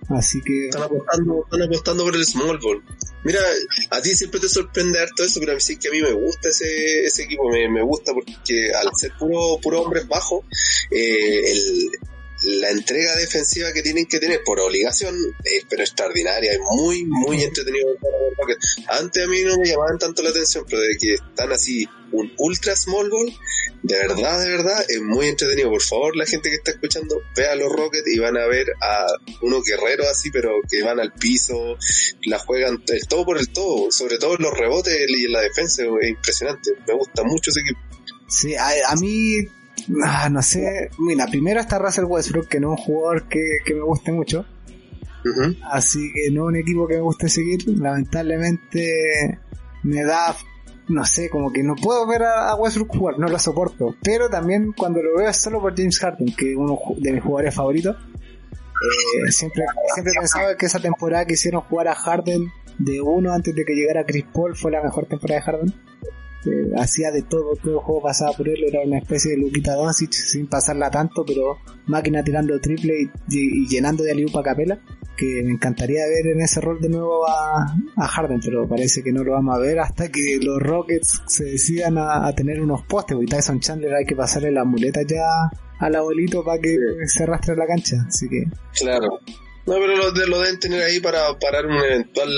Así 0.09 0.39
que... 0.41 0.67
Están 0.67 0.84
apostando, 0.84 1.43
están 1.43 1.61
apostando 1.63 2.03
por 2.03 2.15
el 2.15 2.25
small 2.25 2.59
ball. 2.59 2.84
Mira, 3.28 3.41
a 3.89 4.01
ti 4.01 4.15
siempre 4.15 4.39
te 4.39 4.47
sorprende 4.47 4.99
todo 5.13 5.28
eso, 5.28 5.41
pero 5.41 5.51
a 5.51 5.55
mí 5.55 5.59
sí 5.59 5.75
que 5.75 5.89
a 5.89 5.91
mí 5.91 6.01
me 6.01 6.13
gusta 6.13 6.47
ese, 6.47 7.03
ese 7.03 7.23
equipo, 7.23 7.49
me, 7.49 7.67
me 7.67 7.82
gusta 7.82 8.13
porque 8.13 8.71
al 8.71 8.89
ser 8.95 9.11
puro, 9.19 9.59
puro 9.61 9.82
hombres 9.82 10.07
bajos, 10.07 10.45
eh, 10.91 11.41
el, 11.51 11.89
la 12.43 12.69
entrega 12.69 13.15
defensiva 13.15 13.73
que 13.73 13.81
tienen 13.81 14.05
que 14.05 14.19
tener 14.19 14.43
por 14.43 14.59
obligación 14.59 15.15
es 15.43 15.65
pero 15.69 15.83
extraordinaria, 15.83 16.53
es 16.53 16.59
muy, 16.59 17.05
muy 17.05 17.43
entretenido. 17.43 17.88
Antes 18.88 19.23
a 19.23 19.27
mí 19.27 19.41
no 19.43 19.57
me 19.57 19.67
llamaban 19.67 19.97
tanto 19.97 20.21
la 20.21 20.29
atención, 20.29 20.65
pero 20.69 20.81
de 20.81 20.97
que 20.97 21.15
están 21.15 21.51
así 21.51 21.88
un 22.11 22.31
ultra 22.38 22.75
small 22.75 23.09
ball, 23.09 23.33
de 23.83 23.95
verdad, 23.95 24.39
de 24.43 24.49
verdad, 24.49 24.85
es 24.88 25.01
muy 25.01 25.27
entretenido. 25.27 25.69
Por 25.69 25.81
favor, 25.81 26.15
la 26.15 26.25
gente 26.25 26.49
que 26.49 26.55
está 26.55 26.71
escuchando, 26.71 27.21
vea 27.35 27.55
los 27.55 27.71
Rockets 27.71 28.07
y 28.07 28.19
van 28.19 28.38
a 28.38 28.45
ver 28.45 28.67
a 28.81 29.05
unos 29.41 29.63
guerreros 29.63 30.07
así, 30.07 30.29
pero 30.31 30.51
que 30.69 30.83
van 30.83 30.99
al 30.99 31.13
piso, 31.13 31.77
la 32.25 32.39
juegan 32.39 32.81
el 32.88 33.07
todo 33.07 33.25
por 33.25 33.38
el 33.38 33.49
todo, 33.49 33.91
sobre 33.91 34.17
todo 34.17 34.38
los 34.38 34.57
rebotes 34.57 34.95
y 35.09 35.27
la 35.27 35.41
defensa, 35.41 35.83
es 36.01 36.09
impresionante. 36.09 36.71
Me 36.88 36.93
gusta 36.93 37.23
mucho 37.23 37.49
ese 37.49 37.61
equipo. 37.61 37.79
Sí, 38.29 38.55
a, 38.55 38.69
a 38.89 38.95
mí 38.95 39.47
Ah, 40.03 40.30
no 40.30 40.41
sé. 40.41 40.89
Mira, 40.99 41.28
primero 41.28 41.59
está 41.59 41.80
Russell 41.80 42.05
Westbrook, 42.05 42.47
que 42.47 42.59
no 42.59 42.73
es 42.73 42.80
un 42.80 42.86
jugador 42.86 43.28
que, 43.28 43.41
que 43.65 43.73
me 43.73 43.82
guste 43.82 44.11
mucho. 44.11 44.45
Así 45.69 46.11
que 46.13 46.32
no 46.32 46.43
es 46.43 46.47
un 46.47 46.55
equipo 46.57 46.88
que 46.88 46.95
me 46.95 47.01
guste 47.01 47.30
seguir. 47.30 47.67
Lamentablemente 47.67 49.39
me 49.84 50.03
da, 50.03 50.36
no 50.88 51.05
sé, 51.05 51.30
como 51.30 51.51
que 51.51 51.63
no 51.63 51.75
puedo 51.75 52.07
ver 52.07 52.23
a, 52.23 52.55
Westbrook 52.55 52.95
jugar, 52.95 53.19
no 53.19 53.28
lo 53.28 53.39
soporto. 53.39 53.95
Pero 54.03 54.30
también 54.30 54.73
cuando 54.73 55.01
lo 55.01 55.17
veo 55.17 55.30
es 55.30 55.38
solo 55.38 55.59
por 55.61 55.75
James 55.75 55.99
Harden, 55.99 56.34
que 56.36 56.51
es 56.51 56.57
uno 56.57 56.78
de 56.97 57.11
mis 57.11 57.23
jugadores 57.23 57.55
favoritos. 57.55 57.95
Eh, 57.97 59.32
siempre, 59.32 59.63
siempre 59.93 60.13
he 60.15 60.19
pensado 60.19 60.57
que 60.57 60.67
esa 60.67 60.80
temporada 60.80 61.25
que 61.25 61.34
hicieron 61.34 61.61
jugar 61.61 61.88
a 61.88 61.95
Harden 61.95 62.51
de 62.78 63.01
uno 63.01 63.34
antes 63.34 63.55
de 63.55 63.65
que 63.65 63.73
llegara 63.73 64.05
Chris 64.05 64.25
Paul 64.32 64.55
fue 64.55 64.71
la 64.71 64.84
mejor 64.84 65.07
temporada 65.07 65.39
de 65.39 65.45
Harden 65.45 65.73
hacía 66.77 67.11
de 67.11 67.21
todo, 67.23 67.55
todo 67.55 67.73
el 67.73 67.79
juego 67.79 68.01
pasaba 68.03 68.33
por 68.33 68.47
él, 68.47 68.63
era 68.67 68.81
una 68.85 68.99
especie 68.99 69.31
de 69.31 69.37
Luquita 69.37 69.75
Doncic 69.75 70.11
sin 70.11 70.47
pasarla 70.47 70.89
tanto, 70.89 71.23
pero 71.25 71.57
máquina 71.87 72.23
tirando 72.23 72.59
triple 72.59 73.09
y, 73.29 73.67
llenando 73.67 74.03
de 74.03 74.11
aliupa 74.11 74.43
capela, 74.43 74.79
que 75.15 75.41
me 75.43 75.53
encantaría 75.53 76.05
ver 76.07 76.33
en 76.33 76.41
ese 76.41 76.61
rol 76.61 76.79
de 76.79 76.89
nuevo 76.89 77.27
a, 77.27 78.07
Harden, 78.07 78.39
pero 78.43 78.67
parece 78.67 79.03
que 79.03 79.11
no 79.11 79.23
lo 79.23 79.33
vamos 79.33 79.55
a 79.55 79.59
ver 79.59 79.79
hasta 79.79 80.09
que 80.09 80.39
los 80.41 80.61
Rockets 80.61 81.23
se 81.27 81.45
decidan 81.45 81.97
a, 81.97 82.31
tener 82.33 82.61
unos 82.61 82.83
postes, 82.83 83.17
y 83.21 83.25
Tyson 83.25 83.59
Chandler 83.59 83.93
hay 83.93 84.05
que 84.05 84.15
pasarle 84.15 84.51
la 84.51 84.63
muleta 84.63 85.01
ya 85.07 85.49
al 85.79 85.95
abuelito 85.95 86.43
para 86.43 86.59
que 86.59 86.77
se 87.05 87.23
arrastre 87.23 87.55
la 87.55 87.67
cancha, 87.67 87.97
así 88.07 88.27
que... 88.29 88.43
Claro. 88.73 89.19
No, 89.68 89.74
pero 89.74 89.97
lo, 89.97 90.11
lo 90.11 90.39
deben 90.39 90.59
tener 90.59 90.82
ahí 90.82 91.01
para 91.01 91.38
parar 91.39 91.65
un 91.65 91.76
eventual 91.76 92.32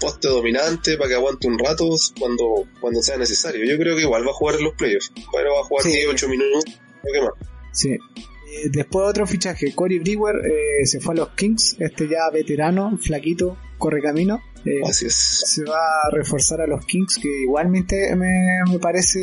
poste 0.00 0.28
dominante 0.28 0.96
para 0.96 1.10
que 1.10 1.14
aguante 1.14 1.46
un 1.46 1.58
rato 1.58 1.88
cuando, 2.18 2.64
cuando 2.80 3.02
sea 3.02 3.18
necesario. 3.18 3.64
Yo 3.66 3.78
creo 3.78 3.94
que 3.94 4.02
igual 4.02 4.26
va 4.26 4.30
a 4.30 4.34
jugar 4.34 4.56
en 4.56 4.64
los 4.64 4.74
playoffs, 4.74 5.12
pero 5.32 5.54
va 5.54 5.60
a 5.60 5.64
jugar 5.64 5.84
10, 5.84 6.08
8 6.08 6.28
minutos, 6.28 6.64
qué 7.12 7.20
más. 7.20 7.30
Sí. 7.72 7.90
Eh, 7.90 8.70
después 8.70 9.06
otro 9.06 9.26
fichaje, 9.26 9.74
Corey 9.74 9.98
Brewer 9.98 10.36
eh, 10.46 10.86
se 10.86 10.98
fue 10.98 11.12
a 11.12 11.18
los 11.18 11.28
Kings, 11.30 11.76
este 11.78 12.08
ya 12.08 12.30
veterano, 12.32 12.96
flaquito, 13.02 13.58
corre 13.76 14.00
camino. 14.00 14.40
Eh, 14.64 14.80
Así 14.84 15.06
es. 15.06 15.14
Se 15.14 15.62
va 15.64 15.76
a 15.76 16.10
reforzar 16.10 16.62
a 16.62 16.66
los 16.66 16.86
Kings, 16.86 17.18
que 17.20 17.28
igualmente 17.42 18.16
me, 18.16 18.62
me 18.68 18.78
parece 18.78 19.20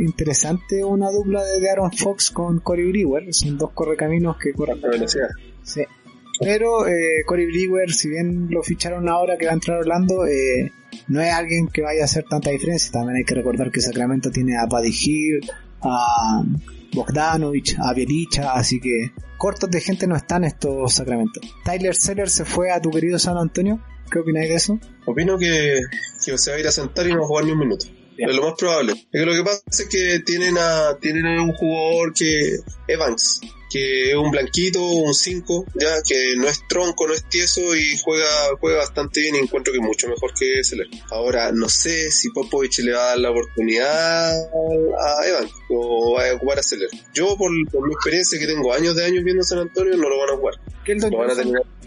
interesante 0.00 0.84
una 0.84 1.10
dupla 1.10 1.44
de, 1.44 1.70
Aaron 1.70 1.92
Fox 1.92 2.32
con 2.32 2.58
Corey 2.58 2.90
Brewer. 2.90 3.32
Son 3.32 3.56
dos 3.56 3.70
correcaminos 3.72 4.36
que 4.36 4.52
corren. 4.52 4.80
La 4.80 4.88
velocidad. 4.88 5.28
Sí. 5.62 5.82
Pero 6.42 6.86
eh, 6.86 7.22
Corey 7.24 7.46
Brewer, 7.46 7.92
si 7.92 8.08
bien 8.08 8.48
lo 8.50 8.62
ficharon 8.62 9.08
ahora 9.08 9.36
que 9.36 9.46
va 9.46 9.52
a 9.52 9.54
entrar 9.54 9.78
Orlando, 9.78 10.26
eh, 10.26 10.72
no 11.08 11.20
es 11.20 11.32
alguien 11.32 11.68
que 11.68 11.82
vaya 11.82 12.02
a 12.02 12.04
hacer 12.04 12.24
tanta 12.28 12.50
diferencia. 12.50 12.90
También 12.92 13.16
hay 13.16 13.24
que 13.24 13.34
recordar 13.34 13.70
que 13.70 13.80
Sacramento 13.80 14.30
tiene 14.30 14.56
a 14.56 14.66
Buddy 14.66 14.90
Hill, 14.90 15.50
a 15.82 16.42
Bogdanovich, 16.92 17.76
a 17.78 17.92
Bielicha, 17.94 18.52
así 18.52 18.80
que 18.80 19.12
cortos 19.38 19.70
de 19.70 19.80
gente 19.80 20.06
no 20.06 20.16
están 20.16 20.44
estos 20.44 20.92
Sacramento. 20.92 21.40
Tyler 21.64 21.94
Seller 21.94 22.28
se 22.28 22.44
fue 22.44 22.70
a 22.70 22.80
tu 22.80 22.90
querido 22.90 23.18
San 23.18 23.36
Antonio. 23.36 23.80
¿Qué 24.10 24.18
opináis 24.18 24.48
de 24.48 24.54
eso? 24.56 24.78
Opino 25.06 25.38
que, 25.38 25.80
que 26.24 26.36
se 26.36 26.50
va 26.50 26.56
a 26.56 26.60
ir 26.60 26.66
a 26.66 26.72
sentar 26.72 27.06
y 27.06 27.12
no 27.12 27.20
va 27.20 27.24
a 27.24 27.28
jugar 27.28 27.44
ni 27.46 27.52
un 27.52 27.58
minuto. 27.58 27.86
Es 28.16 28.36
lo 28.36 28.42
más 28.42 28.54
probable. 28.58 28.92
Es 28.92 29.20
que 29.20 29.24
lo 29.24 29.32
que 29.32 29.42
pasa 29.42 29.62
es 29.66 29.88
que 29.88 30.20
tienen 30.20 30.56
a, 30.58 30.98
tienen 31.00 31.26
a 31.26 31.42
un 31.42 31.52
jugador 31.54 32.12
que, 32.12 32.58
Evans, 32.86 33.40
que 33.72 34.10
es 34.10 34.16
un 34.16 34.30
blanquito, 34.30 34.84
un 34.84 35.14
5, 35.14 35.66
ya, 35.74 36.02
que 36.06 36.34
no 36.36 36.46
es 36.46 36.66
tronco, 36.68 37.06
no 37.08 37.14
es 37.14 37.26
tieso 37.28 37.74
y 37.74 37.96
juega, 37.98 38.28
juega 38.60 38.78
bastante 38.78 39.20
bien 39.20 39.36
y 39.36 39.38
encuentro 39.38 39.72
que 39.72 39.80
mucho 39.80 40.08
mejor 40.08 40.34
que 40.34 40.62
Seller. 40.62 40.88
Ahora, 41.10 41.52
no 41.52 41.68
sé 41.68 42.10
si 42.10 42.28
Popovich 42.30 42.80
le 42.80 42.92
va 42.92 43.04
a 43.04 43.08
dar 43.08 43.18
la 43.18 43.30
oportunidad 43.30 44.32
a 44.32 45.26
Evan 45.26 45.48
o 45.70 46.14
va 46.14 46.28
a 46.28 46.34
ocupar 46.34 46.58
a 46.58 46.62
Seller. 46.62 46.90
Yo, 47.14 47.36
por, 47.36 47.50
por 47.70 47.86
mi 47.86 47.94
experiencia 47.94 48.38
que 48.38 48.46
tengo 48.46 48.74
años 48.74 48.94
de 48.94 49.06
años 49.06 49.24
viendo 49.24 49.42
San 49.42 49.60
Antonio, 49.60 49.96
no 49.96 50.08
lo 50.08 50.18
van 50.18 50.30
a 50.30 50.36
jugar. 50.36 50.54
¿Keldon 50.84 51.12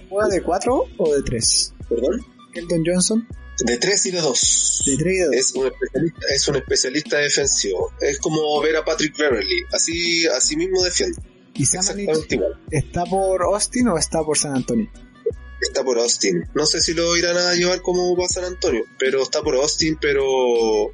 juega 0.09 0.27
de 0.27 0.41
4 0.41 0.85
o 0.97 1.15
de 1.15 1.21
3? 1.21 1.73
¿Perdón? 1.89 2.25
Keldon 2.51 2.83
Johnson. 2.85 3.27
De 3.59 3.77
3 3.77 4.05
y 4.07 4.11
de 4.11 4.21
2. 4.21 4.83
De 4.85 4.97
3 4.97 5.13
y 5.13 5.17
de 5.17 5.25
2. 5.25 5.35
Es 5.35 5.51
un 5.55 5.67
especialista, 5.67 6.27
es 6.33 6.47
un 6.47 6.55
especialista 6.55 7.17
defensivo. 7.17 7.91
Es 8.01 8.19
como 8.19 8.59
ver 8.61 8.75
a 8.75 8.83
Patrick 8.83 9.15
Beverly. 9.17 9.63
Así, 9.71 10.25
así 10.27 10.57
mismo 10.57 10.83
defiende. 10.83 11.21
¿Y 11.55 11.65
Samanich 11.65 12.09
está 12.69 13.05
por 13.05 13.43
Austin 13.43 13.87
o 13.87 13.97
está 13.97 14.23
por 14.23 14.37
San 14.37 14.55
Antonio? 14.55 14.89
Está 15.61 15.83
por 15.83 15.97
Austin. 15.97 16.43
No 16.53 16.65
sé 16.65 16.81
si 16.81 16.93
lo 16.93 17.15
irán 17.15 17.37
a 17.37 17.53
llevar 17.53 17.81
como 17.81 18.15
va 18.15 18.27
San 18.27 18.43
Antonio, 18.43 18.83
pero 18.99 19.21
está 19.21 19.41
por 19.41 19.55
Austin, 19.55 19.97
pero 19.99 20.91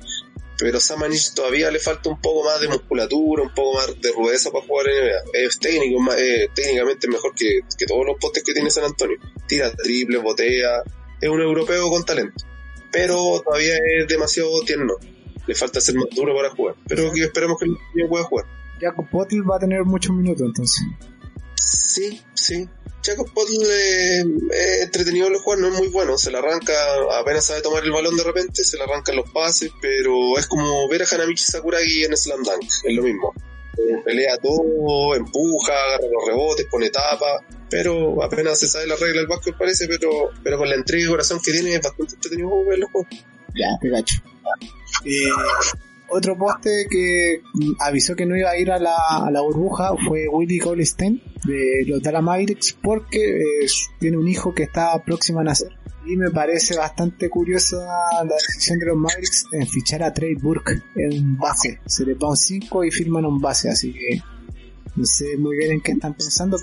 pero 0.62 0.80
Samanich 0.80 1.34
todavía 1.34 1.72
le 1.72 1.80
falta 1.80 2.10
un 2.10 2.22
poco 2.22 2.46
más 2.46 2.62
de 2.62 2.68
musculatura, 2.68 3.42
un 3.42 3.54
poco 3.54 3.78
más 3.78 4.00
de 4.00 4.12
rudeza 4.12 4.52
para 4.52 4.64
jugar 4.64 4.90
en 4.90 5.08
NBA. 5.08 5.22
Es 5.34 5.60
técnico, 5.60 6.00
técnicamente 6.54 7.08
mejor 7.08 7.34
que, 7.34 7.62
que, 7.76 7.88
todos 7.88 8.06
los 8.06 8.20
postes 8.20 8.44
que 8.44 8.54
tiene 8.54 8.70
San 8.70 8.84
Antonio. 8.84 9.18
Tira 9.48 9.74
triple, 9.74 10.20
botea, 10.20 10.84
es 11.20 11.30
un 11.30 11.42
europeo 11.42 11.90
con 11.90 12.06
talento. 12.06 12.46
Pero 12.92 13.42
todavía 13.44 13.74
es 13.98 14.08
demasiado 14.08 14.62
tierno. 14.62 14.94
Le 15.48 15.56
falta 15.56 15.82
ser 15.82 15.96
más 15.96 16.10
duro 16.16 16.36
para 16.36 16.52
jugar. 16.52 16.76
Pero 16.88 17.12
esperemos 17.12 17.58
que 17.60 17.66
el 17.66 18.08
pueda 18.08 18.26
jugar. 18.26 18.46
Jacob 18.82 19.08
Potel 19.10 19.50
va 19.50 19.58
a 19.58 19.60
tener 19.60 19.84
muchos 19.86 20.14
minutos 20.16 20.42
entonces. 20.42 20.84
Sí, 21.56 22.22
sí. 22.34 22.68
Jacob 23.04 23.32
Potel 23.34 23.58
eh, 23.64 24.24
es 24.52 24.84
entretenido 24.84 25.30
de 25.30 25.40
jugar, 25.40 25.60
no 25.60 25.68
es 25.68 25.74
muy 25.74 25.88
bueno, 25.88 26.18
se 26.18 26.32
le 26.32 26.38
arranca, 26.38 26.74
apenas 27.20 27.46
sabe 27.46 27.62
tomar 27.62 27.84
el 27.84 27.92
balón 27.92 28.16
de 28.16 28.24
repente, 28.24 28.64
se 28.64 28.78
le 28.78 28.84
arrancan 28.84 29.16
los 29.16 29.30
pases, 29.32 29.72
pero 29.82 30.38
es 30.38 30.46
como 30.46 30.88
ver 30.88 31.02
a 31.02 31.06
Hanamichi 31.12 31.44
Sakuragi 31.44 32.04
en 32.04 32.16
Slam 32.16 32.44
Dunk, 32.44 32.64
es 32.64 32.96
lo 32.96 33.02
mismo. 33.02 33.34
Eh, 33.78 34.02
pelea 34.04 34.38
todo, 34.38 35.16
empuja, 35.16 35.74
agarra 35.74 36.08
los 36.12 36.28
rebotes, 36.28 36.68
pone 36.70 36.90
tapa, 36.90 37.44
pero 37.70 38.22
apenas 38.22 38.60
se 38.60 38.68
sabe 38.68 38.86
la 38.86 38.96
regla 38.98 39.22
del 39.22 39.28
básquet 39.28 39.58
parece, 39.58 39.88
pero, 39.88 40.10
pero 40.44 40.58
con 40.58 40.70
la 40.70 40.76
entrega 40.76 41.06
de 41.06 41.10
corazón 41.10 41.40
que 41.44 41.52
tiene 41.52 41.74
es 41.74 41.82
bastante 41.82 42.14
entretenido 42.16 42.66
verlo 42.66 42.88
juegos. 42.92 43.10
Ya, 43.56 43.68
te 43.82 43.90
gacho. 43.90 44.22
Eh, 45.06 45.30
otro 46.12 46.38
poste 46.38 46.88
que 46.90 47.42
avisó 47.80 48.16
que 48.16 48.26
no 48.26 48.36
iba 48.38 48.50
a 48.50 48.58
ir 48.58 48.72
a 48.72 48.80
la, 48.80 48.96
a 49.10 49.32
la 49.32 49.42
burbuja 49.42 49.94
fue 50.08 50.28
Willy 50.28 50.60
Goldstein 50.60 51.22
de 51.46 51.84
los 51.88 52.02
Dallas 52.02 52.24
Mavericks 52.24 52.78
porque 52.82 53.20
eh, 53.20 53.68
tiene 54.00 54.18
un 54.18 54.28
hijo 54.28 54.54
que 54.54 54.64
está 54.64 54.98
próximo 55.04 55.40
a 55.40 55.44
nacer. 55.44 55.70
Y 56.06 56.18
me 56.18 56.32
parece 56.32 56.76
bastante 56.76 57.30
curiosa 57.30 57.78
la 57.78 58.36
decisión 58.36 58.80
de 58.80 58.88
los 58.88 58.98
Mavericks 58.98 59.46
en 59.52 59.68
fichar 59.68 60.04
a 60.04 60.14
Trey 60.14 60.34
Burke 60.36 60.82
en 60.96 61.38
base. 61.38 61.80
Se 61.86 62.06
le 62.06 62.16
un 62.20 62.36
5 62.36 62.84
y 62.86 62.92
firman 62.92 63.26
un 63.26 63.40
base, 63.40 63.70
así 63.70 63.94
que 63.94 64.22
no 64.96 65.06
sé 65.06 65.38
muy 65.38 65.56
bien 65.56 65.74
en 65.74 65.82
qué 65.82 65.94
están 65.94 66.14
pensando. 66.14 66.58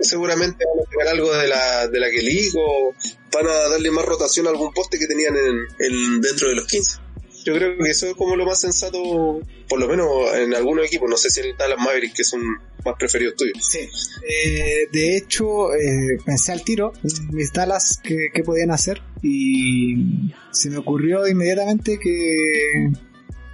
Seguramente 0.00 0.64
van 0.64 0.86
a 0.86 0.90
pegar 0.90 1.08
algo 1.08 1.34
de 1.34 1.48
la, 1.48 1.88
de 1.88 2.00
la 2.00 2.10
que 2.10 2.50
o 2.56 2.94
van 3.32 3.46
a 3.46 3.68
darle 3.68 3.90
más 3.90 4.04
rotación 4.04 4.46
a 4.46 4.50
algún 4.50 4.72
poste 4.72 4.98
que 4.98 5.06
tenían 5.06 5.34
en, 5.36 6.20
dentro 6.20 6.48
de 6.48 6.54
los 6.54 6.66
15. 6.66 7.03
Yo 7.44 7.54
creo 7.54 7.76
que 7.76 7.90
eso 7.90 8.06
es 8.06 8.14
como 8.14 8.36
lo 8.36 8.46
más 8.46 8.60
sensato, 8.60 9.40
por 9.68 9.78
lo 9.78 9.88
menos 9.88 10.08
en 10.34 10.54
algunos 10.54 10.86
equipos. 10.86 11.08
No 11.10 11.16
sé 11.16 11.30
si 11.30 11.40
en 11.40 11.56
Dallas 11.56 11.78
Mavericks, 11.78 12.14
que 12.14 12.24
son 12.24 12.40
más 12.84 12.94
preferidos 12.98 13.36
tuyos. 13.36 13.58
Sí. 13.60 13.78
Eh, 13.78 14.88
de 14.92 15.16
hecho, 15.16 15.74
eh, 15.74 16.18
pensé 16.24 16.52
al 16.52 16.64
tiro 16.64 16.92
mis 17.32 17.52
Dallas 17.52 18.00
qué 18.02 18.42
podían 18.44 18.70
hacer 18.70 19.02
y 19.22 20.30
se 20.50 20.70
me 20.70 20.78
ocurrió 20.78 21.26
inmediatamente 21.26 21.98
que 21.98 22.90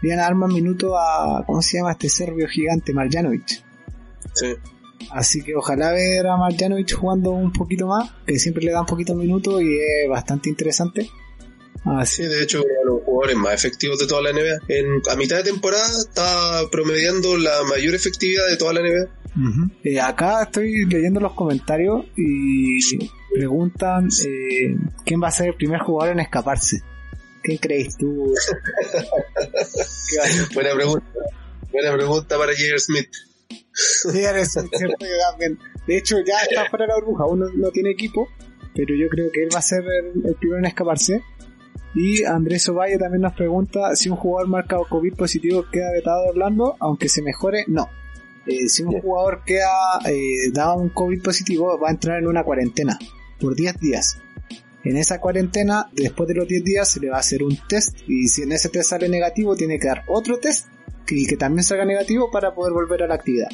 iban 0.02 0.18
a 0.18 0.22
dar 0.22 0.34
más 0.34 0.52
minutos 0.52 0.92
a, 0.96 1.44
¿cómo 1.46 1.62
se 1.62 1.78
llama 1.78 1.92
este 1.92 2.08
serbio 2.08 2.48
gigante, 2.48 2.92
Marjanovic? 2.92 3.62
Sí. 4.34 4.54
Así 5.10 5.42
que 5.42 5.54
ojalá 5.54 5.92
ver 5.92 6.26
a 6.26 6.36
Marjanovic 6.36 6.94
jugando 6.94 7.30
un 7.30 7.52
poquito 7.52 7.86
más, 7.86 8.10
que 8.26 8.38
siempre 8.38 8.64
le 8.64 8.72
da 8.72 8.80
un 8.80 8.86
poquito 8.86 9.12
de 9.14 9.24
minutos 9.24 9.62
y 9.62 9.78
es 9.78 10.08
bastante 10.08 10.48
interesante. 10.48 11.08
Así. 11.84 12.22
Sí, 12.22 12.28
de 12.28 12.42
hecho, 12.42 12.62
uno 12.62 12.68
de 12.68 12.84
los 12.84 13.02
jugadores 13.04 13.36
más 13.36 13.54
efectivos 13.54 13.98
de 13.98 14.06
toda 14.06 14.22
la 14.22 14.32
NBA. 14.32 14.58
En, 14.68 15.02
a 15.10 15.16
mitad 15.16 15.36
de 15.36 15.44
temporada 15.44 15.86
está 15.86 16.62
promediando 16.70 17.36
la 17.38 17.62
mayor 17.64 17.94
efectividad 17.94 18.46
de 18.48 18.56
toda 18.56 18.74
la 18.74 18.80
NBA. 18.80 19.20
Eh, 19.84 20.00
acá 20.00 20.42
estoy 20.42 20.84
leyendo 20.86 21.20
los 21.20 21.34
comentarios 21.34 22.04
y 22.16 22.78
preguntan 23.32 24.08
eh, 24.26 24.76
quién 25.04 25.22
va 25.22 25.28
a 25.28 25.30
ser 25.30 25.48
el 25.48 25.54
primer 25.54 25.80
jugador 25.80 26.14
en 26.14 26.20
escaparse. 26.20 26.82
¿Qué 27.42 27.58
crees 27.58 27.96
tú? 27.96 28.34
Buena 30.54 30.74
pregunta. 30.74 31.06
Buena 31.72 31.92
pregunta 31.94 32.36
para 32.36 32.52
Jair 32.54 32.78
Smith. 32.80 33.08
De 35.86 35.96
hecho, 35.96 36.16
ya 36.26 36.38
está 36.42 36.68
fuera 36.68 36.84
de 36.84 36.88
la 36.88 36.94
burbuja, 36.96 37.26
uno 37.26 37.46
no 37.54 37.70
tiene 37.70 37.90
equipo, 37.90 38.28
pero 38.74 38.94
yo 38.94 39.08
creo 39.08 39.30
que 39.32 39.44
él 39.44 39.48
va 39.54 39.60
a 39.60 39.62
ser 39.62 39.82
el, 39.82 40.26
el 40.26 40.34
primero 40.34 40.58
en 40.58 40.66
escaparse. 40.66 41.22
Y 41.94 42.24
Andrés 42.24 42.68
Ovalle 42.68 42.98
también 42.98 43.22
nos 43.22 43.34
pregunta 43.34 43.96
si 43.96 44.08
un 44.08 44.16
jugador 44.16 44.48
marca 44.48 44.76
COVID 44.88 45.14
positivo 45.14 45.64
queda 45.70 45.90
vetado 45.92 46.22
de 46.22 46.30
Orlando, 46.30 46.76
aunque 46.78 47.08
se 47.08 47.22
mejore, 47.22 47.64
no. 47.66 47.88
Eh, 48.46 48.68
si 48.68 48.82
un 48.82 49.00
jugador 49.00 49.42
queda 49.44 49.98
eh, 50.06 50.50
dado 50.52 50.76
un 50.76 50.90
COVID 50.90 51.22
positivo, 51.22 51.78
va 51.78 51.88
a 51.88 51.92
entrar 51.92 52.18
en 52.18 52.26
una 52.26 52.44
cuarentena 52.44 52.98
por 53.40 53.54
10 53.54 53.78
días. 53.80 54.18
En 54.82 54.96
esa 54.96 55.20
cuarentena, 55.20 55.90
después 55.92 56.28
de 56.28 56.34
los 56.34 56.48
10 56.48 56.64
días, 56.64 56.90
se 56.90 57.00
le 57.00 57.10
va 57.10 57.16
a 57.16 57.20
hacer 57.20 57.42
un 57.42 57.58
test 57.68 57.96
y 58.08 58.28
si 58.28 58.42
en 58.42 58.52
ese 58.52 58.70
test 58.70 58.90
sale 58.90 59.08
negativo, 59.08 59.56
tiene 59.56 59.78
que 59.78 59.88
dar 59.88 60.04
otro 60.08 60.38
test 60.38 60.68
y 61.08 61.26
que 61.26 61.36
también 61.36 61.64
salga 61.64 61.84
negativo 61.84 62.30
para 62.30 62.54
poder 62.54 62.72
volver 62.72 63.02
a 63.02 63.08
la 63.08 63.16
actividad. 63.16 63.48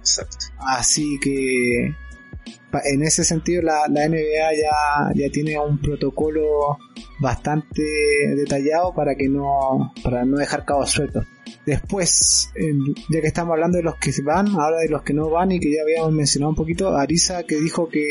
Exacto. 0.00 0.36
Así 0.58 1.18
que 1.20 1.94
en 2.84 3.02
ese 3.02 3.24
sentido 3.24 3.62
la, 3.62 3.86
la 3.88 4.08
NBA 4.08 4.52
ya, 4.54 5.12
ya 5.14 5.30
tiene 5.30 5.58
un 5.58 5.80
protocolo 5.80 6.78
bastante 7.20 7.82
detallado 8.36 8.94
para 8.94 9.14
que 9.14 9.28
no 9.28 9.92
para 10.02 10.24
no 10.24 10.36
dejar 10.36 10.64
cabos 10.64 10.90
sueltos. 10.90 11.26
Después, 11.66 12.50
ya 13.10 13.20
que 13.20 13.26
estamos 13.26 13.54
hablando 13.54 13.78
de 13.78 13.82
los 13.82 13.96
que 13.96 14.12
van, 14.22 14.46
ahora 14.48 14.78
de 14.78 14.88
los 14.88 15.02
que 15.02 15.12
no 15.12 15.28
van 15.28 15.50
y 15.50 15.58
que 15.58 15.72
ya 15.72 15.82
habíamos 15.82 16.12
mencionado 16.12 16.50
un 16.50 16.56
poquito, 16.56 16.96
Arisa 16.96 17.42
que 17.42 17.56
dijo 17.56 17.88
que, 17.88 18.04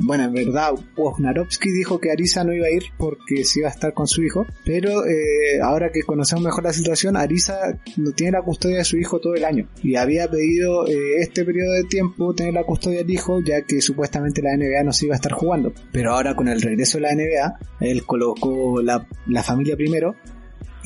bueno, 0.00 0.24
en 0.24 0.34
verdad, 0.34 0.72
Wojnarowski 0.96 1.70
dijo 1.70 2.00
que 2.00 2.10
Arisa 2.10 2.42
no 2.42 2.52
iba 2.52 2.66
a 2.66 2.70
ir 2.70 2.82
porque 2.98 3.44
se 3.44 3.60
iba 3.60 3.68
a 3.68 3.72
estar 3.72 3.94
con 3.94 4.08
su 4.08 4.24
hijo, 4.24 4.44
pero 4.64 5.06
eh, 5.06 5.60
ahora 5.62 5.90
que 5.92 6.02
conocemos 6.02 6.44
mejor 6.44 6.64
la 6.64 6.72
situación, 6.72 7.16
Arisa 7.16 7.78
no 7.96 8.10
tiene 8.10 8.32
la 8.32 8.42
custodia 8.42 8.78
de 8.78 8.84
su 8.84 8.96
hijo 8.96 9.20
todo 9.20 9.34
el 9.34 9.44
año 9.44 9.68
y 9.82 9.94
había 9.94 10.28
pedido 10.28 10.86
eh, 10.88 11.20
este 11.20 11.44
periodo 11.44 11.74
de 11.74 11.84
tiempo 11.84 12.34
tener 12.34 12.54
la 12.54 12.64
custodia 12.64 12.98
del 12.98 13.10
hijo 13.10 13.40
ya 13.40 13.62
que 13.62 13.80
supuestamente 13.80 14.42
la 14.42 14.56
NBA 14.56 14.82
no 14.84 14.92
se 14.92 15.06
iba 15.06 15.14
a 15.14 15.16
estar 15.16 15.32
jugando. 15.32 15.72
Pero 15.92 16.12
ahora 16.12 16.34
con 16.34 16.48
el 16.48 16.60
regreso 16.60 16.98
de 16.98 17.02
la 17.02 17.14
NBA, 17.14 17.58
él 17.80 18.04
colocó 18.04 18.82
la, 18.82 19.06
la 19.26 19.42
familia 19.44 19.76
primero 19.76 20.16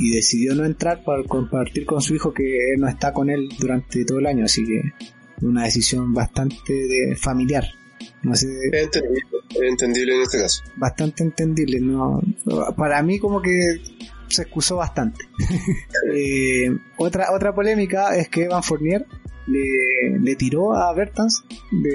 y 0.01 0.11
decidió 0.17 0.55
no 0.55 0.65
entrar 0.65 1.05
para 1.05 1.23
compartir 1.25 1.85
con 1.87 2.01
su 2.01 2.15
hijo 2.15 2.33
que 2.33 2.43
él 2.75 2.81
no 2.81 2.89
está 2.89 3.13
con 3.13 3.31
él 3.31 3.49
durante 3.61 4.05
todo 4.05 4.19
el 4.19 4.27
año, 4.27 4.47
así 4.47 4.65
que 4.65 4.81
una 5.43 5.65
decisión 5.65 6.13
bastante 6.15 6.73
de 6.73 7.17
familiar. 7.17 7.65
No 8.23 8.35
sé, 8.35 8.49
entendible, 9.63 10.17
en 10.17 10.23
este 10.23 10.39
caso. 10.39 10.63
bastante 10.77 11.23
entendible. 11.23 11.81
No, 11.81 12.21
para 12.77 13.03
mí 13.03 13.19
como 13.19 13.41
que 13.43 13.77
se 14.29 14.43
excusó 14.43 14.77
bastante. 14.77 15.25
Eh, 16.13 16.71
otra 16.97 17.27
otra 17.33 17.55
polémica 17.55 18.17
es 18.17 18.29
que 18.29 18.45
Evan 18.45 18.63
Fournier 18.63 19.05
le, 19.47 20.19
le 20.19 20.35
tiró 20.37 20.75
a 20.75 20.93
Bertans 20.95 21.45
de, 21.71 21.91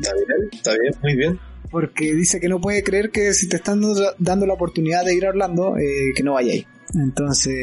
Está 0.00 0.12
bien, 0.14 0.48
está 0.52 0.70
bien, 0.72 0.94
muy 1.02 1.16
bien. 1.16 1.38
porque 1.70 2.14
dice 2.14 2.40
que 2.40 2.48
no 2.48 2.60
puede 2.60 2.82
creer 2.82 3.10
que 3.10 3.32
si 3.34 3.48
te 3.48 3.56
están 3.56 3.80
dando- 3.82 4.14
dando 4.18 4.46
la 4.46 4.54
oportunidad 4.54 5.04
de 5.04 5.14
ir 5.14 5.26
a 5.26 5.30
Orlando, 5.30 5.76
eh, 5.76 6.12
que 6.16 6.22
no 6.22 6.32
vaya 6.34 6.52
ahí. 6.52 6.66
Entonces 6.94 7.54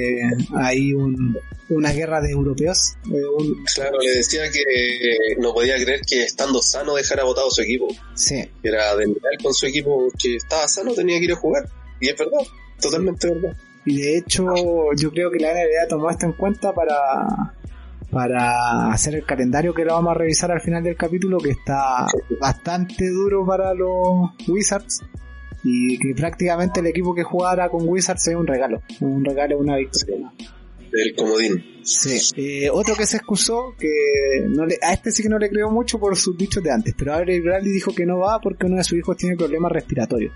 hay 0.56 0.94
un, 0.94 1.38
una 1.70 1.92
guerra 1.92 2.20
de 2.22 2.32
europeos. 2.32 2.94
un- 3.06 3.64
Claro, 3.76 4.00
le 4.00 4.12
decía 4.18 4.50
que 4.52 4.64
no 5.40 5.54
podía 5.54 5.76
creer 5.76 6.02
que 6.08 6.24
estando 6.24 6.62
sano 6.62 6.96
dejara 6.96 7.24
votado 7.24 7.50
su 7.52 7.62
equipo. 7.62 7.88
sí, 8.16 8.44
era 8.64 8.96
desleal 8.96 9.38
con 9.44 9.54
su 9.54 9.66
equipo, 9.68 10.08
que 10.18 10.36
estaba 10.36 10.68
sano, 10.68 10.94
tenía 10.94 11.20
que 11.20 11.26
ir 11.26 11.32
a 11.34 11.36
jugar. 11.36 11.70
Y 12.02 12.10
es 12.10 12.18
verdad, 12.18 12.40
totalmente 12.82 13.28
verdad. 13.32 13.56
Y 13.86 14.02
de 14.02 14.18
hecho, 14.18 14.46
yo 14.98 15.12
creo 15.12 15.32
que 15.32 15.40
la 15.40 15.52
NBA 15.54 15.88
tomó 15.88 16.10
esto 16.10 16.26
en 16.26 16.34
cuenta 16.34 16.74
para, 16.74 17.54
para 18.12 18.92
hacer 18.92 19.16
el 19.16 19.26
calendario 19.26 19.74
que 19.74 19.86
lo 19.86 19.94
vamos 19.94 20.12
a 20.12 20.18
revisar 20.18 20.52
al 20.52 20.62
final 20.62 20.84
del 20.84 20.96
capítulo, 20.98 21.38
que 21.38 21.52
está 21.52 22.06
bastante 22.40 23.10
duro 23.10 23.46
para 23.46 23.74
los 23.74 24.32
Wizards. 24.48 25.02
Y 25.64 25.98
que 26.00 26.14
prácticamente 26.16 26.80
el 26.80 26.88
equipo 26.88 27.14
que 27.14 27.24
jugara 27.24 27.70
con 27.70 27.88
Wizards 27.88 28.28
es 28.30 28.36
un 28.36 28.48
regalo. 28.48 28.82
Un 29.02 29.24
regalo, 29.26 29.58
una 29.58 29.76
victoria. 29.78 30.32
El 30.92 31.16
comodín. 31.16 31.64
Sí. 31.84 32.18
Eh, 32.38 32.70
otro 32.72 32.96
que 32.96 33.06
se 33.06 33.18
excusó, 33.18 33.76
que 33.78 33.90
no 34.48 34.66
le, 34.66 34.78
a 34.82 34.94
este 34.94 35.12
sí 35.12 35.22
que 35.22 35.30
no 35.30 35.38
le 35.38 35.50
creo 35.50 35.70
mucho 35.70 36.00
por 36.00 36.16
sus 36.18 36.38
dichos 36.38 36.64
de 36.64 36.72
antes, 36.72 36.96
pero 36.98 37.14
Avery 37.14 37.40
Bradley 37.42 37.72
dijo 37.72 37.94
que 37.94 38.06
no 38.06 38.18
va 38.20 38.40
porque 38.42 38.66
uno 38.66 38.78
de 38.78 38.84
sus 38.84 38.98
hijos 38.98 39.16
tiene 39.18 39.36
problemas 39.36 39.72
respiratorios. 39.72 40.34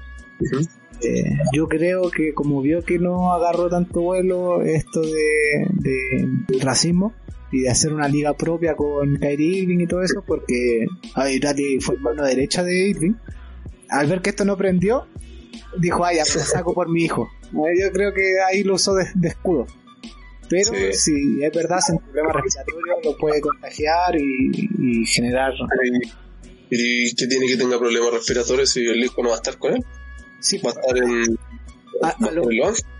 Eh, 1.01 1.23
yo 1.53 1.67
creo 1.67 2.09
que 2.11 2.33
como 2.33 2.61
vio 2.61 2.81
que 2.83 2.97
no 2.99 3.33
agarró 3.33 3.69
tanto 3.69 4.01
vuelo 4.01 4.61
esto 4.61 5.01
de, 5.01 5.67
de- 5.73 6.59
racismo 6.63 7.13
y 7.51 7.61
de 7.61 7.69
hacer 7.69 7.93
una 7.93 8.07
liga 8.07 8.33
propia 8.33 8.75
con 8.75 9.17
Kyrie 9.17 9.59
Irving 9.63 9.79
y 9.81 9.87
todo 9.87 10.01
eso, 10.01 10.23
porque 10.25 10.85
Avery 11.15 11.39
Bradley 11.39 11.79
fue 11.81 11.97
mano 11.97 12.23
derecha 12.23 12.63
de 12.63 12.89
Irving, 12.89 13.13
al 13.93 14.07
ver 14.07 14.21
que 14.21 14.31
esto 14.31 14.43
no 14.45 14.57
prendió, 14.57 15.07
dijo, 15.77 16.03
ay, 16.05 16.17
ya 16.17 16.23
me 16.27 16.33
lo 16.41 16.45
saco 16.45 16.73
por 16.73 16.89
mi 16.89 17.03
hijo. 17.03 17.29
Eh, 17.53 17.81
Yo 17.81 17.91
creo 17.91 18.13
que 18.13 18.41
ahí 18.47 18.63
lo 18.63 18.75
usó 18.75 18.93
de, 18.95 19.07
de 19.15 19.27
escudo. 19.29 19.65
Pero 20.49 20.71
Sí. 20.73 20.93
si 20.93 21.43
es 21.43 21.51
verdad, 21.53 21.79
sin 21.79 21.97
problemas 21.99 22.35
respiratorios 22.35 22.97
lo 23.05 23.17
puede 23.17 23.41
contagiar 23.41 24.15
y, 24.15 24.69
y 24.79 25.05
generar... 25.05 25.53
¿Y 26.69 27.13
qué 27.15 27.27
tiene 27.27 27.45
que 27.47 27.55
tenga 27.57 27.77
problemas 27.77 28.13
respiratorios 28.13 28.69
si 28.71 28.85
el 28.85 29.03
hijo 29.03 29.21
no 29.21 29.29
va 29.29 29.35
a 29.35 29.37
estar 29.37 29.57
con 29.57 29.75
él? 29.75 29.83
Sí, 30.39 30.59
Va 30.65 30.71
a 30.71 30.73
estar 30.73 30.97
en... 30.97 31.37
A- 32.03 32.31
lo- 32.31 32.43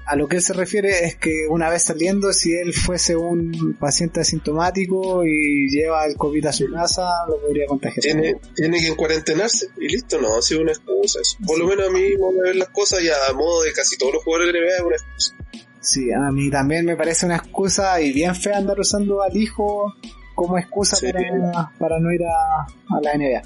A 0.05 0.15
que 0.27 0.35
él 0.37 0.41
se 0.41 0.53
refiere 0.53 1.05
es 1.05 1.15
que 1.15 1.47
una 1.49 1.69
vez 1.69 1.83
saliendo, 1.83 2.33
si 2.33 2.53
él 2.53 2.73
fuese 2.73 3.15
un 3.15 3.75
paciente 3.79 4.19
asintomático 4.19 5.23
y 5.25 5.69
lleva 5.69 6.05
el 6.05 6.15
COVID 6.17 6.45
a 6.47 6.51
su 6.53 6.69
casa, 6.71 7.03
lo 7.27 7.39
podría 7.41 7.65
contagiar. 7.67 8.01
tiene, 8.01 8.35
tiene 8.55 8.79
que 8.81 8.95
cuarentenarse 8.95 9.67
y 9.79 9.87
listo, 9.87 10.19
no, 10.19 10.37
ha 10.37 10.41
sido 10.41 10.61
una 10.61 10.71
excusa. 10.73 11.19
eso. 11.21 11.37
Por 11.45 11.57
lo 11.59 11.67
menos 11.67 11.87
a 11.87 11.91
mí, 11.91 12.15
vamos 12.19 12.35
a 12.39 12.47
ver 12.47 12.55
las 12.57 12.69
cosas 12.69 13.01
y 13.01 13.07
a 13.09 13.33
modo 13.33 13.61
de 13.63 13.71
casi 13.73 13.97
todos 13.97 14.13
los 14.15 14.23
jugadores 14.23 14.53
de 14.53 14.59
NBA 14.59 14.75
es 14.75 14.81
una 14.81 14.95
excusa. 14.95 15.35
Sí, 15.79 16.11
a 16.11 16.31
mí 16.31 16.49
también 16.49 16.85
me 16.85 16.95
parece 16.95 17.25
una 17.25 17.35
excusa 17.37 17.99
y 18.01 18.13
bien 18.13 18.35
fea 18.35 18.57
andar 18.57 18.79
usando 18.79 19.21
al 19.21 19.35
hijo 19.35 19.93
como 20.35 20.57
excusa 20.57 20.95
Sí. 20.95 21.11
para, 21.11 21.71
para 21.77 21.99
no 21.99 22.11
ir 22.11 22.21
a, 22.23 22.61
a 22.63 23.01
la 23.01 23.13
NBA. 23.17 23.41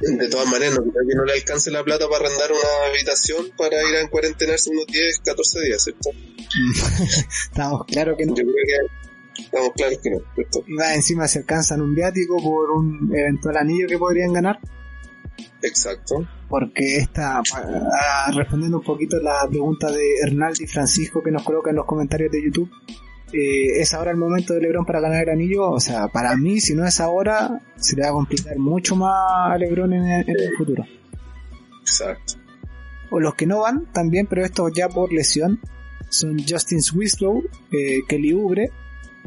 De 0.00 0.28
todas 0.28 0.46
maneras, 0.48 0.76
no 0.76 0.92
creo 0.92 1.08
que 1.08 1.14
no 1.16 1.24
le 1.24 1.32
alcance 1.32 1.70
la 1.70 1.82
plata 1.82 2.08
para 2.08 2.26
arrendar 2.26 2.52
una 2.52 2.88
habitación 2.88 3.50
para 3.56 3.76
ir 3.88 3.96
a 3.96 4.08
cuarentenarse 4.08 4.70
unos 4.70 4.86
10, 4.86 5.20
14 5.24 5.60
días, 5.60 5.82
¿cierto? 5.82 6.10
Estamos 7.50 7.84
claro 7.84 8.16
que 8.16 8.26
no. 8.26 8.34
Yo 8.36 8.44
creo 8.44 8.54
que 8.54 9.42
estamos 9.42 9.70
claros 9.76 9.98
que 10.02 10.10
no, 10.10 10.18
¿cierto? 10.34 10.64
Más 10.68 10.94
encima 10.94 11.26
se 11.26 11.40
alcanzan 11.40 11.80
un 11.80 11.94
viático 11.94 12.36
por 12.42 12.70
un 12.70 13.10
eventual 13.14 13.56
anillo 13.56 13.86
que 13.88 13.98
podrían 13.98 14.32
ganar. 14.32 14.58
Exacto. 15.62 16.26
porque 16.48 16.98
está 16.98 17.42
ah, 17.54 18.30
respondiendo 18.32 18.78
un 18.78 18.84
poquito 18.84 19.18
la 19.20 19.46
pregunta 19.48 19.90
de 19.90 20.18
Hernaldi 20.22 20.66
Francisco 20.66 21.22
que 21.22 21.32
nos 21.32 21.42
coloca 21.42 21.70
en 21.70 21.76
los 21.76 21.86
comentarios 21.86 22.30
de 22.30 22.44
YouTube. 22.44 22.70
Eh, 23.32 23.80
¿Es 23.80 23.94
ahora 23.94 24.10
el 24.10 24.16
momento 24.16 24.54
de 24.54 24.60
Lebron 24.60 24.84
para 24.84 25.00
ganar 25.00 25.24
el 25.24 25.30
anillo? 25.30 25.70
O 25.70 25.80
sea, 25.80 26.08
para 26.08 26.36
mí, 26.36 26.60
si 26.60 26.74
no 26.74 26.86
es 26.86 27.00
ahora, 27.00 27.60
se 27.76 27.96
le 27.96 28.02
va 28.02 28.08
a 28.08 28.12
complicar 28.12 28.58
mucho 28.58 28.96
más 28.96 29.52
a 29.52 29.58
Lebron 29.58 29.92
en 29.92 30.04
el, 30.04 30.28
en 30.28 30.40
el 30.40 30.56
futuro. 30.56 30.84
Exacto. 31.80 32.34
O 33.10 33.20
los 33.20 33.34
que 33.34 33.46
no 33.46 33.60
van 33.60 33.86
también, 33.92 34.26
pero 34.26 34.44
estos 34.44 34.72
ya 34.74 34.88
por 34.88 35.12
lesión, 35.12 35.60
son 36.08 36.38
Justin 36.46 36.82
Swislow, 36.82 37.42
eh, 37.72 38.00
Kelly 38.08 38.32
Oubre, 38.32 38.70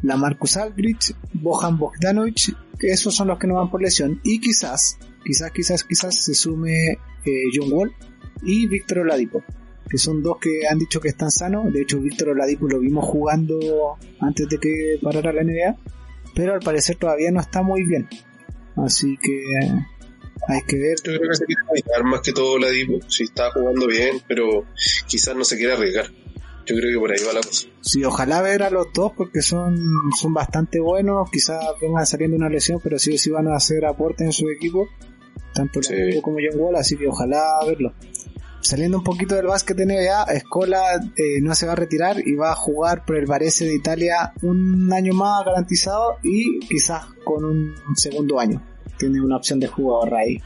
la 0.01 0.17
Marcus 0.17 0.57
Aldrich, 0.57 1.13
Bohan 1.33 1.77
Bogdanovic, 1.77 2.55
esos 2.79 3.15
son 3.15 3.27
los 3.27 3.37
que 3.37 3.47
no 3.47 3.55
van 3.55 3.69
por 3.69 3.81
lesión. 3.81 4.19
Y 4.23 4.39
quizás, 4.39 4.97
quizás, 5.23 5.51
quizás, 5.51 5.83
quizás 5.83 6.23
se 6.23 6.33
sume 6.33 6.91
eh, 7.25 7.43
John 7.53 7.71
Wall 7.71 7.93
y 8.43 8.67
Víctor 8.67 8.99
Oladipo, 8.99 9.43
que 9.91 9.97
son 9.97 10.23
dos 10.23 10.37
que 10.39 10.61
han 10.69 10.79
dicho 10.79 11.01
que 11.01 11.09
están 11.09 11.29
sanos. 11.29 11.71
De 11.73 11.81
hecho, 11.81 11.99
Víctor 11.99 12.29
Oladipo 12.29 12.65
lo 12.65 12.79
vimos 12.79 13.03
jugando 13.03 13.59
antes 14.21 14.47
de 14.47 14.57
que 14.57 14.97
parara 15.01 15.33
la 15.33 15.43
NBA, 15.43 15.75
pero 16.33 16.53
al 16.53 16.61
parecer 16.61 16.95
todavía 16.95 17.29
no 17.29 17.41
está 17.41 17.61
muy 17.61 17.83
bien. 17.83 18.07
Así 18.77 19.17
que 19.21 19.35
eh, 19.35 19.85
hay 20.47 20.61
que 20.65 20.77
ver. 20.77 20.95
Yo 21.03 21.17
creo 21.17 21.29
que 21.29 21.35
se 21.35 21.45
quiere 21.45 21.61
arriesgar 21.67 22.03
más 22.05 22.21
que 22.21 22.31
todo 22.31 22.57
la 22.57 22.69
Dipo. 22.69 22.99
Sí, 23.09 23.23
está 23.23 23.51
jugando 23.51 23.85
bien, 23.85 24.21
pero 24.29 24.65
quizás 25.07 25.35
no 25.35 25.43
se 25.43 25.57
quiere 25.57 25.73
arriesgar. 25.73 26.05
Yo 26.65 26.75
creo 26.77 26.93
que 26.93 26.99
por 26.99 27.11
ahí 27.11 27.19
va 27.27 27.33
la 27.33 27.41
cosa. 27.41 27.67
Sí, 27.81 28.05
ojalá 28.05 28.41
ver 28.41 28.63
a 28.63 28.69
los 28.69 28.93
dos 28.93 29.11
porque 29.17 29.41
son, 29.41 29.77
son 30.17 30.33
bastante 30.33 30.79
buenos. 30.79 31.29
Quizás 31.29 31.59
vengan 31.81 32.05
saliendo 32.05 32.37
una 32.37 32.47
lesión, 32.47 32.79
pero 32.81 32.97
sí 32.97 33.15
o 33.15 33.17
sí 33.17 33.29
van 33.29 33.49
a 33.49 33.57
hacer 33.57 33.83
aporte 33.83 34.23
en 34.23 34.31
su 34.31 34.49
equipo. 34.49 34.87
Tanto 35.53 35.83
Sí. 35.83 35.93
Oladipo 35.95 36.21
como 36.21 36.37
John 36.37 36.61
Wall, 36.61 36.75
así 36.77 36.95
que 36.95 37.07
ojalá 37.09 37.43
verlo. 37.67 37.93
Saliendo 38.61 38.99
un 38.99 39.03
poquito 39.03 39.35
del 39.35 39.47
básquet 39.47 39.77
NBA, 39.77 40.23
Escola 40.33 40.79
eh, 41.15 41.41
no 41.41 41.55
se 41.55 41.65
va 41.65 41.73
a 41.73 41.75
retirar 41.75 42.17
y 42.25 42.35
va 42.35 42.51
a 42.51 42.55
jugar 42.55 43.05
por 43.05 43.17
el 43.17 43.25
Varese 43.25 43.65
de 43.65 43.73
Italia 43.73 44.33
un 44.43 44.91
año 44.93 45.13
más 45.13 45.43
garantizado 45.43 46.17
y 46.23 46.59
quizás 46.59 47.05
con 47.23 47.43
un 47.43 47.75
segundo 47.95 48.39
año. 48.39 48.61
Tiene 48.97 49.19
una 49.19 49.37
opción 49.37 49.59
de 49.59 49.67
jugador 49.67 50.13
ahí. 50.13 50.39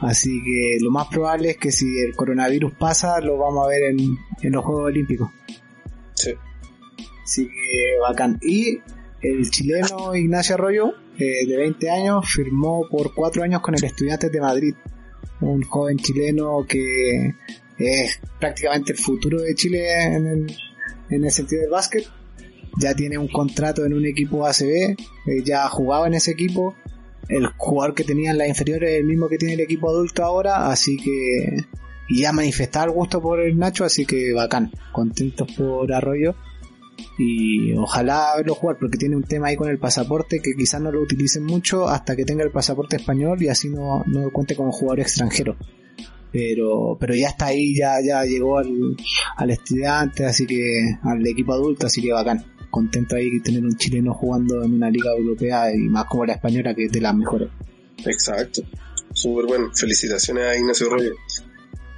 Así 0.00 0.42
que 0.42 0.78
lo 0.80 0.90
más 0.90 1.08
probable 1.08 1.50
es 1.50 1.56
que 1.56 1.72
si 1.72 1.86
el 2.00 2.14
coronavirus 2.14 2.72
pasa, 2.74 3.20
lo 3.20 3.38
vamos 3.38 3.66
a 3.66 3.68
ver 3.68 3.84
en, 3.90 4.16
en 4.42 4.52
los 4.52 4.64
Juegos 4.64 4.86
Olímpicos. 4.86 5.30
Sí. 6.14 6.32
Así 7.22 7.46
que 7.46 7.98
bacán. 8.00 8.38
Y 8.42 8.80
el 9.22 9.50
chileno 9.50 10.14
Ignacio 10.14 10.54
Arroyo, 10.54 10.94
eh, 11.18 11.46
de 11.46 11.56
20 11.56 11.90
años, 11.90 12.26
firmó 12.28 12.88
por 12.88 13.14
4 13.14 13.42
años 13.42 13.60
con 13.60 13.74
el 13.74 13.84
Estudiantes 13.84 14.30
de 14.30 14.40
Madrid, 14.40 14.74
un 15.40 15.62
joven 15.62 15.98
chileno 15.98 16.64
que 16.68 17.34
es 17.78 18.20
prácticamente 18.40 18.92
el 18.92 18.98
futuro 18.98 19.40
de 19.40 19.54
Chile 19.54 20.04
en 20.04 20.26
el, 20.26 20.56
en 21.10 21.24
el 21.24 21.30
sentido 21.30 21.62
del 21.62 21.70
básquet. 21.70 22.04
Ya 22.80 22.94
tiene 22.94 23.18
un 23.18 23.28
contrato 23.28 23.84
en 23.84 23.94
un 23.94 24.06
equipo 24.06 24.46
ACB, 24.46 24.62
eh, 24.66 24.96
ya 25.44 25.68
jugaba 25.68 26.06
en 26.06 26.14
ese 26.14 26.32
equipo. 26.32 26.74
El 27.28 27.46
jugador 27.56 27.94
que 27.94 28.04
tenía 28.04 28.30
en 28.30 28.38
la 28.38 28.46
inferior 28.46 28.84
es 28.84 29.00
el 29.00 29.04
mismo 29.04 29.28
que 29.28 29.38
tiene 29.38 29.54
el 29.54 29.60
equipo 29.60 29.90
adulto 29.90 30.24
ahora, 30.24 30.70
así 30.70 30.96
que 30.96 31.64
ya 32.10 32.32
manifestaba 32.32 32.86
el 32.86 32.92
gusto 32.92 33.20
por 33.20 33.40
el 33.40 33.58
Nacho, 33.58 33.84
así 33.84 34.06
que 34.06 34.32
bacán, 34.32 34.72
contentos 34.92 35.52
por 35.52 35.92
Arroyo 35.92 36.34
y 37.18 37.72
ojalá 37.74 38.34
verlo 38.36 38.54
jugar 38.54 38.76
porque 38.78 38.98
tiene 38.98 39.16
un 39.16 39.24
tema 39.24 39.48
ahí 39.48 39.56
con 39.56 39.68
el 39.68 39.78
pasaporte 39.78 40.40
que 40.40 40.54
quizás 40.54 40.80
no 40.80 40.92
lo 40.92 41.02
utilicen 41.02 41.44
mucho 41.44 41.88
hasta 41.88 42.14
que 42.14 42.24
tenga 42.24 42.44
el 42.44 42.50
pasaporte 42.50 42.96
español 42.96 43.42
y 43.42 43.48
así 43.48 43.68
no, 43.68 44.04
no 44.06 44.30
cuente 44.30 44.54
como 44.54 44.72
jugador 44.72 45.00
extranjero. 45.00 45.56
Pero 46.30 46.96
pero 47.00 47.14
ya 47.14 47.28
está 47.28 47.46
ahí 47.46 47.74
ya 47.74 47.96
ya 48.04 48.22
llegó 48.24 48.58
al, 48.58 48.96
al 49.36 49.50
estudiante 49.50 50.26
así 50.26 50.46
que 50.46 50.96
al 51.02 51.26
equipo 51.26 51.52
adulto 51.52 51.86
así 51.86 52.02
que 52.02 52.12
bacán. 52.12 52.44
Contento 52.70 53.16
ahí 53.16 53.30
de 53.30 53.40
tener 53.40 53.64
un 53.64 53.76
chileno 53.76 54.12
jugando 54.12 54.62
en 54.62 54.74
una 54.74 54.90
liga 54.90 55.10
europea 55.16 55.74
y 55.74 55.78
más 55.78 56.04
como 56.04 56.26
la 56.26 56.34
española 56.34 56.74
que 56.74 56.84
es 56.84 56.92
de 56.92 57.00
las 57.00 57.14
mejores. 57.14 57.48
Exacto. 58.04 58.62
Súper 59.14 59.46
bueno. 59.46 59.70
Felicitaciones 59.74 60.44
a 60.44 60.56
Ignacio 60.56 60.90
Rollo 60.90 61.14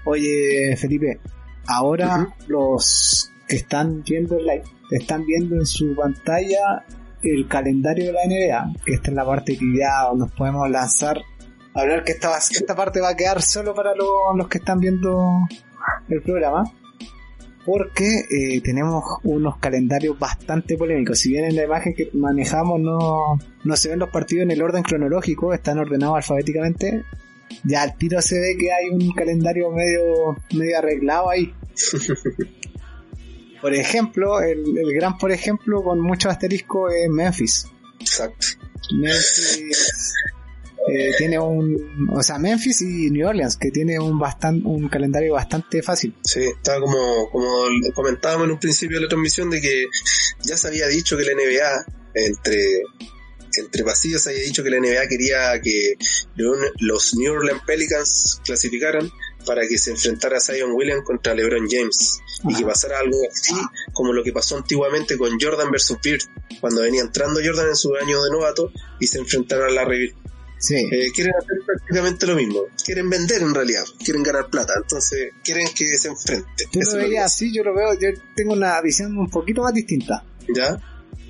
oye 0.05 0.76
Felipe 0.76 1.20
ahora 1.66 2.34
los 2.48 3.30
que 3.46 3.57
están 3.57 4.03
viendo 4.03 4.38
el 4.38 4.46
live 4.46 4.64
están 4.91 5.24
viendo 5.26 5.57
en 5.57 5.66
su 5.66 5.95
pantalla 5.95 6.84
el 7.22 7.47
calendario 7.49 8.07
de 8.07 8.12
la 8.12 8.26
NBA, 8.26 8.74
que 8.84 8.95
esta 8.95 9.11
es 9.11 9.14
la 9.14 9.24
parte 9.24 9.57
que 9.57 9.66
ya 9.78 10.09
nos 10.14 10.30
podemos 10.32 10.68
lanzar 10.70 11.20
hablar 11.74 12.05
que 12.05 12.12
esta, 12.12 12.36
esta 12.36 12.74
parte 12.74 13.01
va 13.01 13.11
a 13.11 13.16
quedar 13.16 13.43
solo 13.43 13.74
para 13.74 13.93
los 13.95 14.49
que 14.49 14.59
están 14.59 14.80
viendo 14.80 15.47
el 16.09 16.22
programa 16.22 16.64
porque 17.64 18.24
eh, 18.30 18.61
tenemos 18.62 19.05
unos 19.22 19.59
calendarios 19.59 20.18
bastante 20.18 20.76
polémicos. 20.76 21.18
Si 21.18 21.28
bien 21.28 21.45
en 21.45 21.57
la 21.57 21.64
imagen 21.64 21.95
que 21.95 22.11
manejamos 22.14 22.80
no, 22.80 23.38
no 23.64 23.76
se 23.76 23.91
ven 23.91 23.99
los 23.99 24.09
partidos 24.09 24.45
en 24.45 24.51
el 24.51 24.62
orden 24.62 24.82
cronológico, 24.82 25.53
están 25.53 25.78
ordenados 25.78 26.16
alfabéticamente, 26.16 27.05
ya 27.64 27.82
al 27.82 27.97
tiro 27.97 28.20
se 28.22 28.41
ve 28.41 28.57
que 28.59 28.72
hay 28.72 28.88
un 28.88 29.12
calendario 29.12 29.70
medio, 29.70 30.36
medio 30.55 30.78
arreglado 30.78 31.30
ahí. 31.30 31.55
Por 33.61 33.74
ejemplo, 33.74 34.40
el, 34.40 34.64
gran 34.94 35.18
por 35.18 35.32
ejemplo 35.32 35.82
con 35.82 36.00
mucho 36.00 36.28
asterisco 36.30 36.88
es 36.88 37.08
Memphis. 37.08 37.66
Exacto. 38.00 38.46
Memphis 38.92 40.14
eh, 40.88 41.11
tiene 41.18 41.38
un, 41.38 42.08
o 42.11 42.22
sea, 42.22 42.38
Memphis 42.38 42.82
y 42.82 43.11
New 43.11 43.28
Orleans 43.28 43.56
que 43.56 43.70
tiene 43.70 43.98
un 43.98 44.18
bastante, 44.18 44.66
un 44.66 44.88
calendario 44.88 45.34
bastante 45.34 45.82
fácil. 45.82 46.14
Sí, 46.22 46.40
estaba 46.40 46.80
como, 46.80 47.30
como 47.30 47.50
comentábamos 47.94 48.46
en 48.46 48.52
un 48.52 48.58
principio 48.58 48.96
de 48.96 49.04
la 49.04 49.08
transmisión 49.08 49.50
de 49.50 49.61
que 49.61 49.84
ya 50.42 50.56
se 50.56 50.68
había 50.68 50.88
dicho 50.88 51.16
que 51.16 51.24
la 51.24 51.32
NBA 51.34 51.84
entre 52.14 52.82
entre 53.56 53.84
pasillos 53.84 54.26
había 54.26 54.42
dicho 54.42 54.62
que 54.62 54.70
la 54.70 54.78
NBA 54.78 55.08
quería 55.08 55.61
que 55.61 55.94
los 56.36 57.14
New 57.16 57.32
Orleans 57.32 57.62
Pelicans 57.66 58.40
clasificaran 58.44 59.11
para 59.45 59.66
que 59.66 59.78
se 59.78 59.91
enfrentara 59.91 60.38
a 60.38 60.41
Zion 60.41 60.72
Williams 60.72 61.05
contra 61.05 61.34
LeBron 61.34 61.66
James 61.68 62.20
y 62.49 62.55
que 62.55 62.64
pasara 62.64 62.99
algo 63.01 63.18
así 63.30 63.55
como 63.93 64.12
lo 64.12 64.22
que 64.22 64.32
pasó 64.32 64.57
antiguamente 64.57 65.16
con 65.16 65.38
Jordan 65.41 65.70
versus 65.70 65.99
Bird 66.03 66.22
cuando 66.61 66.82
venía 66.82 67.03
entrando 67.03 67.41
Jordan 67.45 67.68
en 67.68 67.76
su 67.76 67.95
año 67.95 68.22
de 68.22 68.30
novato 68.30 68.72
y 68.99 69.07
se 69.07 69.18
enfrentaron 69.18 69.68
a 69.68 69.72
la 69.72 69.84
Bird. 69.88 70.14
Sí. 70.59 70.74
Eh, 70.76 71.11
quieren 71.14 71.32
hacer 71.38 71.57
prácticamente 71.64 72.26
lo 72.26 72.36
mismo. 72.36 72.64
Quieren 72.84 73.09
vender 73.09 73.41
en 73.41 73.55
realidad. 73.55 73.84
Quieren 74.05 74.22
ganar 74.22 74.51
plata. 74.51 74.74
Entonces 74.76 75.30
quieren 75.43 75.66
que 75.74 75.97
se 75.97 76.09
enfrente. 76.09 76.66
Tú 76.70 76.80
lo 76.80 76.97
veías 76.97 77.24
así, 77.24 77.53
yo 77.53 77.64
lo 77.64 77.74
veo. 77.74 77.95
Yo 77.95 78.09
tengo 78.36 78.53
una 78.53 78.80
visión 78.82 79.16
un 79.16 79.30
poquito 79.30 79.62
más 79.62 79.72
distinta. 79.72 80.22
¿Ya? 80.55 80.78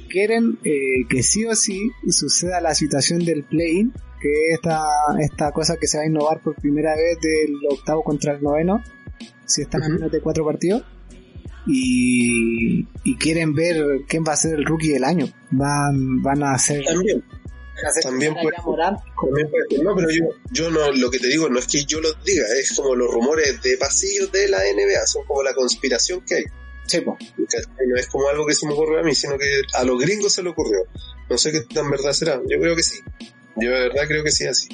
Quieren 0.09 0.59
eh, 0.65 1.07
que 1.09 1.23
sí 1.23 1.45
o 1.45 1.55
sí 1.55 1.93
suceda 2.09 2.61
la 2.61 2.75
situación 2.75 3.25
del 3.25 3.45
play-in 3.45 3.93
que 4.21 4.53
esta, 4.53 4.83
esta 5.21 5.53
cosa 5.53 5.77
que 5.77 5.87
se 5.87 5.99
va 5.99 6.05
a 6.05 6.07
innovar 6.07 6.41
por 6.41 6.55
primera 6.57 6.95
vez 6.95 7.19
del 7.21 7.57
octavo 7.71 8.03
contra 8.03 8.35
el 8.35 8.43
noveno, 8.43 8.83
si 9.45 9.63
están 9.63 9.83
a 9.83 9.89
menos 9.89 10.13
de 10.13 10.21
cuatro 10.21 10.45
partidos, 10.45 10.83
y, 11.67 12.87
y 13.05 13.17
quieren 13.17 13.55
ver 13.55 14.03
quién 14.09 14.25
va 14.27 14.33
a 14.33 14.37
ser 14.37 14.55
el 14.55 14.65
rookie 14.65 14.93
del 14.93 15.05
año. 15.05 15.27
Van, 15.51 16.23
van 16.23 16.43
a 16.43 16.55
hacer... 16.55 16.85
También. 16.85 17.25
También 18.03 18.35
puede, 18.35 18.57
no, 19.83 19.97
pero 19.97 20.11
yo, 20.11 20.25
yo 20.53 20.71
no, 20.71 20.93
lo 20.93 21.11
que 21.11 21.19
te 21.19 21.29
digo 21.29 21.49
no 21.49 21.59
es 21.59 21.67
que 21.67 21.83
yo 21.85 21.99
lo 22.01 22.13
diga, 22.27 22.45
es 22.61 22.75
como 22.77 22.95
los 22.95 23.11
rumores 23.11 23.63
de 23.63 23.79
pasillos 23.79 24.31
de 24.33 24.49
la 24.49 24.59
NBA, 24.59 25.07
son 25.07 25.25
como 25.25 25.43
la 25.43 25.55
conspiración 25.55 26.23
que 26.27 26.35
hay. 26.35 26.45
Sí. 26.87 27.03
No 27.07 27.97
es 27.97 28.07
como 28.09 28.29
algo 28.29 28.47
que 28.47 28.55
se 28.55 28.67
me 28.67 28.75
ocurrió 28.75 29.01
a 29.01 29.03
mí, 29.03 29.15
sino 29.15 29.39
que 29.39 29.63
a 29.75 29.85
los 29.85 29.99
gringos 29.99 30.33
se 30.33 30.43
le 30.43 30.51
ocurrió. 30.51 30.81
No 31.29 31.39
sé 31.39 31.53
qué 31.53 31.61
tan 31.61 31.91
verdad 31.91 32.13
será, 32.13 32.41
yo 32.47 32.61
creo 32.61 32.77
que 32.77 32.83
sí. 32.83 32.99
Yo 33.57 33.71
de 33.71 33.89
verdad 33.89 34.03
creo 34.07 34.25
que 34.25 34.31
sí, 34.31 34.47
así. 34.47 34.69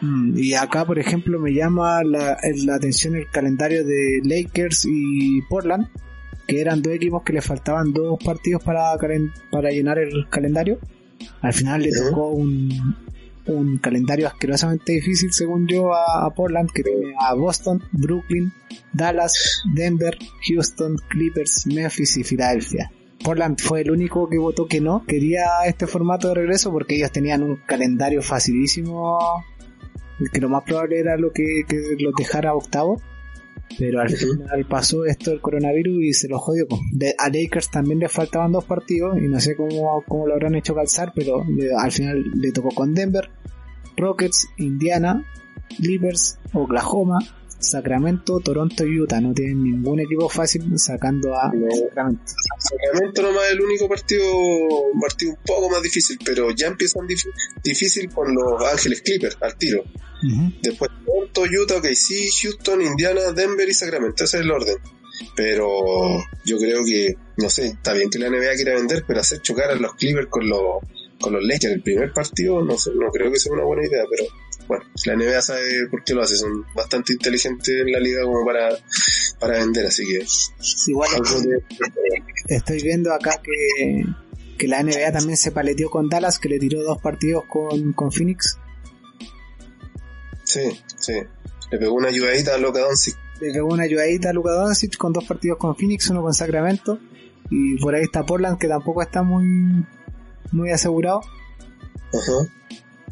Mm, 0.00 0.38
y 0.38 0.54
acá, 0.54 0.84
por 0.84 0.98
ejemplo, 0.98 1.38
me 1.38 1.52
llama 1.52 2.02
la, 2.04 2.38
la, 2.64 2.74
atención 2.74 3.16
el 3.16 3.28
calendario 3.30 3.84
de 3.84 4.20
Lakers 4.24 4.86
y 4.86 5.42
Portland, 5.42 5.88
que 6.46 6.60
eran 6.60 6.82
dos 6.82 6.94
equipos 6.94 7.22
que 7.22 7.34
le 7.34 7.42
faltaban 7.42 7.92
dos 7.92 8.18
partidos 8.24 8.62
para, 8.62 8.96
para 9.50 9.70
llenar 9.70 9.98
el 9.98 10.28
calendario. 10.28 10.78
Al 11.42 11.52
final 11.52 11.82
le 11.82 11.90
tocó 11.92 12.30
un, 12.30 12.96
un 13.46 13.78
calendario 13.78 14.26
asquerosamente 14.26 14.92
difícil, 14.92 15.32
según 15.32 15.66
yo, 15.68 15.92
a, 15.92 16.24
a, 16.24 16.30
Portland, 16.34 16.70
que 16.72 16.82
tiene 16.82 17.14
a 17.20 17.34
Boston, 17.34 17.82
Brooklyn, 17.92 18.52
Dallas, 18.94 19.62
Denver, 19.74 20.16
Houston, 20.48 20.96
Clippers, 21.08 21.66
Memphis 21.66 22.16
y 22.16 22.24
Filadelfia. 22.24 22.90
Portland 23.22 23.58
fue 23.60 23.82
el 23.82 23.90
único 23.90 24.28
que 24.28 24.38
votó 24.38 24.66
que 24.66 24.80
no, 24.80 25.04
quería 25.06 25.44
este 25.66 25.86
formato 25.86 26.28
de 26.28 26.34
regreso 26.34 26.70
porque 26.72 26.96
ellos 26.96 27.12
tenían 27.12 27.42
un 27.42 27.56
calendario 27.56 28.22
facilísimo, 28.22 29.18
que 30.32 30.40
lo 30.40 30.48
más 30.48 30.64
probable 30.64 31.00
era 31.00 31.16
lo 31.16 31.32
que, 31.32 31.62
que 31.68 31.76
los 31.98 32.14
dejara 32.16 32.54
octavo. 32.54 33.00
Pero 33.78 34.00
al 34.00 34.10
final 34.10 34.66
pasó 34.68 35.04
esto 35.04 35.30
del 35.30 35.40
coronavirus 35.40 36.02
y 36.02 36.12
se 36.12 36.28
lo 36.28 36.38
jodió. 36.38 36.66
a 37.18 37.28
Lakers 37.28 37.70
también 37.70 38.00
le 38.00 38.08
faltaban 38.08 38.50
dos 38.52 38.64
partidos 38.64 39.16
y 39.16 39.28
no 39.28 39.38
sé 39.38 39.54
cómo, 39.54 40.02
cómo 40.08 40.26
lo 40.26 40.34
habrán 40.34 40.56
hecho 40.56 40.74
calzar, 40.74 41.12
pero 41.14 41.44
al 41.78 41.92
final 41.92 42.24
le 42.34 42.50
tocó 42.50 42.70
con 42.70 42.94
Denver, 42.94 43.30
Rockets, 43.96 44.48
Indiana, 44.56 45.24
Clippers, 45.76 46.38
Oklahoma, 46.52 47.18
Sacramento, 47.60 48.40
Toronto 48.40 48.84
y 48.84 49.00
Utah. 49.00 49.20
No 49.20 49.32
tienen 49.32 49.62
ningún 49.62 50.00
equipo 50.00 50.28
fácil 50.28 50.62
sacando 50.78 51.34
a 51.34 51.50
Sacramento. 51.50 52.22
Sacramento 52.58 53.22
nomás 53.22 53.44
es 53.44 53.52
el 53.52 53.60
único 53.60 53.88
partido, 53.88 54.24
partido 55.00 55.32
un 55.32 55.38
poco 55.46 55.70
más 55.70 55.82
difícil, 55.82 56.18
pero 56.24 56.50
ya 56.50 56.68
empiezan 56.68 57.06
difícil 57.62 58.10
con 58.10 58.34
los 58.34 58.62
Ángeles 58.72 59.02
Clippers 59.02 59.36
al 59.40 59.56
tiro. 59.56 59.84
Después 60.62 60.90
Toronto, 61.06 61.42
Utah, 61.62 61.76
ok, 61.76 61.86
sí, 61.94 62.28
Houston, 62.42 62.82
Indiana, 62.82 63.32
Denver 63.32 63.68
y 63.68 63.74
Sacramento. 63.74 64.24
Ese 64.24 64.38
es 64.38 64.44
el 64.44 64.50
orden. 64.50 64.76
Pero 65.36 65.68
yo 66.44 66.58
creo 66.58 66.84
que, 66.84 67.14
no 67.36 67.50
sé, 67.50 67.66
está 67.66 67.92
bien 67.92 68.10
que 68.10 68.18
la 68.18 68.30
NBA 68.30 68.54
quiera 68.54 68.74
vender, 68.74 69.04
pero 69.06 69.20
hacer 69.20 69.40
chocar 69.42 69.70
a 69.70 69.74
los 69.74 69.94
Clippers 69.94 70.28
con 70.28 70.48
los, 70.48 70.82
con 71.20 71.34
los 71.34 71.42
Lakers 71.42 71.66
en 71.66 71.72
el 71.72 71.82
primer 71.82 72.12
partido, 72.12 72.62
no 72.62 72.78
sé, 72.78 72.90
no 72.94 73.10
creo 73.10 73.30
que 73.30 73.38
sea 73.38 73.52
una 73.52 73.64
buena 73.64 73.86
idea, 73.86 74.04
pero 74.10 74.24
bueno, 74.70 74.84
la 75.04 75.16
NBA 75.16 75.42
sabe 75.42 75.88
por 75.90 76.04
qué 76.04 76.14
lo 76.14 76.22
hace, 76.22 76.36
son 76.36 76.64
bastante 76.76 77.12
inteligentes 77.12 77.74
en 77.74 77.90
la 77.90 77.98
liga 77.98 78.22
como 78.22 78.44
para, 78.46 78.68
para 79.40 79.58
vender, 79.58 79.84
así 79.86 80.04
que... 80.06 80.24
Igual 80.86 81.10
estoy 82.46 82.80
viendo 82.80 83.12
acá 83.12 83.42
que, 83.42 84.04
que 84.56 84.68
la 84.68 84.80
NBA 84.84 85.10
también 85.10 85.36
se 85.36 85.50
paleteó 85.50 85.90
con 85.90 86.08
Dallas, 86.08 86.38
que 86.38 86.48
le 86.48 86.60
tiró 86.60 86.84
dos 86.84 87.02
partidos 87.02 87.46
con, 87.48 87.92
con 87.94 88.12
Phoenix. 88.12 88.60
Sí, 90.44 90.80
sí. 90.96 91.14
Le 91.72 91.78
pegó 91.78 91.94
una 91.94 92.06
ayudadita 92.06 92.54
a 92.54 92.58
Luka 92.58 92.78
Doncic. 92.78 93.16
Le 93.40 93.52
pegó 93.52 93.74
una 93.74 93.82
ayudadita 93.82 94.30
a 94.30 94.32
Luka 94.32 94.52
Doncic 94.52 94.96
con 94.96 95.12
dos 95.12 95.24
partidos 95.24 95.58
con 95.58 95.74
Phoenix, 95.74 96.08
uno 96.10 96.22
con 96.22 96.32
Sacramento. 96.32 97.00
Y 97.50 97.76
por 97.78 97.96
ahí 97.96 98.04
está 98.04 98.24
Portland, 98.24 98.56
que 98.56 98.68
tampoco 98.68 99.02
está 99.02 99.24
muy, 99.24 99.84
muy 100.52 100.70
asegurado. 100.70 101.22
Ajá. 102.12 102.48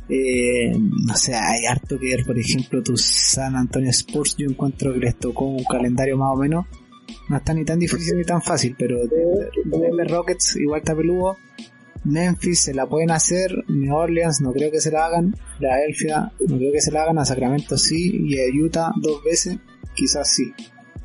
Eh, 0.08 0.72
no 0.74 1.14
sé, 1.16 1.34
hay 1.34 1.66
harto 1.66 1.98
que 1.98 2.16
ver, 2.16 2.24
por 2.24 2.38
ejemplo, 2.38 2.82
tu 2.82 2.96
San 2.96 3.56
Antonio 3.56 3.90
Sports, 3.90 4.36
yo 4.38 4.46
encuentro 4.48 4.94
que 4.94 5.00
les 5.00 5.18
tocó 5.18 5.44
un 5.44 5.64
calendario 5.64 6.16
más 6.16 6.30
o 6.34 6.36
menos, 6.36 6.66
no 7.28 7.36
está 7.36 7.52
ni 7.52 7.64
tan 7.64 7.78
difícil 7.78 8.16
ni 8.16 8.24
tan 8.24 8.40
fácil, 8.40 8.74
pero 8.78 9.00
Denver 9.64 10.08
Rockets 10.08 10.56
igual 10.56 10.80
está 10.80 10.96
peludo, 10.96 11.36
Memphis 12.04 12.62
se 12.62 12.74
la 12.74 12.86
pueden 12.86 13.10
hacer, 13.10 13.52
New 13.68 13.94
Orleans 13.94 14.40
no 14.40 14.52
creo 14.52 14.70
que 14.70 14.80
se 14.80 14.90
la 14.90 15.06
hagan, 15.06 15.36
Philadelphia 15.58 16.32
no 16.46 16.56
creo 16.56 16.72
que 16.72 16.80
se 16.80 16.90
la 16.90 17.02
hagan, 17.02 17.18
a 17.18 17.26
Sacramento 17.26 17.76
sí, 17.76 18.18
y 18.24 18.38
a 18.38 18.64
Utah 18.64 18.92
dos 18.96 19.22
veces, 19.22 19.58
quizás 19.94 20.30
sí. 20.32 20.52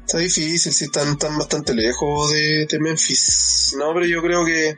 Está 0.05 0.19
difícil, 0.19 0.71
si 0.71 0.85
están, 0.85 1.09
están 1.09 1.37
bastante 1.37 1.73
lejos 1.73 2.31
de, 2.31 2.67
de 2.69 2.79
Memphis. 2.79 3.75
No, 3.77 3.93
pero 3.93 4.05
yo 4.05 4.21
creo 4.21 4.45
que 4.45 4.75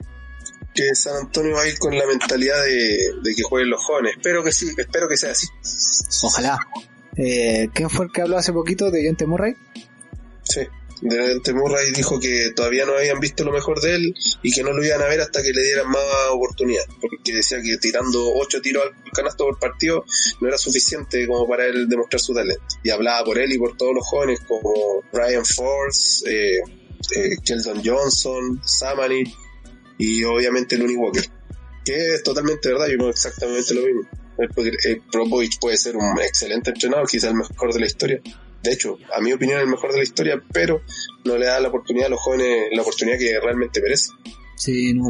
que 0.75 0.93
San 0.93 1.15
Antonio 1.15 1.55
va 1.55 1.61
a 1.61 1.67
ir 1.67 1.79
con 1.79 1.97
la 1.97 2.05
mentalidad 2.05 2.61
de, 2.63 2.97
de 3.23 3.35
que 3.35 3.43
jueguen 3.43 3.69
los 3.69 3.83
jóvenes. 3.83 4.13
Espero 4.17 4.43
que 4.43 4.51
sí, 4.51 4.67
espero 4.77 5.07
que 5.07 5.17
sea 5.17 5.31
así. 5.31 5.47
Ojalá. 6.23 6.59
Eh, 7.17 7.69
¿Quién 7.73 7.89
fue 7.89 8.05
el 8.05 8.11
que 8.11 8.21
habló 8.21 8.37
hace 8.37 8.51
poquito 8.51 8.91
de 8.91 9.05
Jonte 9.05 9.25
Murray? 9.25 9.55
Sí. 10.43 10.61
De 11.01 11.53
Murray 11.53 11.91
dijo 11.93 12.19
que 12.19 12.51
todavía 12.55 12.85
no 12.85 12.93
habían 12.93 13.19
visto 13.19 13.43
lo 13.43 13.51
mejor 13.51 13.81
de 13.81 13.95
él 13.95 14.15
y 14.41 14.51
que 14.51 14.63
no 14.63 14.71
lo 14.71 14.83
iban 14.83 15.01
a 15.01 15.07
ver 15.07 15.19
hasta 15.21 15.43
que 15.43 15.51
le 15.51 15.61
dieran 15.61 15.89
más 15.89 16.01
oportunidad, 16.31 16.83
porque 17.01 17.33
decía 17.33 17.61
que 17.61 17.77
tirando 17.77 18.33
ocho 18.33 18.61
tiros 18.61 18.83
al 18.85 19.11
canasto 19.11 19.43
por 19.43 19.59
partido 19.59 20.05
no 20.39 20.47
era 20.47 20.57
suficiente 20.57 21.27
como 21.27 21.47
para 21.47 21.65
él 21.65 21.87
demostrar 21.89 22.21
su 22.21 22.33
talento. 22.33 22.63
Y 22.83 22.89
hablaba 22.89 23.25
por 23.25 23.37
él 23.37 23.51
y 23.51 23.57
por 23.57 23.75
todos 23.75 23.93
los 23.93 24.05
jóvenes 24.07 24.39
como 24.47 25.03
Ryan 25.11 25.45
Force, 25.45 26.29
eh, 26.29 26.59
eh, 27.15 27.35
Keldon 27.43 27.81
Johnson, 27.83 28.61
Samani 28.63 29.23
y 29.97 30.23
obviamente 30.23 30.77
Looney 30.77 30.95
Walker, 30.95 31.25
que 31.83 32.15
es 32.15 32.23
totalmente 32.23 32.69
verdad, 32.69 32.87
yo 32.87 32.97
no 32.97 33.09
exactamente 33.09 33.73
lo 33.73 33.81
mismo. 33.81 34.01
El 34.37 35.01
Propovic 35.11 35.59
puede 35.59 35.77
ser 35.77 35.95
un 35.95 36.19
excelente 36.19 36.71
entrenador, 36.71 37.07
quizá 37.07 37.29
el 37.29 37.35
mejor 37.35 37.73
de 37.73 37.79
la 37.79 37.85
historia, 37.85 38.21
de 38.65 38.73
hecho, 38.73 38.97
a 39.15 39.21
mi 39.21 39.31
opinión, 39.31 39.61
el 39.61 39.67
mejor 39.67 39.91
de 39.91 39.97
la 39.99 40.03
historia, 40.03 40.41
pero 40.51 40.81
no 41.23 41.37
le 41.37 41.45
da 41.45 41.59
la 41.59 41.67
oportunidad 41.67 42.07
a 42.07 42.09
los 42.09 42.19
jóvenes, 42.19 42.69
la 42.71 42.81
oportunidad 42.81 43.19
que 43.19 43.39
realmente 43.39 43.79
merecen. 43.79 44.15
Sí, 44.57 44.91
no. 44.93 45.07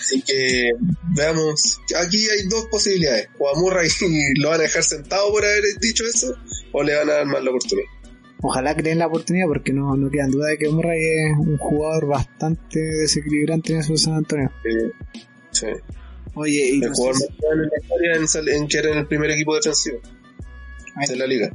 Así 0.00 0.22
que 0.22 0.72
veamos, 1.14 1.80
aquí 2.00 2.26
hay 2.30 2.48
dos 2.48 2.66
posibilidades, 2.70 3.28
o 3.38 3.50
a 3.50 3.60
Murray 3.60 3.90
lo 4.40 4.48
van 4.48 4.60
a 4.60 4.62
dejar 4.62 4.82
sentado 4.82 5.30
por 5.30 5.44
haber 5.44 5.64
dicho 5.80 6.02
eso, 6.04 6.34
o 6.72 6.82
le 6.82 6.94
van 6.96 7.10
a 7.10 7.14
dar 7.14 7.26
más 7.26 7.44
la 7.44 7.50
oportunidad. 7.50 7.90
Ojalá 8.46 8.76
creen 8.76 8.98
la 8.98 9.06
oportunidad 9.06 9.46
porque 9.46 9.72
no, 9.72 9.96
no 9.96 10.10
quedan 10.10 10.30
duda 10.30 10.48
de 10.48 10.58
que 10.58 10.68
Murray 10.68 11.00
es 11.00 11.38
un 11.38 11.56
jugador 11.56 12.06
bastante 12.08 12.78
desequilibrante 12.78 13.72
en 13.72 13.78
eso 13.78 13.92
de 13.92 13.98
San 13.98 14.16
Antonio. 14.16 14.52
Sí. 15.50 15.68
Oye, 16.34 16.72
y 16.74 16.82
el 16.82 16.90
jugador 16.92 17.14
más 17.14 17.52
en 17.52 17.58
la 17.62 18.26
historia 18.26 18.54
en, 18.54 18.68
que 18.68 18.76
era 18.76 18.90
en 18.90 18.98
el 18.98 19.06
primer 19.06 19.30
equipo 19.30 19.54
defensivo 19.54 19.98
de 21.08 21.16
la 21.16 21.26
liga. 21.26 21.52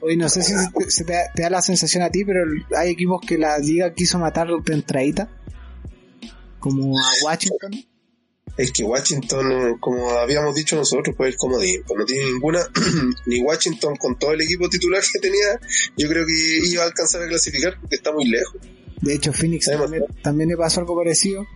Oye, 0.00 0.16
no 0.16 0.28
sé 0.28 0.42
si 0.42 0.54
se 0.88 1.04
te, 1.04 1.14
da 1.40 1.50
la 1.50 1.62
sensación 1.62 2.02
a 2.02 2.10
ti, 2.10 2.24
pero 2.24 2.46
hay 2.76 2.90
equipos 2.90 3.20
que 3.24 3.38
la 3.38 3.56
liga 3.58 3.94
quiso 3.94 4.18
matar 4.18 4.48
de 4.48 4.74
entradita. 4.74 5.30
Como 6.58 6.98
a 6.98 7.26
Washington. 7.26 7.70
Es 8.56 8.70
que 8.70 8.84
Washington, 8.84 9.78
como 9.78 10.10
habíamos 10.10 10.54
dicho 10.54 10.76
nosotros, 10.76 11.14
pues 11.16 11.36
como 11.36 11.54
comodín. 11.54 11.82
Pues 11.86 11.98
no 11.98 12.04
tiene 12.04 12.26
ninguna, 12.26 12.60
ni 13.26 13.40
Washington 13.40 13.96
con 13.96 14.18
todo 14.18 14.32
el 14.32 14.42
equipo 14.42 14.68
titular 14.68 15.02
que 15.10 15.18
tenía, 15.20 15.58
yo 15.96 16.08
creo 16.08 16.26
que 16.26 16.58
iba 16.68 16.82
a 16.82 16.86
alcanzar 16.86 17.22
a 17.22 17.28
clasificar 17.28 17.78
porque 17.80 17.96
está 17.96 18.12
muy 18.12 18.28
lejos. 18.28 18.60
De 19.00 19.14
hecho, 19.14 19.32
Phoenix 19.32 19.66
también, 19.66 20.04
también, 20.22 20.50
le 20.50 20.56
pasó 20.56 20.80
algo 20.80 20.96
parecido. 20.96 21.46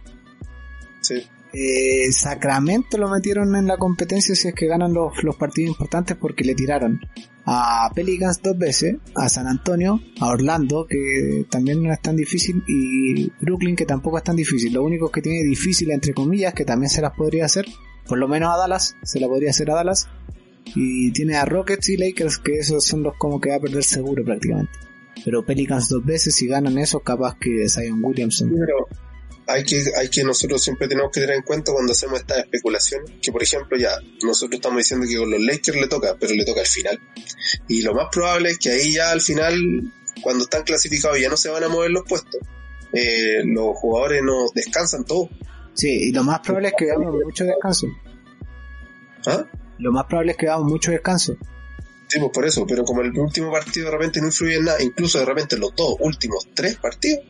Sí. 1.01 1.27
Eh, 1.53 2.11
Sacramento 2.13 2.99
lo 2.99 3.09
metieron 3.09 3.55
en 3.57 3.67
la 3.67 3.77
competencia 3.77 4.35
si 4.35 4.49
es 4.49 4.55
que 4.55 4.67
ganan 4.67 4.93
los, 4.93 5.23
los 5.23 5.37
partidos 5.37 5.71
importantes 5.71 6.17
porque 6.17 6.45
le 6.45 6.55
tiraron 6.55 7.01
a 7.47 7.91
Pelicans 7.95 8.43
dos 8.43 8.59
veces, 8.59 8.97
a 9.15 9.29
San 9.29 9.47
Antonio, 9.47 10.01
a 10.21 10.27
Orlando, 10.31 10.87
que 10.89 11.47
también 11.49 11.83
no 11.83 11.93
es 11.93 12.01
tan 12.01 12.17
difícil, 12.17 12.63
y 12.67 13.31
Brooklyn, 13.41 13.77
que 13.77 13.87
tampoco 13.87 14.19
es 14.19 14.25
tan 14.25 14.35
difícil. 14.35 14.75
Lo 14.75 14.83
único 14.83 15.11
que 15.11 15.23
tiene 15.23 15.45
difícil, 15.45 15.93
entre 15.93 16.13
comillas, 16.13 16.55
que 16.55 16.65
también 16.65 16.91
se 16.91 17.01
las 17.01 17.13
podría 17.13 17.45
hacer, 17.45 17.67
por 18.07 18.19
lo 18.19 18.27
menos 18.27 18.53
a 18.53 18.59
Dallas, 18.59 18.97
se 19.05 19.21
la 19.21 19.29
podría 19.29 19.51
hacer 19.51 19.71
a 19.71 19.77
Dallas, 19.77 20.09
y 20.75 21.13
tiene 21.13 21.37
a 21.37 21.45
Rockets 21.45 21.89
y 21.89 21.97
Lakers, 21.97 22.39
que 22.39 22.59
esos 22.59 22.85
son 22.85 23.05
los 23.05 23.15
como 23.17 23.41
que 23.41 23.51
va 23.51 23.57
a 23.57 23.61
perder 23.61 23.85
seguro 23.85 24.25
prácticamente. 24.25 24.73
Pero 25.25 25.47
Pelicans 25.47 25.89
dos 25.89 26.05
veces, 26.05 26.35
si 26.35 26.49
ganan 26.49 26.77
eso, 26.79 26.99
capaz 26.99 27.37
que 27.39 27.69
Zion 27.69 28.01
Williamson 28.03 28.53
hay 29.47 29.65
que, 29.65 29.83
hay 29.97 30.09
que 30.09 30.25
nosotros 30.25 30.63
siempre 30.63 30.89
tenemos 30.89 31.11
que 31.13 31.21
tener 31.21 31.37
en 31.37 31.43
cuenta 31.43 31.73
cuando 31.73 31.93
hacemos 31.93 32.21
esta 32.21 32.41
especulación, 32.41 33.03
que 33.23 33.31
por 33.31 33.43
ejemplo 33.43 33.79
ya, 33.79 33.97
nosotros 34.23 34.57
estamos 34.57 34.79
diciendo 34.79 35.07
que 35.09 35.17
con 35.17 35.31
los 35.31 35.41
Lakers 35.41 35.81
le 35.81 35.89
toca, 35.89 36.17
pero 36.19 36.35
le 36.35 36.45
toca 36.45 36.61
al 36.61 36.67
final. 36.67 37.01
Y 37.69 37.83
lo 37.83 37.95
más 37.95 38.09
probable 38.11 38.51
es 38.51 38.59
que 38.59 38.71
ahí 38.71 38.93
ya 38.93 39.11
al 39.11 39.21
final, 39.21 39.57
cuando 40.23 40.45
están 40.45 40.65
clasificados 40.65 41.21
ya 41.21 41.29
no 41.29 41.37
se 41.37 41.49
van 41.49 41.65
a 41.65 41.69
mover 41.69 41.91
los 41.91 42.05
puestos, 42.09 42.41
eh, 42.93 43.43
los 43.45 43.77
jugadores 43.77 44.23
no 44.23 44.47
descansan 44.55 45.05
todos. 45.05 45.29
Sí, 45.75 46.09
y 46.09 46.13
lo 46.13 46.25
más 46.25 46.41
probable 46.41 46.69
es 46.69 46.75
que 46.77 46.87
veamos 46.87 47.15
mucho 47.25 47.45
descanso. 47.45 47.87
¿Ah? 49.27 49.45
Lo 49.79 49.93
más 49.93 50.07
probable 50.07 50.33
es 50.33 50.39
que 50.39 50.47
veamos 50.47 50.71
mucho 50.71 50.91
descanso. 50.91 51.37
Sí, 52.09 52.21
pues 52.21 52.31
por 52.33 52.47
eso, 52.47 52.65
pero 52.67 52.85
como 52.85 53.03
el 53.03 53.17
último 53.19 53.51
partido 53.51 53.87
de 53.87 53.93
repente 53.93 54.21
no 54.21 54.27
influye 54.27 54.57
en 54.57 54.65
nada, 54.65 54.81
incluso 54.83 55.19
de 55.19 55.25
repente 55.25 55.57
los 55.57 55.75
dos 55.75 55.97
últimos 55.99 56.47
tres 56.55 56.77
partidos 56.77 57.25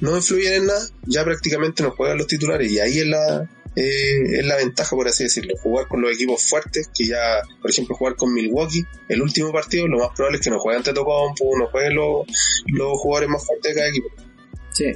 no 0.00 0.16
influyen 0.16 0.54
en 0.54 0.66
nada, 0.66 0.84
ya 1.06 1.24
prácticamente 1.24 1.82
nos 1.82 1.94
juegan 1.94 2.18
los 2.18 2.26
titulares 2.26 2.70
y 2.70 2.80
ahí 2.80 2.98
es 2.98 3.06
la, 3.06 3.48
eh, 3.76 4.38
es 4.38 4.46
la 4.46 4.56
ventaja, 4.56 4.96
por 4.96 5.06
así 5.06 5.24
decirlo. 5.24 5.54
Jugar 5.62 5.86
con 5.86 6.00
los 6.00 6.12
equipos 6.12 6.42
fuertes, 6.42 6.90
que 6.92 7.06
ya, 7.06 7.42
por 7.60 7.70
ejemplo, 7.70 7.94
jugar 7.94 8.16
con 8.16 8.32
Milwaukee, 8.32 8.84
el 9.08 9.22
último 9.22 9.52
partido, 9.52 9.86
lo 9.86 9.98
más 9.98 10.10
probable 10.16 10.38
es 10.38 10.44
que 10.44 10.50
nos 10.50 10.62
jueguen 10.62 10.82
Tetocompo, 10.82 11.56
nos 11.56 11.70
jueguen 11.70 11.94
los, 11.94 12.26
los 12.66 12.98
jugadores 13.00 13.30
más 13.30 13.46
fuertes 13.46 13.72
de 13.72 13.78
cada 13.78 13.90
equipo. 13.90 14.08
Sí, 14.72 14.92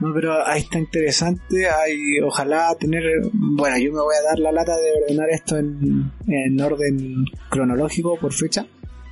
no, 0.00 0.14
pero 0.14 0.46
ahí 0.46 0.62
está 0.62 0.78
interesante. 0.78 1.68
Hay, 1.68 2.20
ojalá 2.20 2.74
tener. 2.78 3.02
Bueno, 3.32 3.78
yo 3.78 3.92
me 3.92 4.00
voy 4.00 4.14
a 4.14 4.28
dar 4.28 4.38
la 4.38 4.52
lata 4.52 4.76
de 4.76 4.92
ordenar 5.02 5.28
esto 5.30 5.56
en, 5.56 6.12
en 6.26 6.60
orden 6.60 7.24
cronológico 7.50 8.18
por 8.18 8.32
fecha. 8.32 8.66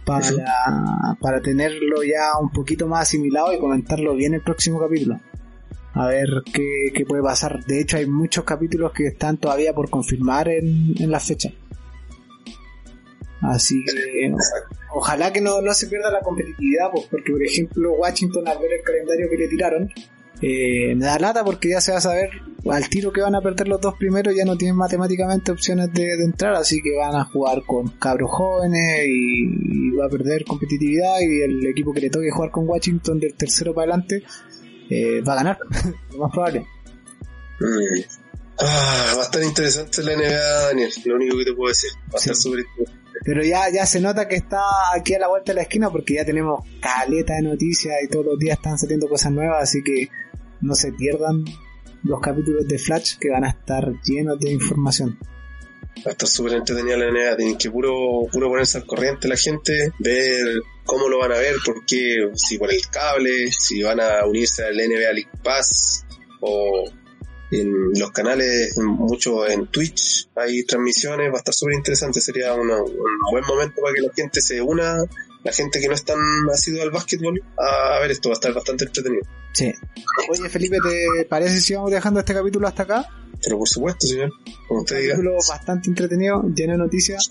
Para, 0.04 0.30
para 1.20 1.40
tenerlo 1.40 2.04
ya 2.04 2.38
un 2.40 2.52
poquito 2.52 2.86
más 2.86 3.02
asimilado 3.02 3.52
y 3.52 3.58
comentarlo 3.58 4.14
bien 4.14 4.34
el 4.34 4.40
próximo 4.40 4.78
capítulo. 4.78 5.18
A 5.94 6.06
ver 6.06 6.28
qué, 6.52 6.92
qué 6.94 7.04
puede 7.04 7.24
pasar. 7.24 7.64
De 7.64 7.80
hecho, 7.80 7.96
hay 7.96 8.06
muchos 8.06 8.44
capítulos 8.44 8.92
que 8.92 9.08
están 9.08 9.38
todavía 9.38 9.74
por 9.74 9.90
confirmar 9.90 10.48
en, 10.48 10.94
en 10.96 11.10
la 11.10 11.18
fecha. 11.18 11.50
Así 13.42 13.84
que 13.84 14.32
ojalá 14.94 15.32
que 15.32 15.40
no, 15.40 15.60
no 15.60 15.74
se 15.74 15.88
pierda 15.88 16.10
la 16.10 16.20
competitividad, 16.20 16.90
pues 16.92 17.06
porque 17.10 17.32
por 17.32 17.42
ejemplo 17.42 17.92
Washington 17.94 18.48
al 18.48 18.58
ver 18.58 18.72
el 18.72 18.82
calendario 18.82 19.28
que 19.28 19.36
le 19.36 19.48
tiraron, 19.48 19.90
eh, 20.42 20.94
me 20.94 21.06
da 21.06 21.18
lata 21.18 21.44
porque 21.44 21.70
ya 21.70 21.80
se 21.80 21.92
va 21.92 21.98
a 21.98 22.02
saber 22.02 22.28
al 22.70 22.88
tiro 22.88 23.12
que 23.12 23.22
van 23.22 23.34
a 23.34 23.40
perder 23.40 23.68
los 23.68 23.80
dos 23.80 23.94
primeros 23.94 24.34
ya 24.34 24.44
no 24.44 24.56
tienen 24.56 24.76
matemáticamente 24.76 25.52
opciones 25.52 25.92
de, 25.92 26.12
entrar 26.22 26.54
así 26.54 26.82
que 26.82 26.96
van 26.96 27.14
a 27.14 27.24
jugar 27.24 27.62
con 27.64 27.88
cabros 27.88 28.30
jóvenes 28.30 29.06
y, 29.06 29.90
va 29.96 30.06
a 30.06 30.10
perder 30.10 30.44
competitividad 30.44 31.20
y 31.20 31.40
el 31.40 31.66
equipo 31.66 31.94
que 31.94 32.02
le 32.02 32.10
toque 32.10 32.30
jugar 32.30 32.50
con 32.50 32.68
Washington 32.68 33.18
del 33.18 33.34
tercero 33.34 33.72
para 33.72 33.94
adelante 33.94 34.24
eh, 34.90 35.22
va 35.22 35.32
a 35.32 35.36
ganar 35.36 35.58
lo 36.12 36.18
más 36.18 36.32
probable. 36.32 36.66
Mm. 37.58 38.00
ah, 38.60 39.12
va 39.16 39.22
a 39.22 39.24
estar 39.24 39.42
interesante 39.42 40.02
la 40.02 40.16
NBA 40.16 40.66
Daniel 40.68 40.90
lo 41.06 41.16
único 41.16 41.38
que 41.38 41.44
te 41.46 41.54
puedo 41.54 41.68
decir 41.68 41.90
va 42.08 42.16
a 42.16 42.18
estar 42.18 42.34
súper 42.34 42.60
interesante. 42.60 43.06
Pero 43.24 43.42
ya, 43.42 43.70
ya 43.70 43.86
se 43.86 44.00
nota 44.00 44.28
que 44.28 44.36
está 44.36 44.60
aquí 44.94 45.14
a 45.14 45.18
la 45.18 45.28
vuelta 45.28 45.52
de 45.52 45.56
la 45.56 45.62
esquina 45.62 45.90
porque 45.90 46.14
ya 46.14 46.24
tenemos 46.24 46.62
caleta 46.80 47.34
de 47.34 47.42
noticias 47.42 47.94
y 48.04 48.08
todos 48.08 48.26
los 48.26 48.38
días 48.38 48.58
están 48.58 48.78
saliendo 48.78 49.08
cosas 49.08 49.32
nuevas, 49.32 49.62
así 49.62 49.82
que 49.82 50.08
no 50.60 50.74
se 50.74 50.92
pierdan 50.92 51.44
los 52.02 52.20
capítulos 52.20 52.66
de 52.66 52.78
Flash 52.78 53.16
que 53.18 53.30
van 53.30 53.44
a 53.44 53.50
estar 53.50 53.92
llenos 54.04 54.38
de 54.38 54.52
información. 54.52 55.18
Va 55.98 56.10
a 56.10 56.12
estar 56.12 56.28
súper 56.28 56.54
entretenida 56.54 56.96
la 56.96 57.10
NBA, 57.10 57.36
tienen 57.36 57.58
que 57.58 57.70
puro, 57.70 58.26
puro 58.30 58.48
ponerse 58.48 58.78
al 58.78 58.86
corriente 58.86 59.28
la 59.28 59.36
gente, 59.36 59.92
ver 59.98 60.46
cómo 60.84 61.08
lo 61.08 61.18
van 61.18 61.32
a 61.32 61.38
ver, 61.38 61.56
por 61.64 61.84
qué, 61.84 62.30
si 62.34 62.58
por 62.58 62.72
el 62.72 62.86
cable, 62.88 63.50
si 63.50 63.82
van 63.82 64.00
a 64.00 64.24
unirse 64.26 64.64
al 64.64 64.76
NBA 64.76 65.12
League 65.12 65.30
Pass 65.42 66.04
o 66.40 66.84
en 67.50 67.92
los 67.98 68.10
canales, 68.10 68.76
mucho 68.78 69.46
en 69.48 69.68
Twitch, 69.68 70.28
hay 70.34 70.64
transmisiones, 70.64 71.30
va 71.30 71.36
a 71.36 71.38
estar 71.38 71.54
súper 71.54 71.74
interesante, 71.74 72.20
sería 72.20 72.54
un 72.54 72.68
buen 73.30 73.44
momento 73.46 73.80
para 73.80 73.94
que 73.94 74.02
la 74.02 74.12
gente 74.14 74.40
se 74.40 74.60
una, 74.60 74.96
la 75.44 75.52
gente 75.52 75.80
que 75.80 75.88
no 75.88 75.94
es 75.94 76.04
tan 76.04 76.18
nacido 76.44 76.82
al 76.82 76.90
básquetbol, 76.90 77.40
a, 77.56 78.00
ver 78.00 78.10
esto, 78.10 78.28
va 78.28 78.34
a 78.34 78.38
estar 78.38 78.52
bastante 78.52 78.84
entretenido. 78.84 79.22
Sí. 79.56 79.72
Oye 80.28 80.50
Felipe, 80.50 80.76
¿te 80.82 81.24
parece 81.24 81.60
si 81.60 81.74
vamos 81.74 81.90
dejando 81.90 82.20
este 82.20 82.34
capítulo 82.34 82.68
hasta 82.68 82.82
acá? 82.82 83.08
Pero 83.42 83.56
por 83.56 83.66
supuesto, 83.66 84.06
señor, 84.06 84.30
como 84.68 84.80
usted 84.80 85.00
diga. 85.00 85.14
Un 85.14 85.20
capítulo 85.22 85.38
bastante 85.48 85.88
entretenido, 85.88 86.42
lleno 86.54 86.72
de 86.72 86.78
noticias. 86.78 87.30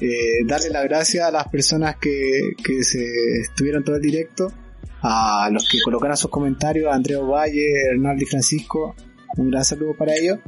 Eh, 0.00 0.46
darle 0.46 0.70
las 0.70 0.84
gracias 0.84 1.28
a 1.28 1.30
las 1.30 1.46
personas 1.48 1.96
que, 1.96 2.52
que 2.64 2.82
se 2.82 3.04
estuvieron 3.42 3.84
todo 3.84 3.96
el 3.96 4.00
directo, 4.02 4.50
a 5.02 5.50
los 5.52 5.68
que 5.68 5.76
colocaron 5.84 6.16
sus 6.16 6.30
comentarios, 6.30 6.90
a 6.90 6.94
Andrea 6.94 7.18
Valle, 7.18 7.66
Hernaldo 7.90 8.22
y 8.22 8.26
Francisco, 8.26 8.94
un 9.36 9.50
gran 9.50 9.62
saludo 9.62 9.94
para 9.94 10.14
ellos. 10.14 10.38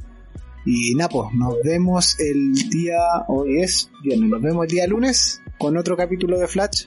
Y 0.65 0.95
Napo, 0.95 1.25
pues, 1.25 1.35
nos 1.35 1.55
vemos 1.63 2.19
el 2.19 2.55
día, 2.71 2.97
hoy 3.29 3.61
es 3.61 3.91
viernes, 4.03 4.31
nos 4.31 4.41
vemos 4.41 4.65
el 4.65 4.71
día 4.71 4.87
lunes 4.87 5.43
con 5.59 5.77
otro 5.77 5.99
capítulo 5.99 6.39
de 6.39 6.47
Flash, 6.47 6.87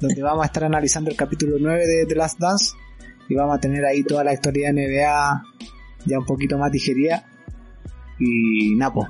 donde 0.00 0.22
vamos 0.22 0.42
a 0.42 0.46
estar 0.46 0.64
analizando 0.64 1.08
el 1.08 1.16
capítulo 1.16 1.54
9 1.60 1.86
de 1.86 2.06
The 2.06 2.16
Last 2.16 2.40
Dance 2.40 2.74
y 3.30 3.34
vamos 3.36 3.56
a 3.56 3.60
tener 3.60 3.84
ahí 3.84 4.02
toda 4.02 4.24
la 4.24 4.34
historia 4.34 4.72
de 4.72 4.86
NBA 4.86 5.42
ya 6.04 6.18
un 6.18 6.26
poquito 6.26 6.58
más 6.58 6.72
digerida. 6.72 7.24
Y 8.18 8.74
Napo, 8.74 9.06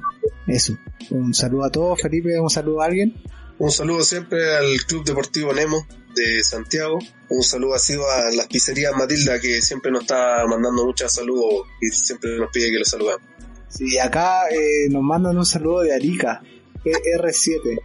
pues, 0.47 0.69
eso. 0.69 0.79
Un 1.11 1.33
saludo 1.33 1.65
a 1.65 1.71
todos, 1.71 2.01
Felipe, 2.01 2.39
un 2.39 2.51
saludo 2.51 2.83
a 2.83 2.85
alguien. 2.85 3.15
Un 3.59 3.71
saludo 3.71 4.05
siempre 4.05 4.57
al 4.57 4.67
Club 4.87 5.05
Deportivo 5.05 5.55
Nemo, 5.55 5.87
de 6.15 6.45
Santiago. 6.45 6.99
Un 7.31 7.43
saludo 7.43 7.75
así 7.75 7.95
a 7.95 8.31
las 8.37 8.47
pizzerías 8.47 8.95
Matilda 8.95 9.41
que 9.41 9.63
siempre 9.63 9.91
nos 9.91 10.03
está 10.03 10.45
mandando 10.47 10.85
muchos 10.85 11.11
saludos 11.13 11.67
y 11.81 11.89
siempre 11.89 12.39
nos 12.39 12.51
pide 12.53 12.71
que 12.71 12.79
lo 12.79 12.85
saludamos. 12.85 13.23
Sí, 13.69 13.99
acá 13.99 14.51
eh, 14.51 14.89
nos 14.91 15.03
mandan 15.03 15.39
un 15.39 15.47
saludo 15.47 15.81
de 15.81 15.95
Arica, 15.95 16.43
PR7. 16.85 17.73
Eh, 17.73 17.81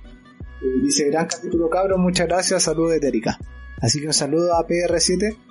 dice, 0.84 1.06
gran 1.06 1.28
capítulo 1.28 1.70
cabro, 1.70 1.98
muchas 1.98 2.28
gracias, 2.28 2.64
saludos 2.64 3.00
de 3.00 3.08
Arica. 3.08 3.40
Así 3.82 4.02
que 4.02 4.08
un 4.08 4.14
saludo 4.14 4.56
a 4.56 4.68
PR7 4.68 5.45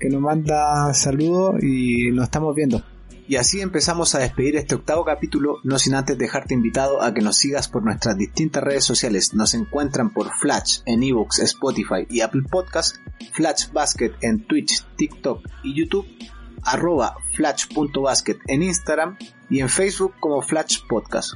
que 0.00 0.08
nos 0.08 0.20
manda 0.20 0.92
saludos 0.94 1.62
y 1.62 2.10
nos 2.10 2.24
estamos 2.24 2.54
viendo. 2.56 2.82
Y 3.28 3.36
así 3.36 3.60
empezamos 3.60 4.16
a 4.16 4.18
despedir 4.18 4.56
este 4.56 4.74
octavo 4.74 5.04
capítulo, 5.04 5.58
no 5.62 5.78
sin 5.78 5.94
antes 5.94 6.18
dejarte 6.18 6.52
invitado 6.52 7.00
a 7.00 7.14
que 7.14 7.20
nos 7.20 7.36
sigas 7.36 7.68
por 7.68 7.84
nuestras 7.84 8.18
distintas 8.18 8.64
redes 8.64 8.84
sociales. 8.84 9.34
Nos 9.34 9.54
encuentran 9.54 10.12
por 10.12 10.32
Flash 10.32 10.80
en 10.84 11.04
ebooks, 11.04 11.38
Spotify 11.38 12.08
y 12.08 12.22
Apple 12.22 12.42
Podcast, 12.50 12.96
Flash 13.32 13.70
Basket 13.72 14.14
en 14.22 14.44
Twitch, 14.48 14.84
TikTok 14.96 15.46
y 15.62 15.78
YouTube, 15.78 16.08
arroba 16.64 17.14
flash.basket 17.34 18.38
en 18.48 18.64
Instagram 18.64 19.16
y 19.48 19.60
en 19.60 19.68
Facebook 19.68 20.14
como 20.18 20.42
Flash 20.42 20.78
Podcast. 20.88 21.34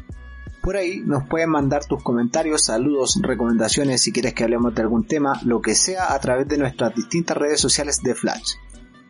Por 0.64 0.76
ahí 0.76 1.02
nos 1.04 1.28
pueden 1.28 1.50
mandar 1.50 1.84
tus 1.84 2.02
comentarios, 2.02 2.64
saludos, 2.64 3.20
recomendaciones 3.22 4.00
si 4.00 4.12
quieres 4.12 4.32
que 4.32 4.44
hablemos 4.44 4.74
de 4.74 4.80
algún 4.80 5.06
tema, 5.06 5.38
lo 5.44 5.60
que 5.60 5.74
sea 5.74 6.14
a 6.14 6.18
través 6.18 6.48
de 6.48 6.56
nuestras 6.56 6.94
distintas 6.94 7.36
redes 7.36 7.60
sociales 7.60 8.00
de 8.02 8.14
Flash 8.14 8.54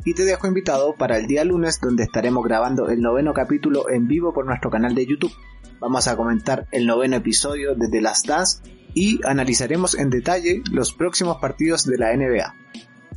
y 0.05 0.15
te 0.15 0.25
dejo 0.25 0.47
invitado 0.47 0.95
para 0.95 1.17
el 1.17 1.27
día 1.27 1.45
lunes 1.45 1.81
donde 1.81 2.03
estaremos 2.03 2.45
grabando 2.45 2.89
el 2.89 3.01
noveno 3.01 3.33
capítulo 3.33 3.89
en 3.89 4.07
vivo 4.07 4.35
por 4.35 4.47
nuestro 4.47 4.71
canal 4.71 4.95
de 4.95 5.07
YouTube. 5.07 5.33
Vamos 5.81 6.07
a 6.09 6.17
comentar 6.17 6.67
el 6.73 6.87
noveno 6.87 7.17
episodio 7.17 7.75
de 7.75 7.89
The 7.89 8.01
Last 8.01 8.27
Dance 8.27 8.63
y 8.93 9.21
analizaremos 9.25 9.95
en 9.95 10.11
detalle 10.11 10.63
los 10.71 10.93
próximos 10.93 11.39
partidos 11.41 11.87
de 11.87 11.99
la 11.99 12.15
NBA. 12.15 12.55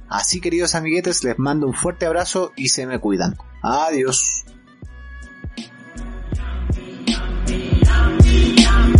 Así 0.10 0.40
queridos 0.40 0.76
amiguetes, 0.76 1.24
les 1.24 1.38
mando 1.38 1.68
un 1.68 1.74
fuerte 1.74 2.06
abrazo 2.06 2.54
y 2.56 2.70
se 2.70 2.88
me 2.88 3.00
cuidan. 3.00 3.36
Adiós. 3.62 4.46
Yum, 7.98 8.58
yum. 8.58 8.97